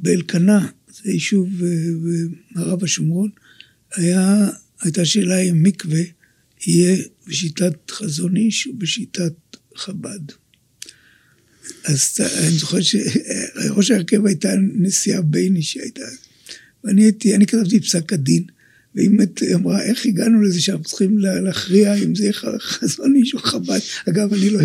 באלקנה, 0.00 0.68
זה 0.94 1.12
יישוב 1.12 1.48
במערב 2.54 2.84
השומרון, 2.84 3.30
היה, 3.94 4.48
הייתה 4.80 5.04
שאלה 5.04 5.38
אם 5.38 5.62
מקווה 5.62 6.02
יהיה 6.66 6.96
בשיטת 7.26 7.90
חזון 7.90 8.36
איש 8.36 8.66
או 8.66 8.72
בשיטת 8.78 9.32
חב"ד. 9.76 10.32
אז 11.84 12.20
אני 12.20 12.50
זוכר 12.50 12.78
שראש 12.80 13.90
ההרכב 13.90 14.26
הייתה 14.26 14.54
נשיאה 14.74 15.22
בייני 15.22 15.62
שהייתה, 15.62 16.04
ואני 16.84 17.02
הייתי, 17.02 17.34
אני 17.34 17.46
כתבתי 17.46 17.80
פסק 17.80 18.12
הדין, 18.12 18.44
והיא 18.94 19.10
באמת 19.10 19.42
אמרה, 19.54 19.82
איך 19.82 20.06
הגענו 20.06 20.42
לזה 20.42 20.60
שאנחנו 20.60 20.84
צריכים 20.84 21.18
להכריע 21.18 21.94
אם 21.94 22.14
זה 22.14 22.22
יהיה 22.22 22.32
חזון 22.58 23.16
איש 23.16 23.34
או 23.34 23.38
חב"ד. 23.38 23.80
אגב, 24.08 24.32
אני 24.34 24.50
לא, 24.50 24.60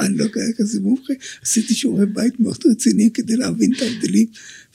אני 0.00 0.16
לא 0.18 0.26
כזה 0.56 0.80
מומחה, 0.80 1.12
עשיתי 1.42 1.74
שיעורי 1.74 2.06
בית 2.06 2.40
מאוד 2.40 2.58
רציניים 2.70 3.10
כדי 3.10 3.36
להבין 3.36 3.72
את 3.76 3.82
ההבדלים 3.82 4.26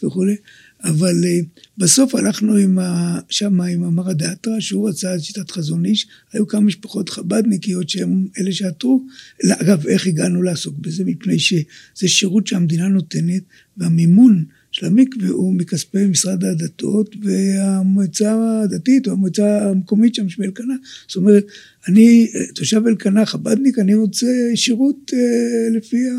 וכולי. 0.03 0.35
אבל 0.83 1.23
uh, 1.23 1.61
בסוף 1.77 2.15
הלכנו 2.15 2.55
עם 2.55 2.79
ה... 2.79 3.19
שמה 3.29 3.65
עם 3.65 3.83
המרא 3.83 4.13
דאתרא, 4.13 4.59
שהוא 4.59 4.89
רצה 4.89 5.15
את 5.15 5.21
שיטת 5.21 5.51
חזון 5.51 5.85
איש, 5.85 6.07
היו 6.33 6.47
כמה 6.47 6.61
משפחות 6.61 7.09
חב"דניקיות 7.09 7.89
שהם 7.89 8.27
אלה 8.39 8.51
שעתרו. 8.51 9.05
אגב, 9.49 9.87
איך 9.87 10.07
הגענו 10.07 10.43
לעסוק 10.43 10.77
בזה? 10.77 11.03
מפני 11.05 11.39
שזה 11.39 12.07
שירות 12.07 12.47
שהמדינה 12.47 12.87
נותנת, 12.87 13.43
והמימון 13.77 14.43
של 14.71 14.85
המקווה 14.85 15.29
הוא 15.29 15.53
מכספי 15.53 16.05
משרד 16.05 16.43
הדתות 16.43 17.15
והמועצה 17.23 18.61
הדתית 18.63 19.07
או 19.07 19.11
המועצה 19.11 19.69
המקומית 19.69 20.15
שם 20.15 20.29
של 20.29 20.43
אלקנה. 20.43 20.73
זאת 21.07 21.15
אומרת, 21.15 21.45
אני 21.87 22.27
תושב 22.55 22.81
אלקנה, 22.87 23.25
חב"דניק, 23.25 23.79
אני 23.79 23.95
רוצה 23.95 24.27
שירות 24.55 25.11
uh, 25.13 25.77
לפי 25.77 26.09
ה... 26.09 26.13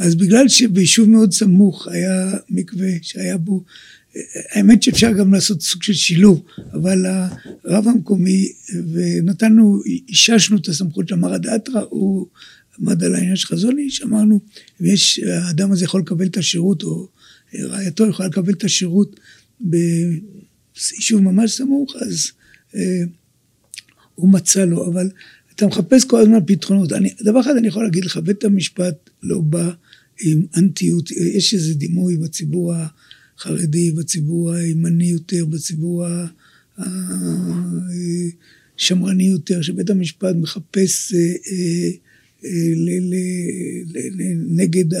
אז 0.00 0.14
בגלל 0.14 0.48
שביישוב 0.48 1.08
מאוד 1.08 1.32
סמוך 1.32 1.88
היה 1.88 2.32
מקווה 2.50 2.88
שהיה 3.02 3.38
בו, 3.38 3.64
האמת 4.50 4.82
שאפשר 4.82 5.12
גם 5.12 5.34
לעשות 5.34 5.62
סוג 5.62 5.82
של 5.82 5.92
שילוב, 5.92 6.44
אבל 6.72 7.06
הרב 7.64 7.88
המקומי, 7.88 8.52
ונתנו, 8.92 9.82
איששנו 10.08 10.56
את 10.56 10.68
הסמכות 10.68 11.08
של 11.08 11.14
המרא 11.14 11.38
דאתרא, 11.38 11.82
הוא 11.90 12.26
עמד 12.78 13.04
על 13.04 13.14
העניין 13.14 13.36
של 13.36 13.46
חזון 13.46 13.78
איש, 13.78 14.02
אמרנו, 14.02 14.40
אם 14.80 14.86
יש, 14.86 15.18
האדם 15.18 15.72
הזה 15.72 15.84
יכול 15.84 16.00
לקבל 16.00 16.26
את 16.26 16.36
השירות, 16.36 16.82
או 16.82 17.08
רעייתו 17.54 18.06
יכולה 18.06 18.28
לקבל 18.28 18.52
את 18.52 18.64
השירות 18.64 19.20
ביישוב 19.60 21.20
ממש 21.20 21.52
סמוך, 21.52 21.96
אז 22.00 22.30
אה, 22.74 23.02
הוא 24.14 24.28
מצא 24.28 24.64
לו, 24.64 24.86
אבל 24.92 25.10
אתה 25.60 25.68
מחפש 25.68 26.04
כל 26.04 26.20
הזמן 26.20 26.38
פתרונות. 26.46 26.92
אני, 26.92 27.10
דבר 27.24 27.40
אחד 27.40 27.56
אני 27.56 27.68
יכול 27.68 27.84
להגיד 27.84 28.04
לך, 28.04 28.16
בית 28.16 28.44
המשפט 28.44 29.10
לא 29.22 29.40
בא 29.40 29.70
עם 30.20 30.42
אנטיות, 30.56 31.10
יש 31.10 31.54
איזה 31.54 31.74
דימוי 31.74 32.16
בציבור 32.16 32.74
החרדי, 33.36 33.90
בציבור 33.90 34.52
הימני 34.52 35.04
יותר, 35.04 35.44
בציבור 35.44 36.06
השמרני 38.78 39.24
יותר, 39.24 39.62
שבית 39.62 39.90
המשפט 39.90 40.36
מחפש 40.36 41.14
אה, 41.14 41.18
אה, 41.52 41.90
אה, 42.44 42.50
נגד 44.48 44.94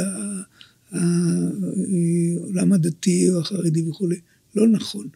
העולם 0.92 2.72
הדתי 2.72 3.30
או 3.30 3.40
החרדי 3.40 3.82
וכולי. 3.82 4.16
לא 4.54 4.68
נכון. 4.68 5.08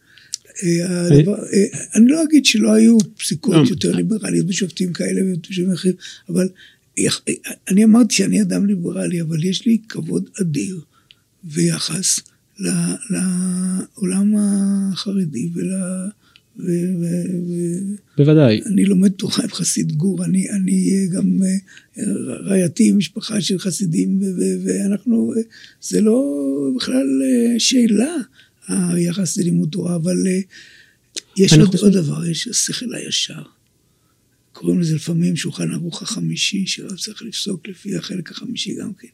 אני 1.95 2.07
לא 2.07 2.23
אגיד 2.23 2.45
שלא 2.45 2.73
היו 2.73 2.97
פסיקות 3.17 3.55
לא. 3.55 3.65
יותר 3.69 3.91
ליברליות 3.91 4.45
בשופטים 4.45 4.93
כאלה 4.93 5.21
ובשופטים 5.25 5.71
אחרים, 5.71 5.95
אבל 6.29 6.47
אני 7.67 7.83
אמרתי 7.83 8.15
שאני 8.15 8.41
אדם 8.41 8.65
ליברלי, 8.65 9.21
אבל 9.21 9.43
יש 9.43 9.65
לי 9.65 9.77
כבוד 9.89 10.29
אדיר 10.41 10.81
ויחס 11.43 12.19
לעולם 12.59 14.35
החרדי 14.37 15.49
ול, 15.53 15.71
בוודאי. 18.17 18.61
אני 18.65 18.85
לומד 18.85 19.11
תורה 19.11 19.43
עם 19.43 19.49
חסיד 19.49 19.91
גור, 19.91 20.25
אני, 20.25 20.49
אני 20.49 21.07
גם 21.11 21.39
רעייתי 22.45 22.91
משפחה 22.91 23.41
של 23.41 23.59
חסידים, 23.59 24.21
ואנחנו, 24.65 25.33
זה 25.81 26.01
לא 26.01 26.23
בכלל 26.75 27.07
שאלה 27.57 28.15
היחס 28.67 29.37
ללימוד 29.37 29.69
תורה, 29.69 29.95
אבל 29.95 30.17
יש 31.37 31.53
עוד, 31.53 31.67
חושב... 31.67 31.83
עוד 31.83 31.93
דבר, 31.93 32.25
יש 32.25 32.47
השכל 32.47 32.95
הישר. 32.95 33.43
קוראים 34.51 34.79
לזה 34.79 34.95
לפעמים 34.95 35.35
שולחן 35.35 35.71
ערוך 35.71 36.01
החמישי, 36.01 36.67
שרב 36.67 36.97
צריך 36.97 37.21
לפסוק 37.21 37.67
לפי 37.67 37.95
החלק 37.95 38.31
החמישי 38.31 38.75
גם 38.75 38.93
כן. 38.93 39.07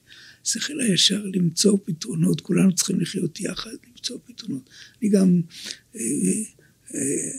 שכל 0.44 0.82
הישר 0.82 1.24
למצוא 1.34 1.78
פתרונות, 1.86 2.42
כולנו 2.42 2.76
צריכים 2.76 3.00
לחיות 3.00 3.40
יחד, 3.40 3.72
למצוא 3.88 4.18
פתרונות. 4.26 4.70
אני 5.02 5.10
גם, 5.10 5.42
אה, 5.96 6.02
אה, 6.96 7.32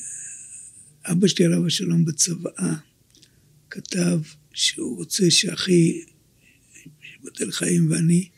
אבא 1.13 1.29
שלי 1.29 1.45
עליו 1.45 1.67
השלום 1.67 2.05
בצוואה, 2.05 2.75
כתב 3.71 4.21
שהוא 4.55 4.97
רוצה 4.97 5.31
שאחי, 5.31 6.01
שיבטל 7.03 7.51
חיים 7.51 7.91
ואני, 7.91 8.29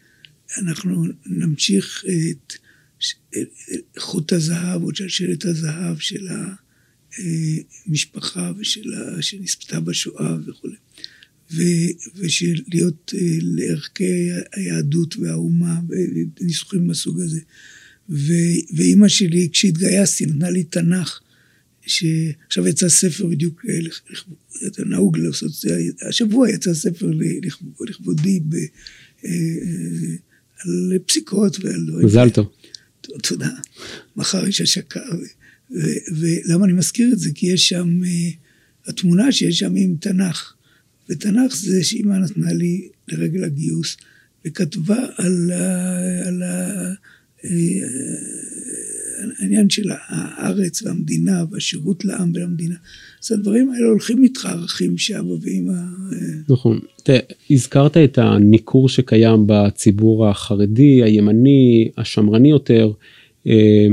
אנחנו 0.59 1.05
נמשיך 1.27 2.05
את 2.31 2.55
חוט 3.99 4.33
הזהב 4.33 4.83
או 4.83 4.95
שלשלת 4.95 5.45
הזהב 5.45 5.99
של 5.99 6.29
המשפחה 7.87 8.53
ושל 8.59 8.91
שנספתה 9.21 9.81
בשואה 9.81 10.37
וכולי. 10.47 10.77
ושל 12.17 12.63
להיות 12.73 13.13
אה, 13.17 13.39
לערכי 13.41 14.29
היהדות 14.53 15.17
והאומה 15.17 15.81
וניסוחים 16.41 16.87
מהסוג 16.87 17.21
הזה. 17.21 17.41
ואימא 18.77 19.09
שלי, 19.09 19.49
כשהתגייסתי, 19.53 20.27
נתנה 20.27 20.51
לי 20.51 20.65
תנ"ך, 20.65 21.21
שעכשיו 21.87 22.69
יצא 22.69 22.89
ספר 22.89 23.27
בדיוק, 23.27 23.65
אה, 23.69 24.85
נהוג 24.87 25.19
לעשות 25.19 25.49
את 25.49 25.55
זה, 25.55 25.83
השבוע 26.09 26.51
יצא 26.51 26.75
ספר 26.75 27.11
לכבודי 27.89 28.41
ב, 28.41 28.55
אה, 29.25 29.31
על 30.65 30.99
פסיקות 31.07 31.65
ועל 31.65 31.87
דברים. 31.87 32.07
מזל 32.07 32.31
טוב. 32.31 32.53
תודה. 33.23 33.51
מחר 34.17 34.47
יש 34.47 34.61
השקה. 34.61 35.01
ולמה 36.17 36.65
אני 36.65 36.73
מזכיר 36.73 37.13
את 37.13 37.19
זה? 37.19 37.31
כי 37.35 37.47
יש 37.47 37.69
שם, 37.69 38.01
התמונה 38.87 39.33
שיש 39.33 39.59
שם 39.59 39.73
עם 39.77 39.97
תנ"ך. 40.01 40.55
ותנ"ך 41.09 41.57
זה 41.57 41.85
שאימא 41.85 42.15
נתנה 42.15 42.53
לי 42.53 42.89
לרגל 43.09 43.45
הגיוס, 43.45 43.97
וכתבה 44.47 45.07
על, 45.17 45.51
ה, 45.51 46.29
על 46.29 46.43
ה, 46.43 46.93
אה, 47.45 47.51
העניין 49.39 49.71
של 49.71 49.91
הארץ 50.09 50.83
והמדינה 50.83 51.45
והשירות 51.51 52.05
לעם 52.05 52.33
ולמדינה. 52.35 52.75
אז 53.25 53.33
הדברים 53.33 53.71
האלה 53.71 53.87
הולכים 53.87 54.23
איתך, 54.23 54.47
ערכים 54.47 54.99
שאבא 54.99 55.35
ואימא... 55.43 55.73
אה, 55.73 56.19
נכון. 56.49 56.79
תראה, 57.03 57.19
הזכרת 57.51 57.97
את 57.97 58.19
הניכור 58.19 58.89
שקיים 58.89 59.45
בציבור 59.47 60.29
החרדי, 60.29 61.03
הימני, 61.03 61.89
השמרני 61.99 62.51
יותר. 62.51 62.93
אה, 63.47 63.87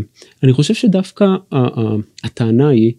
אני 0.43 0.53
חושב 0.53 0.73
שדווקא 0.73 1.25
הטענה 2.23 2.69
היא 2.69 2.93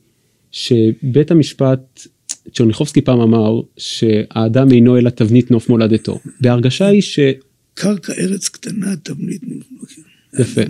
שבית 0.52 1.30
המשפט 1.30 2.06
צ'רניחובסקי 2.54 3.00
פעם 3.00 3.20
אמר 3.20 3.60
שהאדם 3.76 4.72
אינו 4.72 4.98
אלא 4.98 5.10
תבנית 5.10 5.50
נוף 5.50 5.68
מולדתו. 5.68 6.18
וההרגשה 6.40 6.86
היא 6.86 7.02
ש... 7.02 7.18
קרקע 7.74 8.12
ארץ 8.12 8.48
קטנה, 8.48 8.96
תבנית 9.02 9.42
נוף 9.42 9.66
מולדתו. 9.70 10.02
יפה. 10.38 10.60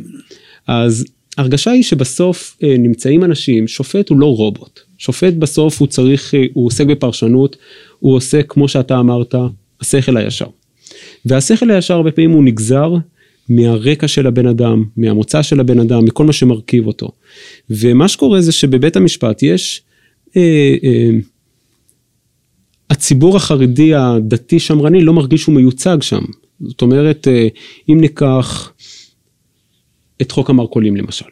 אז 0.67 1.05
הרגשה 1.39 1.71
היא 1.71 1.83
שבסוף 1.83 2.57
אה, 2.63 2.77
נמצאים 2.79 3.25
אנשים, 3.25 3.69
שופט 3.69 4.09
הוא 4.09 4.19
לא 4.19 4.27
רובוט. 4.27 4.81
שופט 4.99 5.35
בסוף 5.35 5.81
הוא 5.81 5.89
צריך, 5.89 6.35
אה, 6.35 6.45
הוא 6.53 6.67
עוסק 6.67 6.87
בפרשנות, 6.87 7.57
הוא 7.99 8.15
עוסק 8.15 8.47
כמו 8.49 8.69
שאתה 8.69 9.01
אמרת, 9.01 9.35
השכל 9.81 10.17
הישר. 10.17 10.47
והשכל 11.25 11.71
הישר 11.71 11.95
הרבה 11.95 12.11
פעמים 12.11 12.31
הוא 12.31 12.45
נגזר 12.45 12.95
מהרקע 13.49 14.09
של 14.09 14.27
הבן 14.27 14.47
אדם, 14.47 14.85
מהמוצא 14.97 15.43
של 15.43 15.61
הבן 15.61 15.81
אדם, 15.81 16.05
מכל 16.05 16.25
מה 16.25 16.33
שמרכיב 16.33 16.87
אותו. 16.87 17.11
ומה 17.71 18.09
שקורה 18.09 18.41
זה 18.41 18.53
שבבית 18.53 18.97
המשפט 18.97 19.43
יש 19.43 19.83
אה, 20.37 20.75
אה, 20.85 21.11
הציבור 22.91 23.37
החרדי 23.37 23.95
הדתי 23.95 24.59
שמרני 24.59 25.05
לא 25.05 25.13
מרגיש 25.13 25.43
שהוא 25.43 25.55
מיוצג 25.55 25.99
שם. 26.01 26.23
זאת 26.61 26.83
אומרת, 26.83 27.29
אה, 27.29 27.49
אם 27.89 28.01
ניקח 28.01 28.73
את 30.23 30.31
חוק 30.31 30.51
המרכולים 30.51 30.97
למשל, 30.97 31.27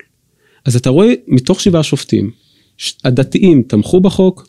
אז 0.64 0.76
אתה 0.76 0.90
רואה 0.90 1.12
מתוך 1.26 1.60
שבעה 1.60 1.82
שופטים, 1.82 2.30
הדתיים 3.04 3.62
תמכו 3.62 4.00
בחוק, 4.00 4.46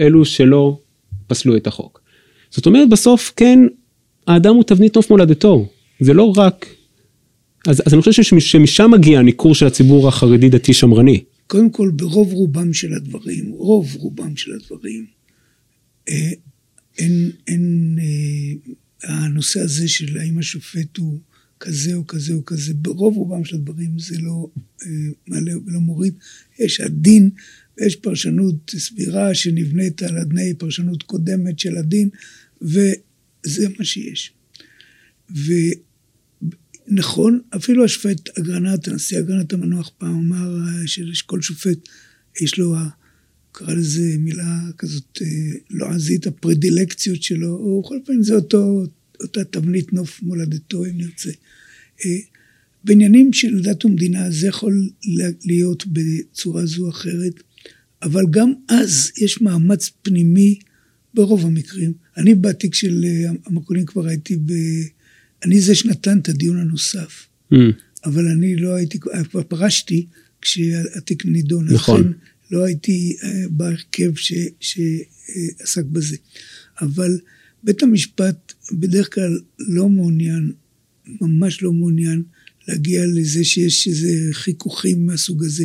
אלו 0.00 0.24
שלא 0.24 0.78
פסלו 1.26 1.56
את 1.56 1.66
החוק. 1.66 2.00
זאת 2.50 2.66
אומרת, 2.66 2.88
בסוף 2.88 3.32
כן, 3.36 3.58
האדם 4.26 4.54
הוא 4.54 4.64
תבנית 4.64 4.96
נוף 4.96 5.10
מולדתו, 5.10 5.68
זה 6.00 6.14
לא 6.14 6.32
רק... 6.36 6.66
אז, 7.66 7.82
אז 7.86 7.94
אני 7.94 8.02
חושב 8.02 8.22
שמשם 8.22 8.90
מגיע 8.90 9.18
הניכור 9.18 9.54
של 9.54 9.66
הציבור 9.66 10.08
החרדי 10.08 10.48
דתי 10.48 10.72
שמרני. 10.72 11.24
קודם 11.46 11.70
כל, 11.70 11.90
ברוב 11.96 12.32
רובם 12.32 12.72
של 12.72 12.94
הדברים, 12.94 13.50
רוב 13.50 13.96
רובם 13.96 14.36
של 14.36 14.50
הדברים, 14.52 15.06
אה, 16.08 16.30
אין, 16.98 17.30
אין, 17.46 17.96
אה, 18.00 19.24
הנושא 19.24 19.60
הזה 19.60 19.88
של 19.88 20.18
האם 20.18 20.38
השופט 20.38 20.96
הוא 20.96 21.18
כזה 21.60 21.94
או 21.94 22.06
כזה 22.06 22.34
או 22.34 22.44
כזה, 22.44 22.74
ברוב 22.74 23.16
רובם 23.16 23.44
של 23.44 23.56
הדברים 23.56 23.98
זה 23.98 24.18
לא 24.18 24.48
אה, 24.82 24.88
מעלה 25.26 25.52
ולא 25.66 25.80
מוריד. 25.80 26.14
יש 26.58 26.80
הדין 26.80 27.30
ויש 27.78 27.96
פרשנות 27.96 28.74
סבירה 28.76 29.34
שנבנית 29.34 30.02
על 30.02 30.18
אדני 30.18 30.54
פרשנות 30.54 31.02
קודמת 31.02 31.58
של 31.58 31.76
הדין, 31.76 32.08
וזה 32.62 33.68
מה 33.78 33.84
שיש. 33.84 34.32
ונכון, 36.88 37.40
אפילו 37.56 37.84
השופט 37.84 38.38
אגרנט, 38.38 38.88
הנשיא 38.88 39.18
אגרנט 39.18 39.52
המנוח 39.52 39.90
פעם 39.98 40.16
אמר 40.18 40.56
שכל 40.86 41.42
שופט 41.42 41.88
יש 42.40 42.58
לו 42.58 42.74
קרא 43.52 43.74
לזה 43.74 44.16
מילה 44.18 44.60
כזאת 44.78 45.18
אה, 45.22 45.26
לועזית, 45.70 46.26
לא 46.26 46.30
הפרדילקציות 46.30 47.22
שלו, 47.22 47.48
או 47.48 47.82
בכל 47.82 47.98
פעם 48.04 48.22
זה 48.22 48.34
אותו, 48.34 48.84
אותה 49.20 49.44
תבנית 49.44 49.92
נוף 49.92 50.22
מולדתו, 50.22 50.84
אם 50.84 50.90
נרצה. 50.94 51.30
אה, 52.04 52.18
בעניינים 52.84 53.32
של 53.32 53.62
דת 53.62 53.84
ומדינה 53.84 54.30
זה 54.30 54.46
יכול 54.46 54.88
להיות 55.44 55.84
בצורה 55.86 56.66
זו 56.66 56.84
או 56.84 56.90
אחרת, 56.90 57.32
אבל 58.02 58.24
גם 58.30 58.52
אז 58.68 59.12
יש 59.16 59.40
מאמץ 59.40 59.90
פנימי 60.02 60.58
ברוב 61.14 61.46
המקרים. 61.46 61.92
אני 62.16 62.34
בתיק 62.34 62.74
של 62.74 63.04
אה, 63.04 63.30
המקולים 63.46 63.86
כבר 63.86 64.06
הייתי 64.06 64.36
ב... 64.36 64.52
אני 65.44 65.60
זה 65.60 65.74
שנתן 65.74 66.18
את 66.18 66.28
הדיון 66.28 66.58
הנוסף. 66.58 67.26
Mm. 67.52 67.56
אבל 68.04 68.28
אני 68.28 68.56
לא 68.56 68.74
הייתי, 68.74 68.98
כבר 69.30 69.42
פרשתי 69.42 70.06
כשהתיק 70.42 71.24
נידון. 71.24 71.68
נכון. 71.68 72.12
לא 72.50 72.64
הייתי 72.64 73.16
אה, 73.22 73.44
בהרכב 73.50 74.10
שעסק 74.60 75.84
בזה. 75.84 76.16
אבל 76.80 77.18
בית 77.68 77.82
המשפט 77.82 78.52
בדרך 78.72 79.14
כלל 79.14 79.38
לא 79.58 79.88
מעוניין, 79.88 80.52
ממש 81.20 81.62
לא 81.62 81.72
מעוניין, 81.72 82.22
להגיע 82.68 83.02
לזה 83.06 83.44
שיש 83.44 83.88
איזה 83.88 84.08
חיכוכים 84.32 85.06
מהסוג 85.06 85.44
הזה. 85.44 85.64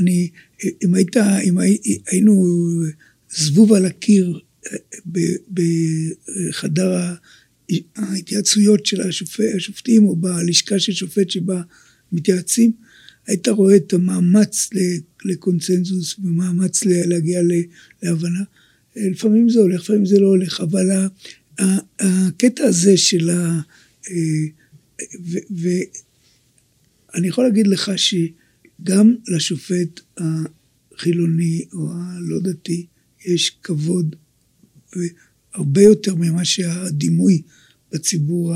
אני, 0.00 0.28
אם 0.84 0.94
היית, 0.94 1.16
אם 1.16 1.58
היינו 2.06 2.44
זבוב 3.30 3.72
על 3.72 3.86
הקיר 3.86 4.40
אה, 4.66 4.76
בחדר 5.50 7.14
ההתייעצויות 7.96 8.86
של 8.86 9.00
השופטים 9.56 10.06
או 10.06 10.16
בלשכה 10.16 10.78
של 10.78 10.92
שופט 10.92 11.30
שבה 11.30 11.62
מתייעצים, 12.12 12.72
היית 13.26 13.48
רואה 13.48 13.76
את 13.76 13.92
המאמץ 13.92 14.70
לקונצנזוס 15.24 16.16
ומאמץ 16.18 16.84
להגיע 16.84 17.40
להבנה. 18.02 18.42
לפעמים 18.96 19.48
זה 19.48 19.60
הולך, 19.60 19.80
לפעמים 19.80 20.06
זה 20.06 20.18
לא 20.18 20.26
הולך, 20.26 20.60
אבל 20.60 20.90
הקטע 21.98 22.64
הזה 22.64 22.96
של 22.96 23.30
ה... 23.30 23.60
ואני 25.50 27.28
יכול 27.28 27.44
להגיד 27.44 27.66
לך 27.66 27.90
שגם 27.96 29.14
לשופט 29.28 30.00
החילוני 30.18 31.64
או 31.72 31.92
הלא 31.92 32.40
דתי 32.40 32.86
יש 33.26 33.50
כבוד 33.62 34.16
הרבה 35.54 35.82
יותר 35.82 36.14
ממה 36.14 36.44
שהדימוי 36.44 37.42
בציבור 37.92 38.54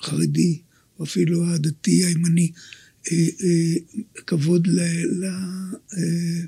החרדי 0.00 0.58
או 0.98 1.04
אפילו 1.04 1.46
הדתי 1.46 2.04
הימני, 2.04 2.52
אה, 3.12 3.16
אה, 3.16 3.74
כבוד 4.26 4.66
ל... 4.66 4.80
ל... 5.06 5.24
אה, 5.96 6.44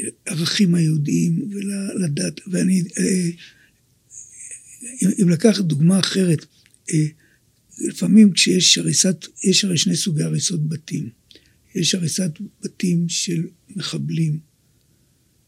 לערכים 0.00 0.74
היהודיים 0.74 1.48
ולדת. 1.50 2.40
ואני, 2.46 2.82
אם 5.22 5.28
לקחת 5.28 5.64
דוגמה 5.64 5.98
אחרת, 5.98 6.46
לפעמים 7.78 8.32
כשיש 8.32 8.78
הריסת, 8.78 9.26
יש 9.44 9.64
הרי 9.64 9.76
שני 9.76 9.96
סוגי 9.96 10.22
הריסות 10.22 10.68
בתים. 10.68 11.08
יש 11.74 11.94
הריסת 11.94 12.30
בתים 12.62 13.08
של 13.08 13.42
מחבלים, 13.76 14.38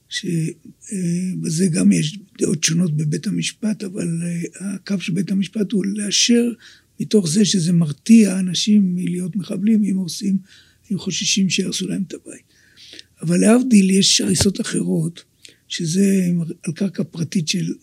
שבזה 0.08 1.68
גם 1.72 1.92
יש 1.92 2.18
דעות 2.38 2.64
שונות 2.64 2.96
בבית 2.96 3.26
המשפט, 3.26 3.84
אבל 3.84 4.22
אה, 4.22 4.74
הקו 4.74 5.00
של 5.00 5.12
בית 5.12 5.30
המשפט 5.30 5.72
הוא 5.72 5.86
לאשר 5.86 6.52
מתוך 7.00 7.28
זה 7.28 7.44
שזה 7.44 7.72
מרתיע 7.72 8.38
אנשים 8.38 8.94
מלהיות 8.94 9.36
מחבלים 9.36 9.84
אם 9.84 9.96
עושים, 9.96 10.38
אם 10.92 10.98
חוששים 10.98 11.50
שיהרסו 11.50 11.88
להם 11.88 12.02
את 12.02 12.14
הבית. 12.14 12.57
אבל 13.22 13.40
להבדיל 13.40 13.90
יש 13.90 14.20
הריסות 14.20 14.60
אחרות, 14.60 15.24
שזה 15.68 16.30
על 16.62 16.72
קרקע 16.72 17.02
פרטית 17.04 17.48
של, 17.48 17.74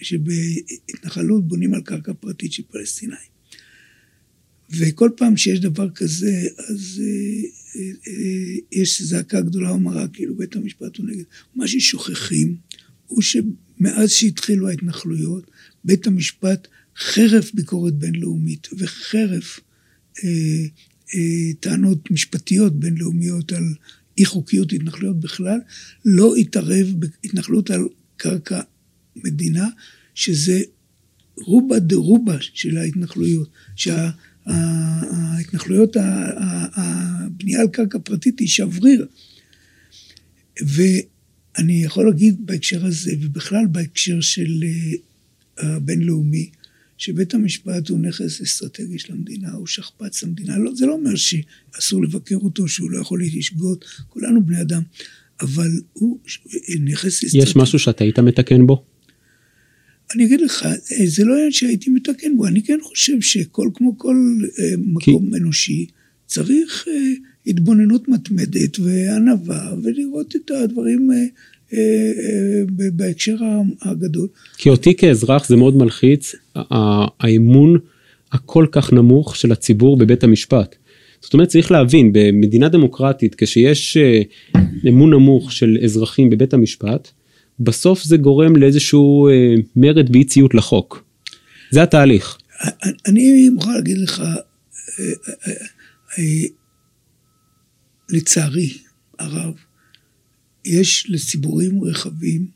שבהתנחלות 0.00 1.48
בונים 1.48 1.74
על 1.74 1.80
קרקע 1.80 2.12
פרטית 2.12 2.52
של 2.52 2.62
פלסטינאים. 2.70 3.32
וכל 4.70 5.10
פעם 5.16 5.36
שיש 5.36 5.60
דבר 5.60 5.90
כזה, 5.90 6.48
אז 6.68 7.02
אה, 7.04 7.42
אה, 7.76 7.90
אה, 8.08 8.54
יש 8.72 9.02
זעקה 9.02 9.40
גדולה 9.40 9.72
ומרה, 9.72 10.08
כאילו 10.08 10.36
בית 10.36 10.56
המשפט 10.56 10.96
הוא 10.96 11.06
נגד. 11.06 11.24
מה 11.54 11.68
ששוכחים 11.68 12.56
הוא 13.06 13.22
שמאז 13.22 14.10
שהתחילו 14.10 14.68
ההתנחלויות, 14.68 15.50
בית 15.84 16.06
המשפט, 16.06 16.68
חרף 16.96 17.54
ביקורת 17.54 17.94
בינלאומית 17.94 18.68
וחרף 18.78 19.60
אה, 20.24 20.28
אה, 21.14 21.54
טענות 21.60 22.10
משפטיות 22.10 22.80
בינלאומיות 22.80 23.52
על 23.52 23.74
אי 24.18 24.24
חוקיות 24.24 24.72
התנחלויות 24.72 25.20
בכלל, 25.20 25.58
לא 26.04 26.36
התערב 26.36 26.86
בהתנחלות 26.98 27.70
על 27.70 27.88
קרקע 28.16 28.60
מדינה, 29.16 29.68
שזה 30.14 30.60
רובה 31.36 31.78
דה 31.78 31.96
רובה 31.96 32.36
של 32.40 32.78
ההתנחלויות. 32.78 33.48
שה... 33.76 34.10
ההתנחלויות, 34.46 35.96
הבנייה 36.74 37.60
על 37.60 37.68
קרקע 37.68 37.98
פרטית 37.98 38.38
היא 38.38 38.48
שבריר. 38.48 39.06
ואני 40.62 41.84
יכול 41.84 42.06
להגיד 42.06 42.46
בהקשר 42.46 42.86
הזה, 42.86 43.12
ובכלל 43.20 43.66
בהקשר 43.70 44.20
של 44.20 44.64
אה, 44.64 45.76
הבינלאומי, 45.76 46.50
שבית 47.02 47.34
המשפט 47.34 47.88
הוא 47.88 47.98
נכס 47.98 48.40
אסטרטגי 48.40 48.98
של 48.98 49.12
המדינה, 49.12 49.52
הוא 49.52 49.66
שכפ"ץ 49.66 50.22
למדינה. 50.22 50.58
לא, 50.58 50.74
זה 50.74 50.86
לא 50.86 50.92
אומר 50.92 51.10
שאסור 51.16 52.02
לבקר 52.02 52.36
אותו, 52.36 52.68
שהוא 52.68 52.90
לא 52.90 52.98
יכול 52.98 53.22
לשגות, 53.24 53.84
כולנו 54.08 54.46
בני 54.46 54.60
אדם, 54.60 54.82
אבל 55.40 55.70
הוא 55.92 56.18
נכס 56.80 57.24
אסטרטגי. 57.24 57.38
יש 57.38 57.56
משהו 57.56 57.78
שאתה 57.78 58.04
היית 58.04 58.18
מתקן 58.18 58.66
בו? 58.66 58.84
אני 60.14 60.24
אגיד 60.24 60.40
לך, 60.40 60.66
אה, 60.66 61.06
זה 61.06 61.24
לא 61.24 61.34
עניין 61.34 61.52
שהייתי 61.52 61.90
מתקן 61.90 62.36
בו, 62.36 62.46
אני 62.46 62.62
כן 62.62 62.78
חושב 62.82 63.20
שכל, 63.20 63.70
כמו 63.74 63.98
כל 63.98 64.16
אה, 64.58 64.74
מקום 64.78 65.30
כי... 65.30 65.36
אנושי, 65.36 65.86
צריך 66.26 66.88
אה, 66.88 67.12
התבוננות 67.46 68.08
מתמדת 68.08 68.78
וענווה, 68.78 69.74
ולראות 69.82 70.36
את 70.36 70.50
הדברים 70.50 71.10
בהקשר 72.92 73.36
הגדול. 73.82 74.28
כי 74.56 74.70
אותי 74.70 74.94
כאזרח 74.94 75.48
זה 75.48 75.56
מאוד 75.56 75.76
מלחיץ, 75.76 76.34
האמון 77.20 77.78
הכל 78.32 78.66
כך 78.72 78.92
נמוך 78.92 79.36
של 79.36 79.52
הציבור 79.52 79.96
בבית 79.96 80.24
המשפט. 80.24 80.76
זאת 81.20 81.34
אומרת, 81.34 81.48
צריך 81.48 81.70
להבין, 81.70 82.10
במדינה 82.12 82.68
דמוקרטית, 82.68 83.34
כשיש 83.38 83.96
אמון 84.88 85.10
נמוך 85.10 85.52
של 85.52 85.78
אזרחים 85.84 86.30
בבית 86.30 86.54
המשפט, 86.54 87.08
בסוף 87.60 88.02
זה 88.02 88.16
גורם 88.16 88.56
לאיזשהו 88.56 89.28
אה, 89.28 89.54
מרד 89.76 90.12
באי 90.12 90.24
ציות 90.24 90.54
לחוק. 90.54 91.04
זה 91.70 91.82
התהליך. 91.82 92.38
אני 93.06 93.48
מוכרח 93.48 93.74
להגיד 93.74 93.98
לך, 93.98 94.20
אה, 94.20 94.34
אה, 95.48 95.52
אה, 96.18 96.48
לצערי 98.10 98.72
הרב, 99.18 99.54
יש 100.64 101.06
לציבורים 101.08 101.84
רחבים 101.84 102.46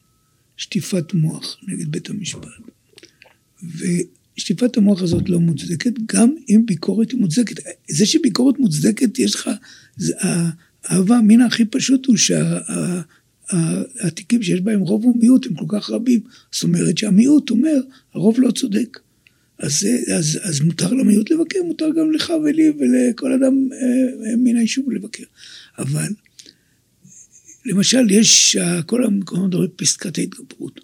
שטיפת 0.57 1.15
מוח 1.15 1.57
נגד 1.69 1.89
בית 1.89 2.11
המשפט. 2.11 2.49
ושטיפת 3.63 4.77
המוח 4.77 5.03
הזאת 5.03 5.29
לא 5.29 5.41
מוצדקת, 5.41 5.93
גם 6.07 6.35
אם 6.49 6.63
ביקורת 6.67 7.11
היא 7.11 7.21
מוצדקת. 7.21 7.57
זה 7.91 8.07
שביקורת 8.07 8.59
מוצדקת, 8.59 9.19
יש 9.19 9.35
לך, 9.35 9.51
האהבה 10.85 11.17
המין 11.17 11.41
הכי 11.41 11.65
פשוט 11.65 12.07
הוא 12.07 12.17
שה... 12.17 12.61
התיקים 14.01 14.43
שיש 14.43 14.61
בהם 14.61 14.81
רוב 14.81 15.05
ומיעוט 15.05 15.47
הם 15.47 15.55
כל 15.55 15.65
כך 15.69 15.91
רבים. 15.91 16.21
זאת 16.53 16.63
אומרת 16.63 16.99
שהמיעוט 16.99 17.51
אומר, 17.51 17.81
הרוב 18.15 18.41
לא 18.41 18.51
צודק. 18.51 18.99
אז, 19.59 19.87
אז, 20.15 20.39
אז 20.43 20.61
מותר 20.61 20.93
למיעוט 20.93 21.31
לבקר, 21.31 21.63
מותר 21.63 21.91
גם 21.99 22.13
לך 22.13 22.33
ולי 22.45 22.73
ולכל 22.79 23.33
אדם 23.33 23.69
אה, 23.73 24.31
אה 24.31 24.37
מן 24.37 24.57
היישוב 24.57 24.91
לבקר. 24.91 25.25
אבל, 25.79 26.09
למשל, 27.67 28.11
יש, 28.11 28.57
כל 28.87 29.05
המקומות 29.05 29.49
מדברים 29.49 29.71
פסקת 29.77 30.19
ההתגברות. 30.19 30.81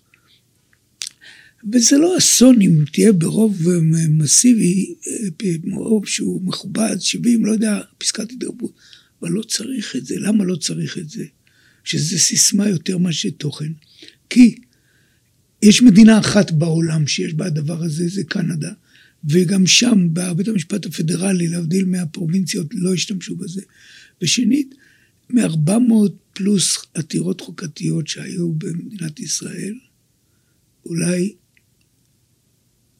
וזה 1.72 1.98
לא 1.98 2.18
אסון 2.18 2.62
אם 2.62 2.84
תהיה 2.92 3.12
ברוב 3.12 3.68
מסיבי, 4.08 4.94
אה, 5.08 5.54
רוב 5.72 6.06
שהוא 6.06 6.42
מכובד, 6.42 6.96
70, 7.00 7.46
לא 7.46 7.52
יודע, 7.52 7.80
פסקת 7.98 8.32
התגברות. 8.32 8.72
אבל 9.22 9.30
לא 9.30 9.42
צריך 9.42 9.96
את 9.96 10.06
זה. 10.06 10.14
למה 10.18 10.44
לא 10.44 10.56
צריך 10.56 10.98
את 10.98 11.10
זה? 11.10 11.24
שזה 11.84 12.18
סיסמה 12.18 12.68
יותר 12.68 12.98
מאשר 12.98 13.30
תוכן. 13.30 13.72
כי 14.30 14.56
יש 15.62 15.82
מדינה 15.82 16.18
אחת 16.18 16.50
בעולם 16.50 17.06
שיש 17.06 17.34
בה 17.34 17.46
הדבר 17.46 17.82
הזה, 17.82 18.08
זה 18.08 18.24
קנדה, 18.24 18.72
וגם 19.24 19.66
שם, 19.66 20.08
בבית 20.12 20.48
המשפט 20.48 20.86
הפדרלי, 20.86 21.48
להבדיל 21.48 21.84
מהפרובינציות, 21.84 22.66
לא 22.72 22.94
השתמשו 22.94 23.36
בזה. 23.36 23.62
ושנית, 24.22 24.74
מ-400 25.30 26.10
פלוס 26.32 26.78
עתירות 26.94 27.40
חוקתיות 27.40 28.08
שהיו 28.08 28.52
במדינת 28.52 29.20
ישראל, 29.20 29.74
אולי 30.86 31.34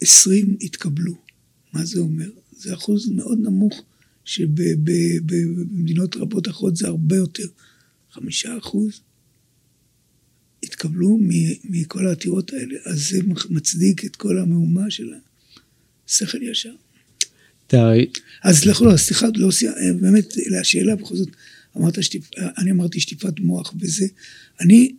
20 0.01 0.57
התקבלו. 0.61 1.15
מה 1.73 1.85
זה 1.85 2.01
אומר? 2.01 2.31
זה 2.57 2.75
אחוז 2.75 3.09
מאוד 3.09 3.39
נמוך, 3.43 3.83
שבמדינות 4.25 6.17
רבות 6.17 6.49
אחרות 6.49 6.77
זה 6.77 6.87
הרבה 6.87 7.17
יותר. 7.17 7.47
חמישה 8.11 8.59
אחוז 8.59 9.01
התקבלו 10.63 11.19
מכל 11.65 12.07
העתירות 12.07 12.53
האלה, 12.53 12.75
אז 12.85 13.09
זה 13.09 13.19
מצדיק 13.51 14.05
את 14.05 14.17
כל 14.17 14.39
המהומה 14.39 14.91
של 14.91 15.13
השכל 16.09 16.43
ישר. 16.43 16.75
אז 18.43 18.65
לכו, 18.65 18.85
לא, 18.85 18.97
סליחה, 18.97 19.27
לא, 19.35 19.49
באמת, 20.01 20.33
לשאלה 20.51 20.97
בכל 20.97 21.17
זאת, 21.17 21.29
אמרת 21.77 22.03
שטיפ, 22.03 22.25
אני 22.59 22.71
אמרתי 22.71 23.01
שטיפת 23.01 23.41
מוח 23.41 23.75
וזה, 23.81 24.07
אני, 24.61 24.95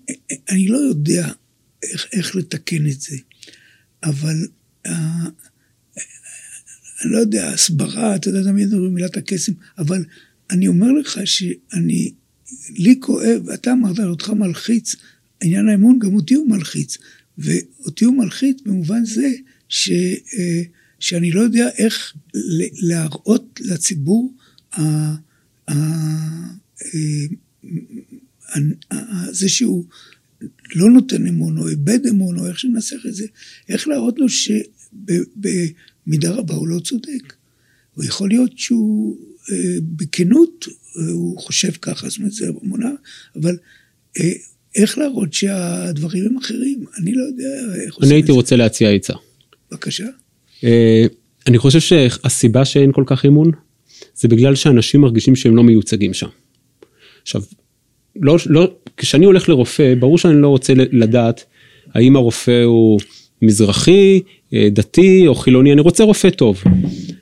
אני 0.50 0.68
לא 0.68 0.78
יודע 0.78 1.30
איך, 1.84 2.08
איך 2.14 2.36
לתקן 2.36 2.88
את 2.88 3.02
זה, 3.02 3.18
אבל 4.04 4.48
אה, 4.86 5.26
אני 7.02 7.12
לא 7.12 7.18
יודע, 7.18 7.50
הסברה, 7.50 8.16
אתה 8.16 8.30
יודע, 8.30 8.44
תמיד 8.44 8.74
אומרים 8.74 8.94
מילת 8.94 9.18
הקסם, 9.18 9.52
אבל 9.78 10.06
אני 10.50 10.68
אומר 10.68 10.92
לך 10.92 11.20
שאני 11.26 12.12
לי 12.70 12.96
כואב, 13.00 13.50
אתה 13.54 13.74
אמרת, 13.74 14.00
אותך 14.00 14.30
מלחיץ, 14.30 14.96
עניין 15.42 15.68
האמון 15.68 16.00
גם 16.00 16.16
אותי 16.16 16.34
הוא 16.34 16.50
מלחיץ. 16.50 16.98
ואותי 17.38 18.06
הוא 18.06 18.18
מלחיץ 18.18 18.58
במובן 18.66 19.06
זה 19.06 19.32
ש, 19.70 19.90
אה, 19.92 20.62
שאני 21.00 21.32
לא 21.32 21.42
יודע 21.42 21.70
איך 21.78 22.14
להראות 22.82 23.60
לציבור 23.64 24.34
אה, 24.78 25.14
זה 29.32 29.50
שהוא 29.50 29.86
לא 30.76 30.92
נותן 30.92 31.28
אמון 31.28 31.58
או 31.58 31.70
איבד 31.70 32.00
אמון 32.10 32.40
או 32.40 32.48
איך 32.48 32.60
שננסח 32.60 33.06
את 33.08 33.14
זה, 33.14 33.26
איך 33.70 33.88
להראות 33.88 34.20
לו 34.20 34.26
שבמידה 34.30 36.32
רבה 36.32 36.54
הוא 36.54 36.68
לא 36.68 36.80
צודק. 36.80 37.34
הוא 37.94 38.06
יכול 38.06 38.30
להיות 38.30 38.58
שהוא 38.58 39.18
אה, 39.52 39.78
בכנות 39.96 40.68
הוא 41.12 41.40
חושב 41.40 41.72
ככה, 41.72 42.10
זאת 42.10 42.18
אומרת, 42.18 42.32
זה 42.32 42.48
אמונה, 42.64 42.92
אבל 43.36 43.58
אה, 44.20 44.32
איך 44.76 44.98
להראות 44.98 45.34
שהדברים 45.34 46.26
הם 46.26 46.38
אחרים? 46.38 46.86
אני 46.98 47.14
לא 47.14 47.24
יודע 47.24 47.84
איך 47.86 47.96
עושים. 47.96 48.10
אני 48.10 48.18
הייתי 48.18 48.32
רוצה 48.32 48.56
להציע 48.56 48.90
עצה. 48.90 49.14
בבקשה. 49.72 50.08
אה, 50.64 51.06
אני 51.48 51.58
חושב 51.58 51.80
שהסיבה 51.80 52.66
שאין 52.66 52.92
כל 52.92 53.04
כך 53.08 53.26
אמון, 53.26 53.52
זה 54.16 54.28
בגלל 54.28 54.56
שאנשים 54.56 55.02
מרגישים 55.02 55.36
שהם 55.36 55.56
לא 55.56 55.64
מיוצגים 55.64 56.14
שם. 56.14 56.28
עכשיו, 57.24 57.42
לא, 58.16 58.38
לא, 58.46 58.72
כשאני 58.98 59.26
הולך 59.26 59.50
לרופא, 59.50 59.94
ברור 60.00 60.18
שאני 60.18 60.42
לא 60.42 60.48
רוצה 60.48 60.74
לדעת 60.76 61.46
האם 61.94 62.16
הרופא 62.16 62.64
הוא 62.64 63.00
מזרחי, 63.42 64.22
אה, 64.54 64.68
דתי 64.72 65.28
או 65.28 65.36
חילוני, 65.36 65.74
אני 65.74 65.82
רוצה 65.82 66.04
רופא 66.04 66.30
טוב. 66.30 66.64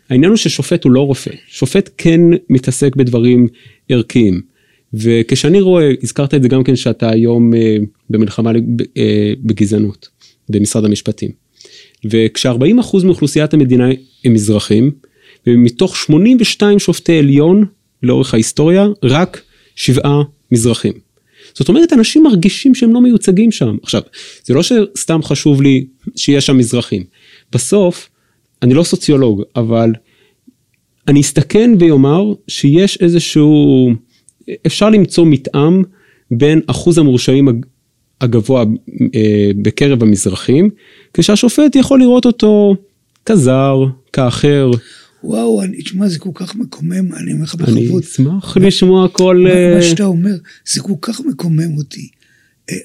העניין 0.10 0.30
הוא 0.30 0.38
ששופט 0.38 0.84
הוא 0.84 0.91
לא 0.91 0.99
רופא, 0.99 1.32
שופט 1.47 1.89
כן 1.97 2.22
מתעסק 2.49 2.95
בדברים 2.95 3.47
ערכיים. 3.89 4.41
וכשאני 4.93 5.62
רואה, 5.62 5.91
הזכרת 6.04 6.34
את 6.34 6.43
זה 6.43 6.49
גם 6.49 6.64
כן 6.64 6.76
שאתה 6.76 7.10
היום 7.10 7.54
אה, 7.54 7.78
במלחמה 8.10 8.52
אה, 8.97 9.34
בגזענות 9.43 10.10
במשרד 10.49 10.86
המשפטים. 10.86 11.32
וכש-40% 12.06 13.06
מאוכלוסיית 13.06 13.54
המדינה 13.54 13.89
הם 14.26 14.34
מזרחים, 14.34 14.91
ומתוך 15.47 15.97
82 15.97 16.80
שופטי 16.80 17.18
עליון 17.18 17.66
לאורך 18.04 18.34
ההיסטוריה, 18.34 18.88
רק 19.04 19.41
שבעה 19.76 20.22
מזרחים. 20.52 20.94
זאת 21.54 21.70
אומרת, 21.70 21.94
אנשים 21.94 22.24
מרגישים 22.24 22.76
שהם 22.76 22.94
לא 22.94 23.02
מיוצגים 23.02 23.52
שם. 23.52 23.78
עכשיו, 23.84 24.02
זה 24.44 24.54
לא 24.54 24.64
שסתם 24.64 25.24
חשוב 25.24 25.62
לי 25.62 25.86
שיש 26.16 26.46
שם 26.46 26.58
מזרחים. 26.58 27.04
בסוף, 27.52 28.10
אני 28.62 28.74
לא 28.74 28.84
סוציולוג, 28.84 29.44
אבל 29.56 29.92
אני 31.08 31.22
אסתכן 31.22 31.72
ויאמר 31.80 32.34
שיש 32.48 32.98
איזשהו, 33.02 33.90
אפשר 34.68 34.90
למצוא 34.90 35.26
מתאם 35.26 35.84
בין 36.32 36.62
אחוז 36.68 36.98
המורשעים 36.98 37.48
הגבוה 38.22 38.64
אה, 39.16 39.52
בקרב 39.62 40.04
המזרחים, 40.04 40.70
כשהשופט 41.14 41.76
יכול 41.76 42.00
לראות 42.00 42.26
אותו 42.26 42.76
כזר, 43.26 43.76
כאחר. 44.14 44.72
וואו, 45.24 45.64
אני, 45.64 45.82
תשמע, 45.84 46.10
זה 46.10 46.20
כל 46.20 46.30
כך 46.34 46.56
מקומם, 46.56 47.14
אני 47.14 47.34
אומר 47.34 47.44
לך 47.44 47.56
בכבוד. 47.56 47.78
אני 47.78 48.00
אשמח 48.00 48.58
לשמוע 48.58 49.10
כל... 49.10 49.38
מה, 49.44 49.50
אה, 49.50 49.76
מה 49.76 49.82
שאתה 49.82 50.04
אומר, 50.04 50.36
זה 50.74 50.82
כל 50.82 50.94
כך 51.02 51.20
מקומם 51.20 51.78
אותי. 51.78 52.10
אה, 52.70 52.76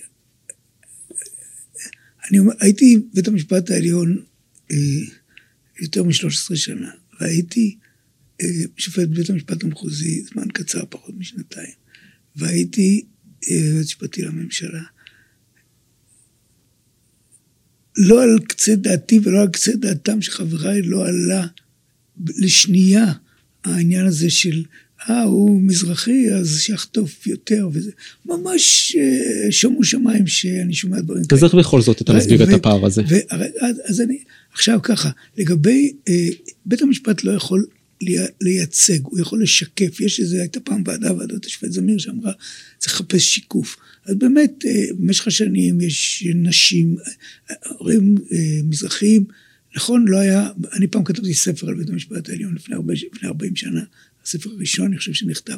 אני 2.30 2.38
אומר, 2.38 2.52
הייתי 2.60 2.98
בבית 3.12 3.28
המשפט 3.28 3.70
העליון 3.70 4.22
אה, 4.70 4.76
יותר 5.80 6.02
מ-13 6.02 6.56
שנה, 6.56 6.90
והייתי 7.20 7.76
שופט 8.76 9.08
בבית 9.08 9.30
המשפט 9.30 9.64
המחוזי 9.64 10.22
זמן 10.22 10.48
קצר, 10.52 10.84
פחות 10.90 11.14
משנתיים, 11.18 11.72
והייתי 12.36 13.04
יועץ 13.48 13.86
משפטי 13.86 14.22
לממשלה. 14.22 14.82
לא 17.96 18.22
על 18.22 18.38
קצה 18.48 18.74
דעתי 18.74 19.20
ולא 19.22 19.40
על 19.40 19.48
קצה 19.48 19.72
דעתם 19.76 20.22
של 20.22 20.32
חבריי 20.32 20.82
לא 20.82 21.06
עלה 21.06 21.46
לשנייה 22.36 23.12
העניין 23.64 24.06
הזה 24.06 24.30
של, 24.30 24.62
אה, 25.10 25.22
הוא 25.22 25.60
מזרחי, 25.62 26.32
אז 26.32 26.60
שיחטוף 26.60 27.26
יותר 27.26 27.68
וזה. 27.72 27.90
ממש 28.26 28.96
אה, 28.98 29.52
שומו 29.52 29.84
שמיים 29.84 30.26
שאני 30.26 30.74
שומע 30.74 31.00
דברים 31.00 31.24
כאלה. 31.24 31.38
אז 31.38 31.44
איך 31.44 31.54
בכל 31.54 31.82
זאת 31.82 32.02
אתה 32.02 32.12
מסביר 32.12 32.44
את 32.44 32.48
הפער 32.48 32.86
הזה? 32.86 33.02
אז 33.84 34.00
אני, 34.00 34.18
עכשיו 34.52 34.78
ככה, 34.82 35.10
לגבי, 35.36 35.92
אה, 36.08 36.28
בית 36.66 36.82
המשפט 36.82 37.24
לא 37.24 37.32
יכול 37.32 37.66
לייצג, 38.40 38.98
הוא 39.02 39.20
יכול 39.20 39.42
לשקף. 39.42 40.00
יש 40.00 40.20
איזה, 40.20 40.40
הייתה 40.40 40.60
פעם 40.60 40.82
ועדה, 40.86 41.14
ועדת 41.14 41.44
השופט 41.44 41.72
זמיר, 41.72 41.98
שאמרה, 41.98 42.32
צריך 42.78 42.94
לחפש 42.94 43.34
שיקוף. 43.34 43.76
אז 44.06 44.14
באמת, 44.14 44.64
אה, 44.66 44.84
במשך 44.98 45.26
השנים 45.26 45.80
יש 45.80 46.26
נשים, 46.34 46.96
הורים 47.68 48.14
מזרחים, 48.64 49.24
נכון, 49.76 50.08
לא 50.08 50.18
היה, 50.18 50.50
אני 50.72 50.86
פעם 50.86 51.04
כתבתי 51.04 51.34
ספר 51.34 51.68
על 51.68 51.74
בית 51.74 51.90
המשפט 51.90 52.28
העליון 52.28 52.54
לפני, 52.54 52.74
הרבה, 52.74 52.94
לפני 52.94 53.28
40 53.28 53.56
שנה, 53.56 53.84
הספר 54.24 54.50
הראשון, 54.50 54.86
אני 54.86 54.98
חושב 54.98 55.12
שנכתב, 55.12 55.56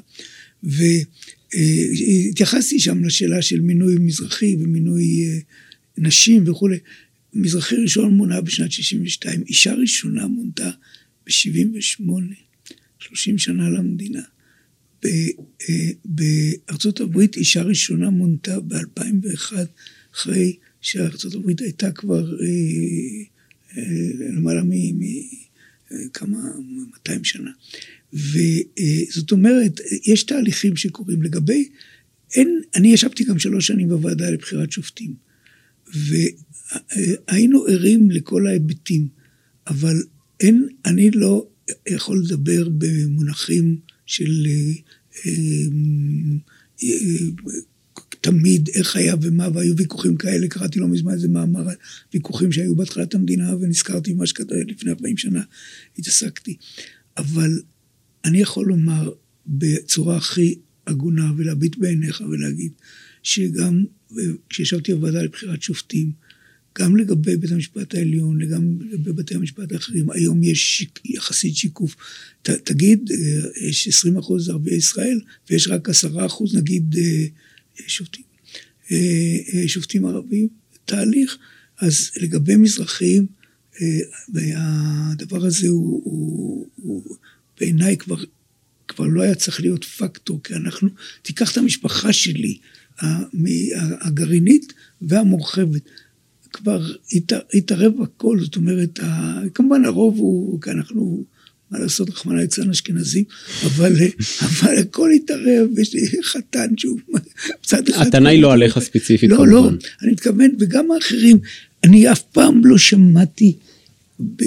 והתייחסתי 0.63 2.81
שם 2.81 3.05
לשאלה 3.05 3.43
של 3.43 3.61
מינוי 3.61 3.95
מזרחי 3.99 4.57
ומינוי 4.61 5.27
אה, 5.27 5.39
נשים 5.99 6.51
וכולי. 6.51 6.79
מזרחי 7.35 7.77
ראשון 7.77 8.15
מונה 8.15 8.41
בשנת 8.41 8.73
62, 8.73 9.43
אישה 9.49 9.75
ראשונה 9.75 10.27
מונתה 10.27 10.71
ב-78, 11.27 12.03
30 12.99 13.39
שנה 13.39 13.71
למדינה. 13.71 14.23
אה, 15.05 15.11
בארצות 16.05 17.01
הברית 17.01 17.37
אישה 17.37 17.63
ראשונה 17.63 18.11
מונתה 18.11 18.61
ב-2001, 18.61 19.53
אחרי 20.15 20.57
שארצות 20.81 21.35
הברית 21.35 21.61
הייתה 21.61 21.91
כבר... 21.91 22.41
אה, 22.41 23.38
למעלה 24.37 24.63
מכמה, 24.65 26.39
200 26.93 27.25
שנה. 27.25 27.51
וזאת 28.13 29.33
אומרת, 29.33 29.81
יש 30.07 30.23
תהליכים 30.23 30.77
שקורים 30.77 31.23
לגבי, 31.23 31.69
אין, 32.35 32.61
אני 32.75 32.89
ישבתי 32.89 33.25
גם 33.25 33.39
שלוש 33.39 33.67
שנים 33.67 33.89
בוועדה 33.89 34.31
לבחירת 34.31 34.73
שופטים, 34.73 35.15
והיינו 35.95 37.65
ערים 37.65 38.11
לכל 38.11 38.47
ההיבטים, 38.47 39.09
אבל 39.67 39.97
אין, 40.41 40.69
אני 40.85 41.11
לא 41.11 41.47
יכול 41.89 42.23
לדבר 42.25 42.69
במונחים 42.79 43.77
של 44.07 44.47
אה, 44.47 44.73
אה, 45.27 45.33
תמיד 48.21 48.69
איך 48.75 48.97
היה 48.97 49.15
ומה, 49.23 49.49
והיו 49.55 49.77
ויכוחים 49.77 50.17
כאלה, 50.17 50.49
קראתי 50.49 50.79
לא 50.79 50.89
מזמן 50.89 51.13
איזה 51.13 51.29
מאמר 51.29 51.67
ויכוחים 52.15 52.53
שהיו 52.53 52.77
בהתחלת 52.77 53.15
המדינה, 53.15 53.57
ונזכרתי 53.57 54.15
במה 54.15 54.27
שקרה 54.27 54.59
לפני 54.67 54.91
40 54.91 55.17
שנה, 55.17 55.43
התעסקתי. 55.99 56.57
אבל 57.17 57.61
אני 58.25 58.39
יכול 58.39 58.67
לומר 58.67 59.13
בצורה 59.47 60.17
הכי 60.17 60.59
הגונה 60.87 61.33
ולהביט 61.37 61.77
בעיניך 61.77 62.23
ולהגיד 62.31 62.73
שגם 63.23 63.85
כשישבתי 64.49 64.95
בוועדה 64.95 65.23
לבחירת 65.23 65.63
שופטים, 65.63 66.13
גם 66.79 66.97
לגבי 66.97 67.37
בית 67.37 67.53
המשפט 67.53 67.95
העליון, 67.95 68.49
גם 68.49 68.79
לגבי 68.91 69.13
בתי 69.13 69.35
המשפט 69.35 69.73
האחרים, 69.73 70.11
היום 70.11 70.43
יש 70.43 70.87
יחסית 71.05 71.57
שיקוף. 71.57 71.97
ת, 72.43 72.51
תגיד, 72.51 73.11
אה, 73.11 73.69
יש 73.69 73.89
20 73.89 74.17
אחוז 74.17 74.49
ערביי 74.49 74.75
ישראל, 74.75 75.21
ויש 75.51 75.69
רק 75.69 75.89
10 75.89 76.27
אחוז, 76.27 76.57
נגיד, 76.57 76.95
אה, 76.99 77.27
שופטים, 77.87 78.25
אה, 78.93 78.97
אה, 79.55 79.69
שופטים 79.69 80.07
ערבים, 80.07 80.49
תהליך. 80.85 81.39
אז 81.81 82.11
לגבי 82.17 82.57
מזרחים, 82.57 83.27
אה, 83.81 83.87
והדבר 84.35 85.45
הזה 85.45 85.69
הוא, 85.69 86.03
הוא, 86.05 86.69
הוא 86.77 87.17
בעיניי 87.61 87.97
כבר, 87.97 88.17
כבר 88.89 89.07
לא 89.07 89.23
היה 89.23 89.35
צריך 89.35 89.61
להיות 89.61 89.85
פקטור, 89.85 90.41
כי 90.45 90.55
אנחנו, 90.55 90.89
תיקח 91.23 91.53
את 91.53 91.57
המשפחה 91.57 92.13
שלי, 92.13 92.59
הגרעינית 94.01 94.73
והמורחבת, 95.03 95.83
כבר 96.53 96.93
התערב 97.55 97.93
הכל, 98.03 98.41
זאת 98.41 98.57
אומרת, 98.57 99.01
כמובן 99.55 99.85
הרוב 99.85 100.19
הוא, 100.19 100.61
כי 100.63 100.71
אנחנו 100.71 101.25
מה 101.71 101.79
לעשות, 101.79 102.11
רחמנא 102.11 102.41
ליצלן 102.41 102.71
אשכנזים, 102.71 103.25
אבל, 103.65 103.93
אבל 104.43 104.79
הכל 104.79 105.11
התערב, 105.11 105.79
יש 105.79 105.95
לי 105.95 106.23
חתן 106.23 106.69
שהוא 106.77 106.99
צד 107.63 107.89
אחד. 107.89 108.07
הטענה 108.07 108.29
היא 108.29 108.43
לא 108.43 108.53
עליך 108.53 108.79
ספציפית, 108.79 109.31
לא, 109.31 109.37
כמובן. 109.37 109.51
לא, 109.53 109.71
אני 110.03 110.13
מתכוון, 110.13 110.51
וגם 110.59 110.91
האחרים, 110.91 111.39
אני 111.85 112.13
אף 112.13 112.23
פעם 112.23 112.65
לא 112.65 112.79
שמעתי, 112.79 113.53
ב, 114.21 114.43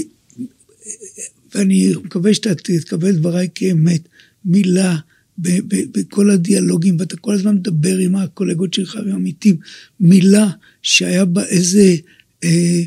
ואני 1.55 1.93
מקווה 2.03 2.33
שאתה 2.33 2.55
תקבל 2.55 3.11
דבריי 3.11 3.47
כאמת, 3.55 4.01
מילה 4.45 4.97
בכל 5.37 6.29
הדיאלוגים, 6.29 6.97
ואתה 6.99 7.17
כל 7.17 7.33
הזמן 7.33 7.55
מדבר 7.55 7.97
עם 7.97 8.15
הקולגות 8.15 8.73
שלך 8.73 8.99
ועם 9.05 9.15
עמיתים, 9.15 9.55
מילה 9.99 10.49
שהיה 10.81 11.25
בה 11.25 11.45
איזה 11.45 11.95
אה, 12.43 12.81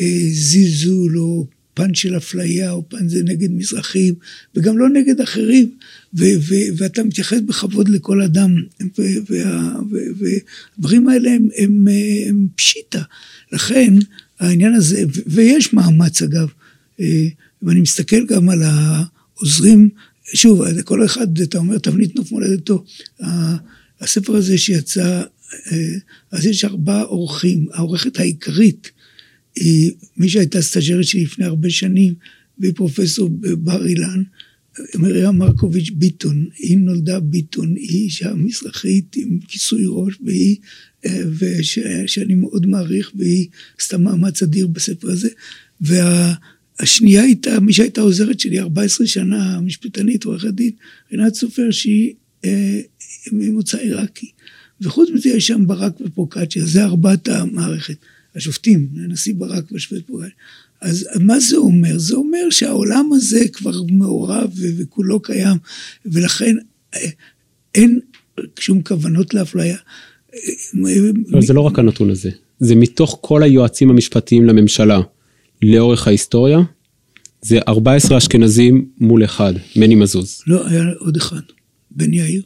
אה, 0.00 0.28
זלזול 0.32 1.18
או 1.18 1.46
פן 1.74 1.94
של 1.94 2.16
אפליה 2.16 2.70
או 2.70 2.88
פן 2.88 3.08
זה 3.08 3.22
נגד 3.22 3.50
מזרחים, 3.50 4.14
וגם 4.54 4.78
לא 4.78 4.88
נגד 4.88 5.20
אחרים, 5.20 5.70
ו- 6.14 6.40
ו- 6.48 6.76
ואתה 6.76 7.02
מתייחס 7.02 7.40
בכבוד 7.46 7.88
לכל 7.88 8.22
אדם, 8.22 8.54
והדברים 10.18 11.08
האלה 11.08 11.30
הם, 11.30 11.48
הם, 11.56 11.86
הם 12.28 12.48
פשיטה. 12.54 13.02
לכן 13.52 13.94
העניין 14.40 14.74
הזה, 14.74 15.04
ו- 15.14 15.20
ויש 15.26 15.72
מאמץ 15.72 16.22
אגב, 16.22 16.48
אה, 17.00 17.28
ואני 17.62 17.80
מסתכל 17.80 18.26
גם 18.26 18.48
על 18.48 18.62
העוזרים, 18.62 19.88
שוב, 20.34 20.82
כל 20.82 21.04
אחד, 21.04 21.40
אתה 21.40 21.58
אומר, 21.58 21.78
תבנית 21.78 22.16
נוף 22.16 22.32
מולדתו. 22.32 22.84
הספר 24.00 24.36
הזה 24.36 24.58
שיצא, 24.58 25.22
אה, 25.72 25.94
אז 26.30 26.46
יש 26.46 26.64
ארבעה 26.64 27.02
אורחים, 27.02 27.66
העורכת 27.72 28.18
העיקרית, 28.18 28.90
מי 30.16 30.28
שהייתה 30.28 30.62
סטאג'רית 30.62 31.06
שלי 31.06 31.24
לפני 31.24 31.44
הרבה 31.44 31.70
שנים, 31.70 32.14
והיא 32.58 32.72
פרופסור 32.74 33.28
בבר 33.28 33.86
אילן, 33.86 34.22
מרים 34.94 35.38
מרקוביץ' 35.38 35.90
ביטון, 35.90 36.46
היא 36.58 36.78
נולדה 36.78 37.20
ביטון, 37.20 37.76
היא 37.76 38.04
אישה 38.04 38.34
מזרחית 38.34 39.16
עם 39.16 39.38
כיסוי 39.48 39.82
ראש, 39.86 40.14
והיא, 40.24 40.56
אה, 41.06 41.22
וש, 41.38 41.78
שאני 42.06 42.34
מאוד 42.34 42.66
מעריך, 42.66 43.12
והיא 43.14 43.46
עשתה 43.80 43.98
מאמץ 43.98 44.42
אדיר 44.42 44.66
בספר 44.66 45.10
הזה. 45.10 45.28
והשנייה 45.80 47.22
הייתה, 47.22 47.60
מי 47.60 47.72
שהייתה 47.72 48.00
עוזרת 48.00 48.40
שלי 48.40 48.60
14 48.60 49.06
שנה, 49.06 49.60
משפטנית, 49.60 50.24
עורכת 50.24 50.54
דין, 50.54 50.70
רינת 51.12 51.34
סופר, 51.34 51.70
שהיא 51.70 52.14
אה, 52.44 52.80
ממוצא 53.32 53.78
עיראקי. 53.78 54.30
וחוץ 54.80 55.08
מזה 55.14 55.28
יש 55.28 55.46
שם 55.46 55.66
ברק 55.66 56.00
ופרוקצ'יה, 56.00 56.64
זה 56.64 56.84
ארבעת 56.84 57.28
המערכת. 57.28 57.96
השופטים, 58.36 58.88
הנשיא 59.04 59.34
ברק 59.34 59.72
והשופט 59.72 60.06
פורל. 60.06 60.28
אז 60.80 61.08
מה 61.20 61.40
זה 61.40 61.56
אומר? 61.56 61.98
זה 61.98 62.14
אומר 62.16 62.50
שהעולם 62.50 63.10
הזה 63.12 63.48
כבר 63.52 63.82
מעורב 63.90 64.52
וכולו 64.78 65.20
קיים, 65.20 65.56
ולכן 66.06 66.56
אה, 66.94 67.08
אין 67.74 68.00
שום 68.58 68.82
כוונות 68.82 69.34
לאפליה. 69.34 69.76
אבל 71.32 71.42
זה 71.42 71.52
לא 71.52 71.60
רק 71.60 71.78
הנתון 71.78 72.10
הזה, 72.10 72.30
זה 72.60 72.74
מתוך 72.74 73.18
כל 73.20 73.42
היועצים 73.42 73.90
המשפטיים 73.90 74.46
לממשלה 74.46 75.00
לאורך 75.62 76.06
ההיסטוריה, 76.06 76.58
זה 77.42 77.58
14 77.68 78.18
אשכנזים 78.18 78.88
מול 78.98 79.24
אחד, 79.24 79.54
מני 79.76 79.94
מזוז. 79.94 80.42
לא, 80.46 80.66
היה 80.66 80.84
עוד 80.98 81.16
אחד, 81.16 81.40
בן 81.90 82.14
יאיר. 82.14 82.42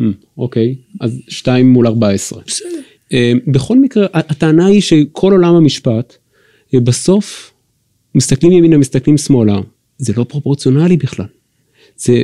Mm, 0.00 0.02
אוקיי, 0.38 0.74
אז 1.00 1.18
שתיים 1.28 1.70
מול 1.70 1.86
14. 1.86 2.42
בסדר. 2.46 2.68
אה, 3.12 3.32
בכל 3.46 3.78
מקרה, 3.78 4.06
הטענה 4.12 4.66
היא 4.66 4.80
שכל 4.80 5.32
עולם 5.32 5.54
המשפט, 5.54 6.16
אה, 6.74 6.80
בסוף 6.80 7.52
מסתכלים 8.14 8.52
ימינה, 8.52 8.78
מסתכלים 8.78 9.18
שמאלה, 9.18 9.60
זה 9.98 10.12
לא 10.16 10.24
פרופורציונלי 10.24 10.96
בכלל. 10.96 11.26
זה, 11.96 12.22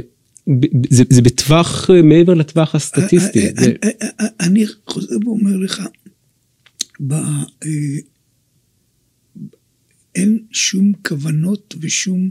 זה, 0.90 1.04
זה 1.10 1.22
בטווח 1.22 1.90
אה, 1.90 2.02
מעבר 2.02 2.34
לטווח 2.34 2.74
הסטטיסטי. 2.74 3.40
זה... 3.58 3.72
אני 4.40 4.64
חוזר 4.86 5.16
ואומר 5.24 5.56
לך, 5.56 5.82
ב, 7.06 7.14
אין 10.14 10.38
שום 10.50 10.92
כוונות 11.08 11.74
ושום, 11.80 12.30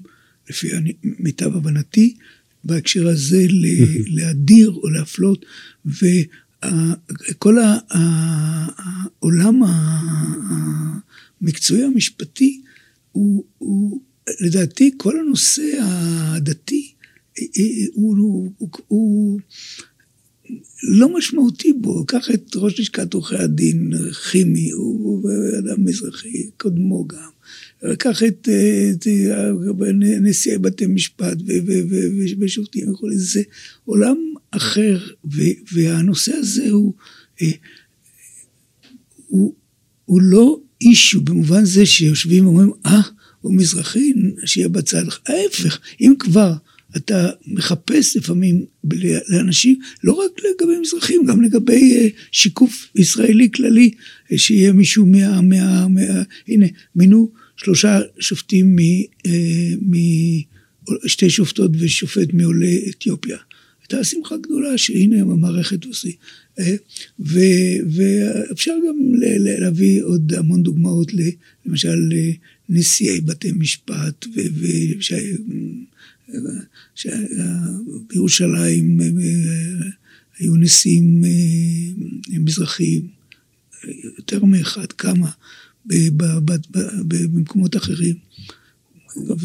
לפי 0.50 0.68
מיטב 1.04 1.56
הבנתי, 1.56 2.16
בהקשר 2.64 3.08
הזה 3.08 3.46
להדיר 4.16 4.70
או 4.70 4.90
להפלות, 4.90 5.46
וכל 7.30 7.58
העולם 7.90 9.62
המקצועי 11.42 11.84
המשפטי 11.84 12.62
הוא, 13.12 13.44
הוא 13.58 14.02
לדעתי 14.42 14.92
כל 14.98 15.20
הנושא 15.20 15.78
הדתי 15.82 16.94
הוא, 17.94 18.18
הוא, 18.18 18.52
הוא, 18.58 18.70
הוא 18.88 19.40
לא 20.84 21.18
משמעותי 21.18 21.74
בו, 21.74 22.06
קח 22.06 22.32
את 22.34 22.56
ראש 22.56 22.80
לשכת 22.80 23.14
עורכי 23.14 23.36
הדין, 23.36 23.92
כימי, 24.32 24.72
הוא 24.72 25.30
אדם 25.60 25.86
מזרחי, 25.86 26.50
קודמו 26.58 27.08
גם. 27.08 27.33
קח 27.98 28.24
את, 28.24 28.50
את 28.92 29.08
נשיאי 30.22 30.58
בתי 30.58 30.88
משפט 30.88 31.38
ושופטים 32.40 32.92
וכולי, 32.92 33.18
זה 33.18 33.42
עולם 33.86 34.18
אחר, 34.52 35.00
והנושא 35.74 36.34
הזה 36.36 36.70
הוא, 36.70 36.94
אה, 37.42 37.52
הוא, 39.28 39.54
הוא 40.06 40.22
לא 40.22 40.60
אישו 40.82 41.22
במובן 41.22 41.66
זה 41.66 41.86
שיושבים 41.86 42.46
ואומרים, 42.46 42.72
אה, 42.86 43.02
הוא 43.42 43.54
מזרחי, 43.56 44.14
שיהיה 44.46 44.70
בצד. 44.70 45.04
ההפך, 45.28 45.80
אם 46.02 46.14
כבר 46.20 46.54
אתה 46.98 47.30
מחפש 47.48 48.18
לפעמים 48.18 48.66
לאנשים, 49.30 49.80
לא 50.04 50.14
רק 50.14 50.32
לגבי 50.40 50.80
מזרחים, 50.82 51.26
גם 51.26 51.42
לגבי 51.42 51.96
אה, 51.96 52.08
שיקוף 52.32 52.88
ישראלי 52.96 53.52
כללי, 53.52 53.92
אה, 54.32 54.38
שיהיה 54.38 54.74
מישהו 54.74 55.06
מה... 55.06 55.42
מה, 55.42 55.88
מה 55.88 56.02
הנה, 56.48 56.66
מינו 56.96 57.32
שלושה 57.64 58.00
שופטים 58.20 58.78
משתי 61.04 61.30
שופטות 61.30 61.72
ושופט 61.80 62.34
מעולי 62.34 62.90
אתיופיה. 62.90 63.38
הייתה 63.82 64.04
שמחה 64.04 64.38
גדולה 64.38 64.78
שהנה 64.78 65.22
המערכת 65.22 65.86
עושה. 65.86 66.10
אה, 66.60 66.76
ואפשר 67.20 68.74
גם 68.88 68.96
להביא 69.60 70.04
עוד 70.04 70.34
המון 70.34 70.64
דוגמאות, 70.64 71.12
למשל 71.66 72.10
נשיאי 72.70 73.22
בתי 73.22 73.52
משפט, 73.52 74.26
ובירושלים 77.88 79.02
אה, 79.02 79.08
היו 80.40 80.56
נשיאים 80.56 81.26
אה, 81.26 82.40
מזרחיים, 82.40 83.08
יותר 84.18 84.46
מאחד, 84.46 84.92
כמה, 84.92 85.30
במקומות 85.86 87.76
אחרים. 87.76 88.16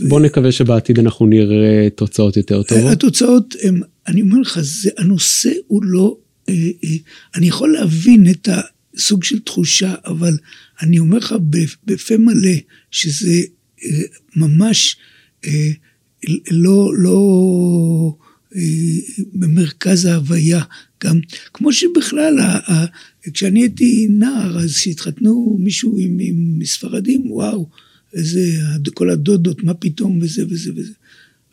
בוא 0.09 0.20
נקווה 0.20 0.53
שבעתיד 0.53 0.99
אנחנו 0.99 1.26
נראה 1.26 1.89
תוצאות 1.95 2.36
יותר 2.36 2.62
טובות. 2.62 2.93
התוצאות 2.93 3.55
הם, 3.62 3.80
אני 4.07 4.22
אומר 4.22 4.39
לך, 4.39 4.59
זה, 4.62 4.91
הנושא 4.99 5.51
הוא 5.66 5.82
לא, 5.84 6.16
אה, 6.49 6.55
אה, 6.84 6.91
אני 7.34 7.49
יכול 7.49 7.72
להבין 7.72 8.30
את 8.30 8.49
הסוג 8.97 9.24
של 9.24 9.39
תחושה, 9.39 9.95
אבל 10.07 10.36
אני 10.82 10.99
אומר 10.99 11.18
לך 11.18 11.34
בפה 11.84 12.16
מלא, 12.16 12.57
שזה 12.91 13.41
אה, 13.84 14.03
ממש 14.36 14.97
לא, 16.51 16.93
לא 16.99 18.16
במרכז 19.32 20.05
ההוויה. 20.05 20.62
גם, 21.05 21.20
כמו 21.55 21.72
שבכלל, 21.72 22.39
כשאני 23.34 23.60
הייתי 23.60 24.06
נער, 24.10 24.58
אז 24.58 24.76
כשהתחתנו 24.76 25.56
מישהו 25.60 25.98
עם, 25.98 26.18
עם 26.20 26.60
ספרדים, 26.64 27.30
וואו. 27.30 27.66
איזה, 28.14 28.40
כל 28.94 29.10
הדודות, 29.10 29.62
מה 29.62 29.74
פתאום, 29.74 30.18
וזה 30.22 30.44
וזה 30.48 30.70
וזה. 30.76 30.92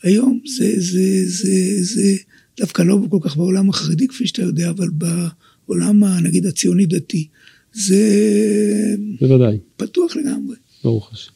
היום 0.03 0.39
זה, 0.57 0.73
זה, 0.77 1.25
זה, 1.25 1.83
זה 1.83 2.15
דווקא 2.59 2.81
לא 2.81 2.97
כל 3.09 3.17
כך 3.21 3.37
בעולם 3.37 3.69
החרדי, 3.69 4.07
כפי 4.07 4.27
שאתה 4.27 4.41
יודע, 4.41 4.69
אבל 4.69 4.89
בעולם, 4.89 6.03
נגיד, 6.23 6.45
הציוני-דתי, 6.45 7.27
זה... 7.73 8.95
בוודאי. 9.21 9.57
פתוח 9.77 10.15
לגמרי. 10.15 10.55
ברוך 10.83 11.13
השם. 11.13 11.31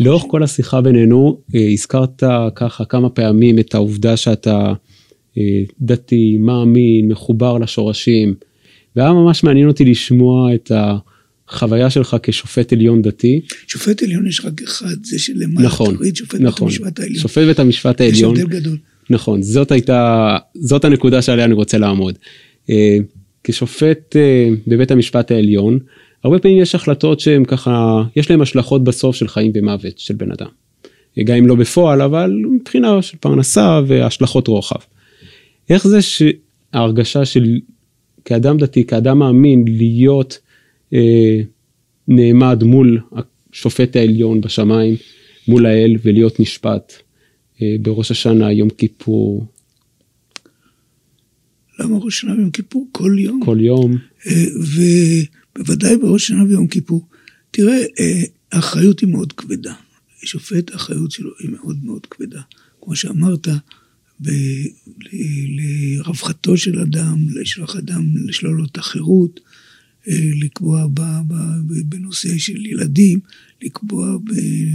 לאורך 0.00 0.22
כל 0.28 0.42
השיחה 0.42 0.80
בינינו, 0.80 1.40
אה, 1.54 1.68
הזכרת 1.72 2.22
ככה 2.54 2.84
כמה 2.84 3.10
פעמים 3.10 3.58
את 3.58 3.74
העובדה 3.74 4.16
שאתה 4.16 4.72
אה, 5.38 5.62
דתי, 5.80 6.36
מאמין, 6.36 7.08
מחובר 7.08 7.58
לשורשים, 7.58 8.34
והיה 8.96 9.12
ממש 9.12 9.44
מעניין 9.44 9.68
אותי 9.68 9.84
לשמוע 9.84 10.54
את. 10.54 10.72
החוויה 11.48 11.90
שלך 11.90 12.16
כשופט 12.22 12.72
עליון 12.72 13.02
דתי. 13.02 13.40
שופט 13.66 14.02
עליון 14.02 14.26
יש 14.26 14.44
רק 14.44 14.62
אחד, 14.62 15.04
זה 15.04 15.18
שלמעלה, 15.18 15.66
נכון, 15.66 15.94
תוריד 15.94 16.16
שופט 16.16 16.40
נכון, 16.40 16.68
בית 16.68 16.80
המשפט 16.80 17.00
העליון. 17.00 17.20
שופט 17.22 17.42
בית 17.42 17.58
המשפט 17.58 18.00
העליון. 18.00 18.36
יש 18.36 18.42
הבדל 18.42 18.60
גדול. 18.60 18.76
נכון, 19.10 19.42
זאת 19.42 19.72
הייתה, 19.72 20.36
זאת 20.54 20.84
הנקודה 20.84 21.22
שעליה 21.22 21.44
אני 21.44 21.54
רוצה 21.54 21.78
לעמוד. 21.78 22.18
אה, 22.70 22.98
כשופט 23.44 24.16
אה, 24.16 24.48
בבית 24.66 24.90
המשפט 24.90 25.30
העליון, 25.30 25.78
הרבה 26.24 26.38
פעמים 26.38 26.62
יש 26.62 26.74
החלטות 26.74 27.20
שהן 27.20 27.44
ככה, 27.44 28.02
יש 28.16 28.30
להן 28.30 28.40
השלכות 28.40 28.84
בסוף 28.84 29.16
של 29.16 29.28
חיים 29.28 29.52
ומוות 29.54 29.98
של 29.98 30.14
בן 30.14 30.32
אדם. 30.32 30.48
גם 31.24 31.36
אם 31.36 31.46
לא 31.46 31.54
בפועל, 31.54 32.02
אבל 32.02 32.32
מבחינה 32.50 33.02
של 33.02 33.16
פרנסה 33.20 33.80
והשלכות 33.86 34.48
רוחב. 34.48 34.76
איך 35.70 35.86
זה 35.86 35.98
שההרגשה 36.02 37.24
של 37.24 37.58
כאדם 38.24 38.58
דתי, 38.58 38.86
כאדם 38.86 39.18
מאמין, 39.18 39.64
להיות 39.68 40.38
אה, 40.92 41.40
נעמד 42.08 42.62
מול 42.64 43.00
השופט 43.52 43.96
העליון 43.96 44.40
בשמיים, 44.40 44.94
מול 45.48 45.66
האל, 45.66 45.96
ולהיות 46.02 46.40
נשפט 46.40 46.92
אה, 47.62 47.76
בראש 47.82 48.10
השנה, 48.10 48.52
יום 48.52 48.70
כיפור. 48.70 49.46
למה 51.78 51.98
ראש 51.98 52.18
השנה 52.18 52.34
ויום 52.34 52.50
כיפור? 52.50 52.88
כל 52.92 53.16
יום. 53.18 53.40
כל 53.44 53.58
יום. 53.60 53.96
אה, 54.26 54.44
ובוודאי 55.58 55.96
בראש 55.96 56.24
השנה 56.24 56.44
ויום 56.44 56.66
כיפור. 56.66 57.06
תראה, 57.50 57.82
האחריות 58.52 59.00
היא 59.00 59.08
מאוד 59.08 59.32
כבדה. 59.32 59.74
שופט, 60.24 60.70
האחריות 60.72 61.10
שלו 61.10 61.30
היא 61.40 61.50
מאוד 61.50 61.76
מאוד 61.82 62.06
כבדה. 62.06 62.40
כמו 62.80 62.96
שאמרת, 62.96 63.48
ב- 64.22 64.66
לרווחתו 65.56 66.56
של 66.56 66.78
אדם, 66.78 67.26
לשלוח 67.34 67.76
אדם, 67.76 68.04
לשלול 68.26 68.56
לו 68.56 68.64
את 68.64 68.78
החירות, 68.78 69.40
אה, 70.08 70.30
לקבוע 70.40 70.86
בנושא 71.84 72.38
של 72.38 72.66
ילדים, 72.66 73.20
לקבוע 73.62 74.18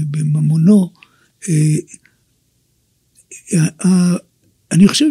בממונו. 0.10 0.94
אה, 1.50 1.76
אני 4.72 4.88
חושב 4.88 5.10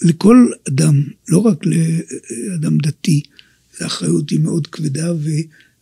שלכל 0.00 0.50
אדם, 0.68 1.02
לא 1.28 1.38
רק 1.38 1.58
לאדם 1.66 2.78
דתי, 2.78 3.22
האחריות 3.80 4.30
היא 4.30 4.40
מאוד 4.40 4.66
כבדה, 4.66 5.12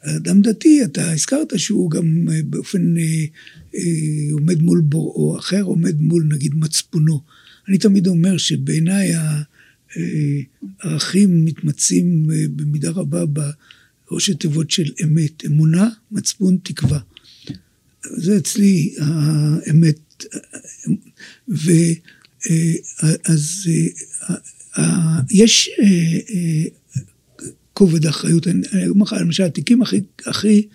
ואדם 0.05 0.43
דתי, 0.43 0.85
אתה 0.85 1.13
הזכרת 1.13 1.59
שהוא 1.59 1.91
גם 1.91 2.27
באופן 2.45 2.95
אה, 2.99 3.83
עומד 4.33 4.63
מול 4.63 4.81
בוראו, 4.81 5.39
אחר 5.39 5.63
עומד 5.63 6.01
מול 6.01 6.29
נגיד 6.31 6.55
מצפונו. 6.55 7.21
אני 7.69 7.79
תמיד 7.79 8.07
אומר 8.07 8.37
שבעיניי 8.37 9.13
ערכים 10.81 11.45
מתמצים 11.45 12.27
אה, 12.33 12.45
במידה 12.57 12.91
רבה 12.91 13.25
בראשי 13.27 14.35
תיבות 14.35 14.71
של 14.71 14.93
אמת, 15.05 15.45
אמונה, 15.47 15.89
מצפון, 16.11 16.57
תקווה. 16.63 16.99
זה 18.17 18.37
אצלי 18.37 18.95
האמת. 18.99 20.25
ואז 21.49 23.69
אה, 24.79 25.21
יש 25.31 25.71
אה, 25.83 26.65
כובד 27.75 28.07
אחריות. 28.07 28.47
אני 28.47 28.89
אומר 28.89 29.03
לך, 29.03 29.13
למשל, 29.21 29.43
התיקים 29.43 29.83
הכי, 29.83 30.01
הכי 30.27 30.69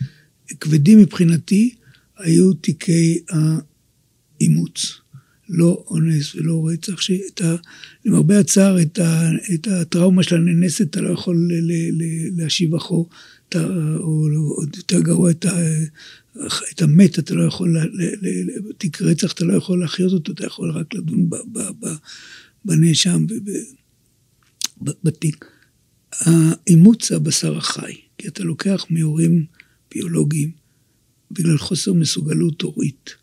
כבדים 0.59 0.99
מבחינתי 0.99 1.75
היו 2.17 2.53
תיקי 2.53 3.19
האימוץ. 4.39 4.99
לא 5.49 5.83
אונס 5.87 6.35
ולא 6.35 6.67
רצח, 6.67 7.01
שאתה, 7.01 7.55
למרבה 8.05 8.39
הצער, 8.39 8.81
את, 8.81 8.99
ה, 8.99 9.29
את 9.53 9.67
הטראומה 9.67 10.23
של 10.23 10.35
הנאנסת 10.35 10.81
אתה 10.81 11.01
לא 11.01 11.09
יכול 11.09 11.47
ל, 11.49 11.71
ל, 11.71 12.03
להשיב 12.41 12.75
אחור, 12.75 13.09
אתה, 13.49 13.65
או 13.97 14.27
עוד 14.55 14.75
יותר 14.75 14.99
גרוע, 14.99 15.31
את, 15.31 15.45
ה, 15.45 15.51
את 16.73 16.81
המת, 16.81 17.19
אתה 17.19 17.33
לא 17.33 17.43
יכול, 17.43 17.77
תיק 18.77 19.01
רצח, 19.01 19.31
אתה 19.31 19.45
לא 19.45 19.53
יכול 19.53 19.79
להחיות 19.79 20.13
אותו, 20.13 20.31
אתה 20.31 20.45
יכול 20.45 20.71
רק 20.71 20.93
לדון 20.93 21.29
ב, 21.29 21.35
ב, 21.35 21.59
ב, 21.79 21.87
בנאשם 22.65 23.25
ובתיק. 24.81 25.45
האימוץ 26.13 27.09
זה 27.09 27.15
הבשר 27.15 27.57
החי, 27.57 27.93
כי 28.17 28.27
אתה 28.27 28.43
לוקח 28.43 28.85
מהורים 28.89 29.45
ביולוגיים 29.91 30.51
בגלל 31.31 31.57
חוסר 31.57 31.93
מסוגלות 31.93 32.61
הורית. 32.61 33.15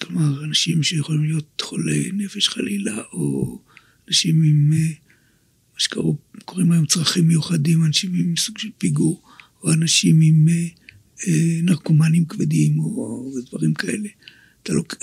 כלומר, 0.00 0.44
אנשים 0.44 0.82
שיכולים 0.82 1.24
להיות 1.24 1.62
חולי 1.62 2.10
נפש 2.12 2.48
חלילה, 2.48 3.02
או 3.12 3.58
אנשים 4.08 4.42
עם 4.42 4.72
אה, 4.72 4.88
מה 5.74 5.80
שקוראים 5.80 6.72
היום 6.72 6.86
צרכים 6.86 7.28
מיוחדים, 7.28 7.84
אנשים 7.84 8.14
עם 8.14 8.36
סוג 8.36 8.58
של 8.58 8.68
פיגור, 8.78 9.22
או 9.62 9.72
אנשים 9.72 10.20
עם 10.20 10.48
אה, 10.48 10.66
אה, 11.26 11.60
נרקומנים 11.62 12.24
כבדים, 12.24 12.78
או 12.78 13.30
דברים 13.50 13.74
כאלה. 13.74 14.08
לוק... 14.68 14.94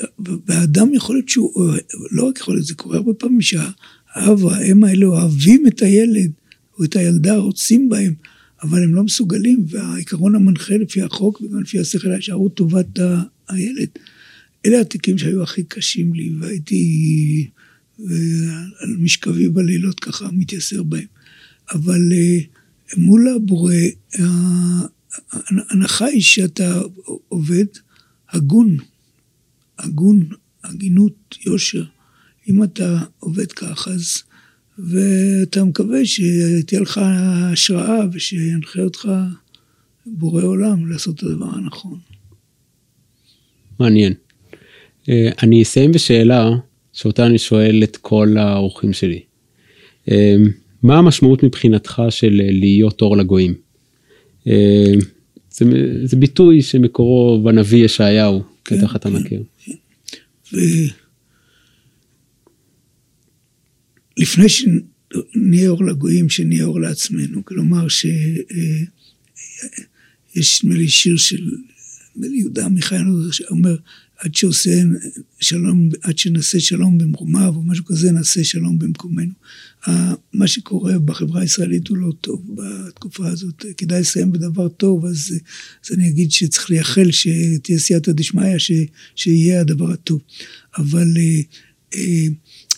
והאדם 0.46 0.94
יכול 0.94 1.16
להיות 1.16 1.30
שהוא, 1.30 1.74
לא 2.12 2.24
רק 2.24 2.40
יכול 2.40 2.56
להיות, 2.56 2.66
זה 2.68 2.76
קורה 2.76 2.98
הרבה 2.98 3.14
פעמים 3.14 3.42
שהאב 3.42 4.44
או 4.44 4.52
האם 4.52 4.84
האלה 4.84 5.06
אוהבים 5.06 5.68
את 5.68 5.82
הילד 5.82 6.32
או 6.80 6.84
את 6.84 6.96
הילדה, 6.96 7.36
רוצים 7.36 7.90
בהם, 7.90 8.14
אבל 8.62 8.84
הם 8.84 8.96
לא 8.96 9.04
מסוגלים, 9.04 9.66
והעיקרון 9.70 10.36
המנחה 10.36 10.78
לפי 10.78 11.02
החוק 11.02 11.42
וגם 11.42 11.62
לפי 11.62 11.80
השכל 11.80 12.12
הישר 12.12 12.34
הוא 12.34 12.50
טובת 12.50 13.00
הילד. 13.48 13.90
אלה 14.66 14.82
התיקים 14.82 15.18
שהיו 15.18 15.44
הכי 15.44 15.64
קשים 15.64 16.14
לי, 16.14 16.32
והייתי 16.40 17.50
על 18.80 18.96
משכבי 19.00 19.50
בלילות 19.50 20.00
ככה 20.00 20.30
מתייסר 20.32 20.84
בהם. 20.84 21.06
אבל 21.72 22.02
אה, 22.14 22.40
מול 22.98 23.28
הבורא, 23.28 23.74
ההנחה 25.32 26.06
היא 26.06 26.22
שאתה 26.22 26.82
עובד 27.28 27.66
הגון, 28.30 28.78
הגון, 29.80 30.30
הגינות, 30.64 31.36
יושר. 31.46 31.84
אם 32.50 32.64
אתה 32.64 33.00
עובד 33.20 33.52
כך, 33.52 33.88
אז... 33.88 34.24
ואתה 34.80 35.64
מקווה 35.64 36.06
שתהיה 36.06 36.82
לך 36.82 37.02
השראה 37.04 38.00
ושינחה 38.14 38.82
אותך 38.82 39.10
בורא 40.06 40.44
עולם 40.44 40.92
לעשות 40.92 41.16
את 41.16 41.24
הדבר 41.24 41.50
הנכון. 41.56 42.00
מעניין. 43.80 44.14
אה, 45.10 45.30
אני 45.44 45.64
אסיים 45.64 45.92
בשאלה 45.92 46.50
שאותה 46.94 47.26
אני 47.26 47.38
שואל 47.38 47.84
את 47.84 47.98
כל 47.98 48.38
האורחים 48.38 48.94
שלי. 48.94 49.20
אה, 50.12 50.36
מה 50.84 50.98
המשמעות 50.98 51.44
מבחינתך 51.44 52.04
של 52.10 52.42
להיות 52.52 53.02
אור 53.02 53.18
לגויים? 53.18 53.54
אה, 54.48 54.94
זה, 55.52 55.66
זה 56.04 56.18
ביטוי 56.18 56.62
שמקורו 56.62 57.42
בנביא 57.44 57.86
ישעיהו, 57.86 58.44
כן, 58.66 58.78
בטח 58.78 58.96
אתה 58.96 59.10
כן, 59.10 59.16
מכיר. 59.16 59.44
כן. 59.66 60.56
ולפני 64.20 64.50
שנהיה 64.50 65.70
אור 65.70 65.86
לגויים, 65.86 66.30
שנהיה 66.30 66.66
אור 66.66 66.82
לעצמנו. 66.82 67.46
כלומר, 67.46 67.88
שיש 67.88 68.14
נדמה 70.64 70.76
לי 70.76 70.90
שיר 70.90 71.18
של 71.18 71.52
יהודה 72.24 72.66
עמיחי, 72.66 72.96
שאומר, 73.32 73.76
עד 74.18 74.36
שעושה 74.36 74.82
שלום, 75.40 75.90
עד 76.02 76.18
שנעשה 76.18 76.60
שלום 76.60 76.98
במרומיו, 76.98 77.54
או 77.56 77.64
משהו 77.64 77.86
כזה, 77.86 78.12
נעשה 78.12 78.44
שלום 78.44 78.80
במקומנו. 78.80 79.34
מה 80.34 80.48
שקורה 80.48 81.00
בחברה 81.00 81.42
הישראלית 81.42 81.88
הוא 81.88 81.98
לא 81.98 82.12
טוב 82.22 82.56
בתקופה 82.56 83.28
הזאת. 83.28 83.66
כדאי 83.78 84.02
לסיים 84.02 84.32
בדבר 84.32 84.68
טוב, 84.68 85.06
אז, 85.06 85.40
אז 85.86 85.92
אני 85.96 86.10
אגיד 86.10 86.32
שצריך 86.32 86.70
לייחל 86.70 87.12
שתהיה 87.12 87.80
סייעתא 87.80 88.12
דשמיא, 88.12 88.58
שיהיה 89.16 89.62
הדבר 89.62 89.92
הטוב. 89.92 90.22
אבל 90.78 91.18
אה, 91.18 91.42
אה, 91.96 92.28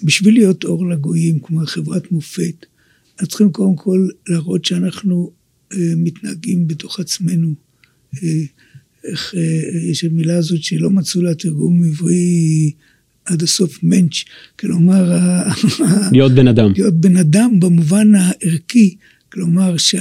בשביל 0.04 0.34
להיות 0.34 0.64
אור 0.64 0.90
לגויים, 0.90 1.40
כמו 1.40 1.66
חברת 1.66 2.12
מופת, 2.12 2.66
אנחנו 3.14 3.28
צריכים 3.28 3.52
קודם 3.52 3.76
כל 3.76 4.08
להראות 4.30 4.66
שאנחנו 4.66 5.32
אה, 5.74 5.94
מתנהגים 5.98 6.68
בתוך 6.68 7.00
עצמנו. 7.00 7.54
אה, 8.24 8.44
איך 9.04 9.36
אה, 9.38 9.90
יש 9.92 10.04
המילה 10.04 10.38
הזאת 10.38 10.64
שלא 10.64 10.90
מצאו 10.90 11.22
לה 11.22 11.36
תרגום 11.36 11.84
עברי 11.84 12.72
עד 13.26 13.42
הסוף 13.44 13.84
מענץ', 13.84 14.24
כלומר... 14.60 15.18
להיות 16.12 16.32
בן 16.32 16.48
אדם. 16.48 16.72
להיות 16.76 16.94
בן 16.94 17.18
אדם 17.18 17.60
במובן 17.60 18.16
הערכי, 18.16 18.96
כלומר, 19.32 19.78
ש... 19.78 19.96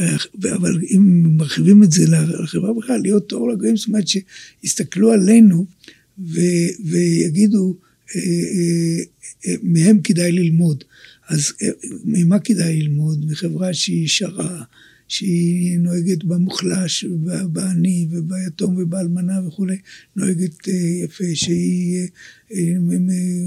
אבל 0.55 0.81
אם 0.95 1.37
מרחיבים 1.37 1.83
את 1.83 1.93
זה 1.93 2.05
לחברה 2.09 2.71
בכלל, 2.79 3.01
להיות 3.03 3.33
אור 3.33 3.51
לגויים, 3.51 3.77
זאת 3.77 3.89
אומרת 3.89 4.05
שיסתכלו 4.09 5.13
עלינו 5.13 5.67
ו... 6.19 6.41
ויגידו, 6.85 7.77
אה, 8.17 8.21
אה, 8.21 9.05
מהם 9.63 10.01
כדאי 10.01 10.33
ללמוד. 10.33 10.85
אז 11.29 11.53
ממה 12.05 12.39
כדאי 12.39 12.83
ללמוד? 12.83 13.25
מחברה 13.31 13.75
שהיא 13.75 14.05
ישרה, 14.05 14.63
שהיא 15.09 15.79
נוהגת 15.79 16.25
במוחלש, 16.25 17.05
בעני 17.53 18.07
וביתום 18.11 18.77
ובאלמנה 18.77 19.47
וכולי, 19.47 19.77
נוהגת 20.17 20.69
אה, 20.69 20.75
יפה, 21.05 21.25
שהיא 21.35 22.09
אה, 22.55 22.75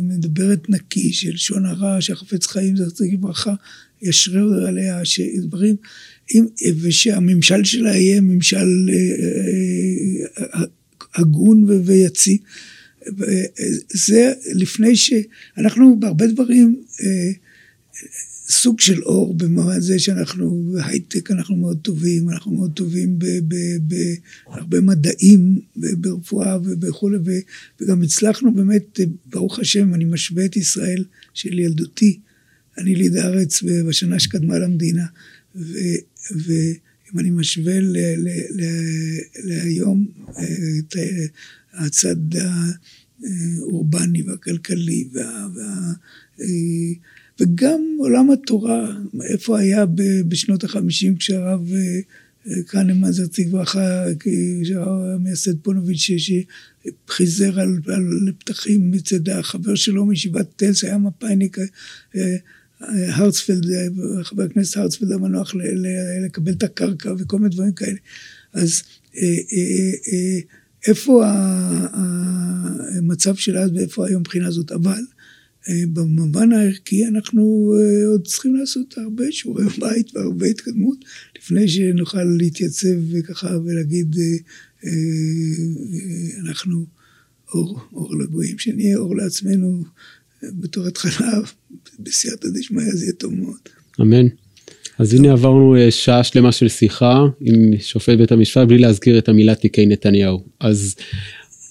מדברת 0.02 0.70
נקי, 0.70 1.14
של 1.14 1.34
לשון 1.34 1.66
הרע, 1.66 2.02
שהחפץ 2.02 2.48
חיים 2.48 2.78
זכר 2.78 3.06
ברכה, 3.20 3.54
ישרר 4.02 4.68
עליה, 4.68 5.06
שדברים, 5.06 5.76
ושהממשל 6.82 7.64
שלה 7.64 7.96
יהיה 7.96 8.22
ממשל 8.22 8.90
אה, 8.90 10.64
הגון 11.16 11.64
ויציב. 11.86 12.38
זה 13.94 14.34
לפני 14.54 14.96
שאנחנו 14.96 16.00
בהרבה 16.00 16.28
דברים 16.28 16.84
סוג 18.50 18.80
של 18.80 19.04
אור 19.04 19.34
במובן 19.34 19.82
זה 19.82 20.00
שאנחנו 20.00 20.72
בהייטק 20.74 21.32
אנחנו 21.32 21.56
מאוד 21.56 21.80
טובים, 21.82 22.30
אנחנו 22.30 22.52
מאוד 22.52 22.72
טובים 22.74 23.20
בהרבה 24.48 24.82
מדעים, 24.82 25.60
ברפואה 25.76 26.58
וכולי, 26.82 27.18
וגם 27.82 28.02
הצלחנו 28.02 28.54
באמת, 28.54 29.00
ברוך 29.26 29.60
השם, 29.60 29.94
אני 29.94 30.06
משווה 30.06 30.46
את 30.46 30.58
ישראל 30.58 31.04
של 31.34 31.60
ילדותי, 31.60 32.20
אני 32.78 32.96
ליד 32.96 33.16
הארץ 33.16 33.64
בשנה 33.64 34.20
שקדמה 34.20 34.60
למדינה, 34.60 35.06
ואם 35.56 37.20
אני 37.20 37.30
משווה 37.30 37.80
להיום 39.44 40.08
את 40.80 40.96
הצד 41.74 42.16
האורבני 43.62 44.22
והכלכלי 44.22 45.08
וה... 45.14 45.48
וה 45.56 45.94
וגם 47.40 47.82
עולם 48.00 48.32
התורה, 48.32 48.98
איפה 49.24 49.60
היה 49.60 49.86
בשנות 50.28 50.64
החמישים 50.64 51.16
כשהרב 51.16 51.74
אה, 51.74 52.64
קנמן 52.66 53.12
זרציג 53.12 53.52
ברכה, 53.52 54.06
כשהרב 54.20 55.18
מייסד 55.20 55.60
פונוביץ' 55.60 56.10
שחיזר 57.08 57.60
על, 57.60 57.80
על 57.88 58.32
פתחים 58.40 58.92
מצד 58.92 59.30
החבר 59.30 59.76
שלו 59.76 60.06
מישיבת 60.06 60.48
טלס, 60.56 60.84
היה 60.84 60.98
מפאיניק, 60.98 61.58
אה, 62.16 62.36
הרצפלד, 63.08 63.66
חבר 64.24 64.44
הכנסת 64.44 64.78
הרצפלד 64.78 65.12
המנוח 65.12 65.54
לקבל 66.26 66.52
את 66.52 66.64
הקרקע 66.64 67.14
וכל 67.18 67.38
מיני 67.40 67.56
דברים 67.56 67.74
כאלה. 67.74 67.98
אז 68.54 68.84
אה, 69.18 70.40
איפה 70.88 71.24
המצב 72.98 73.36
של 73.36 73.58
אז 73.58 73.72
ואיפה 73.74 74.08
היום 74.08 74.20
מבחינה 74.20 74.48
הזאת, 74.48 74.72
אבל 74.72 75.02
אה, 75.70 75.84
במובן 75.94 76.52
הערכי 76.52 77.06
אנחנו 77.06 77.74
אה, 77.78 78.08
עוד 78.08 78.28
צריכים 78.28 78.56
לעשות 78.56 78.98
הרבה 78.98 79.24
שיעורי 79.32 79.66
בית 79.82 80.16
והרבה 80.16 80.48
התקדמות 80.48 80.98
לפני 81.38 81.68
שנוכל 81.68 82.24
להתייצב 82.24 82.96
וככה 83.12 83.58
ולהגיד 83.66 84.16
אה, 84.86 84.90
אנחנו 86.48 86.86
אור, 87.54 87.80
אור 87.94 88.18
לגויים, 88.18 88.60
שנהיה 88.60 88.98
אור 88.98 89.16
לעצמנו 89.16 89.84
בתור 90.44 90.88
התחלה, 90.88 91.40
בסייעתא 92.04 92.48
דשמיא 92.54 92.96
זה 92.96 93.06
יהיה 93.06 93.14
טוב 93.14 93.34
מאוד. 93.34 93.60
אמן. 94.02 94.28
אז 95.00 95.14
הנה 95.14 95.32
עברנו 95.32 95.76
שעה 95.90 96.24
שלמה 96.24 96.52
של 96.52 96.68
שיחה 96.68 97.26
עם 97.42 97.72
שופט 97.80 98.18
בית 98.18 98.32
המשפט 98.32 98.68
בלי 98.68 98.78
להזכיר 98.78 99.18
את 99.18 99.30
המילה 99.30 99.56
תיקי 99.56 99.86
נתניהו. 99.86 100.44
אז 100.60 100.96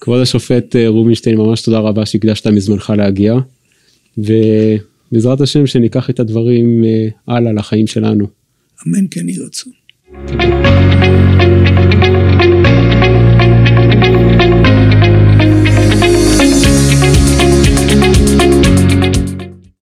כבוד 0.01 0.20
השופט 0.20 0.76
רובינשטיין 0.87 1.37
ממש 1.37 1.62
תודה 1.62 1.79
רבה 1.79 2.07
שהקדשת 2.07 2.47
מזמנך 2.47 2.93
להגיע. 2.97 3.35
ובעזרת 4.18 5.41
השם 5.41 5.66
שניקח 5.66 6.11
את 6.11 6.20
הדברים 6.20 6.85
אה, 6.85 7.09
הלאה 7.37 7.53
לחיים 7.53 7.87
שלנו. 7.87 8.26
אמן 8.87 9.07
כן 9.11 9.29
יהי 9.29 9.39
רצון. 9.39 9.72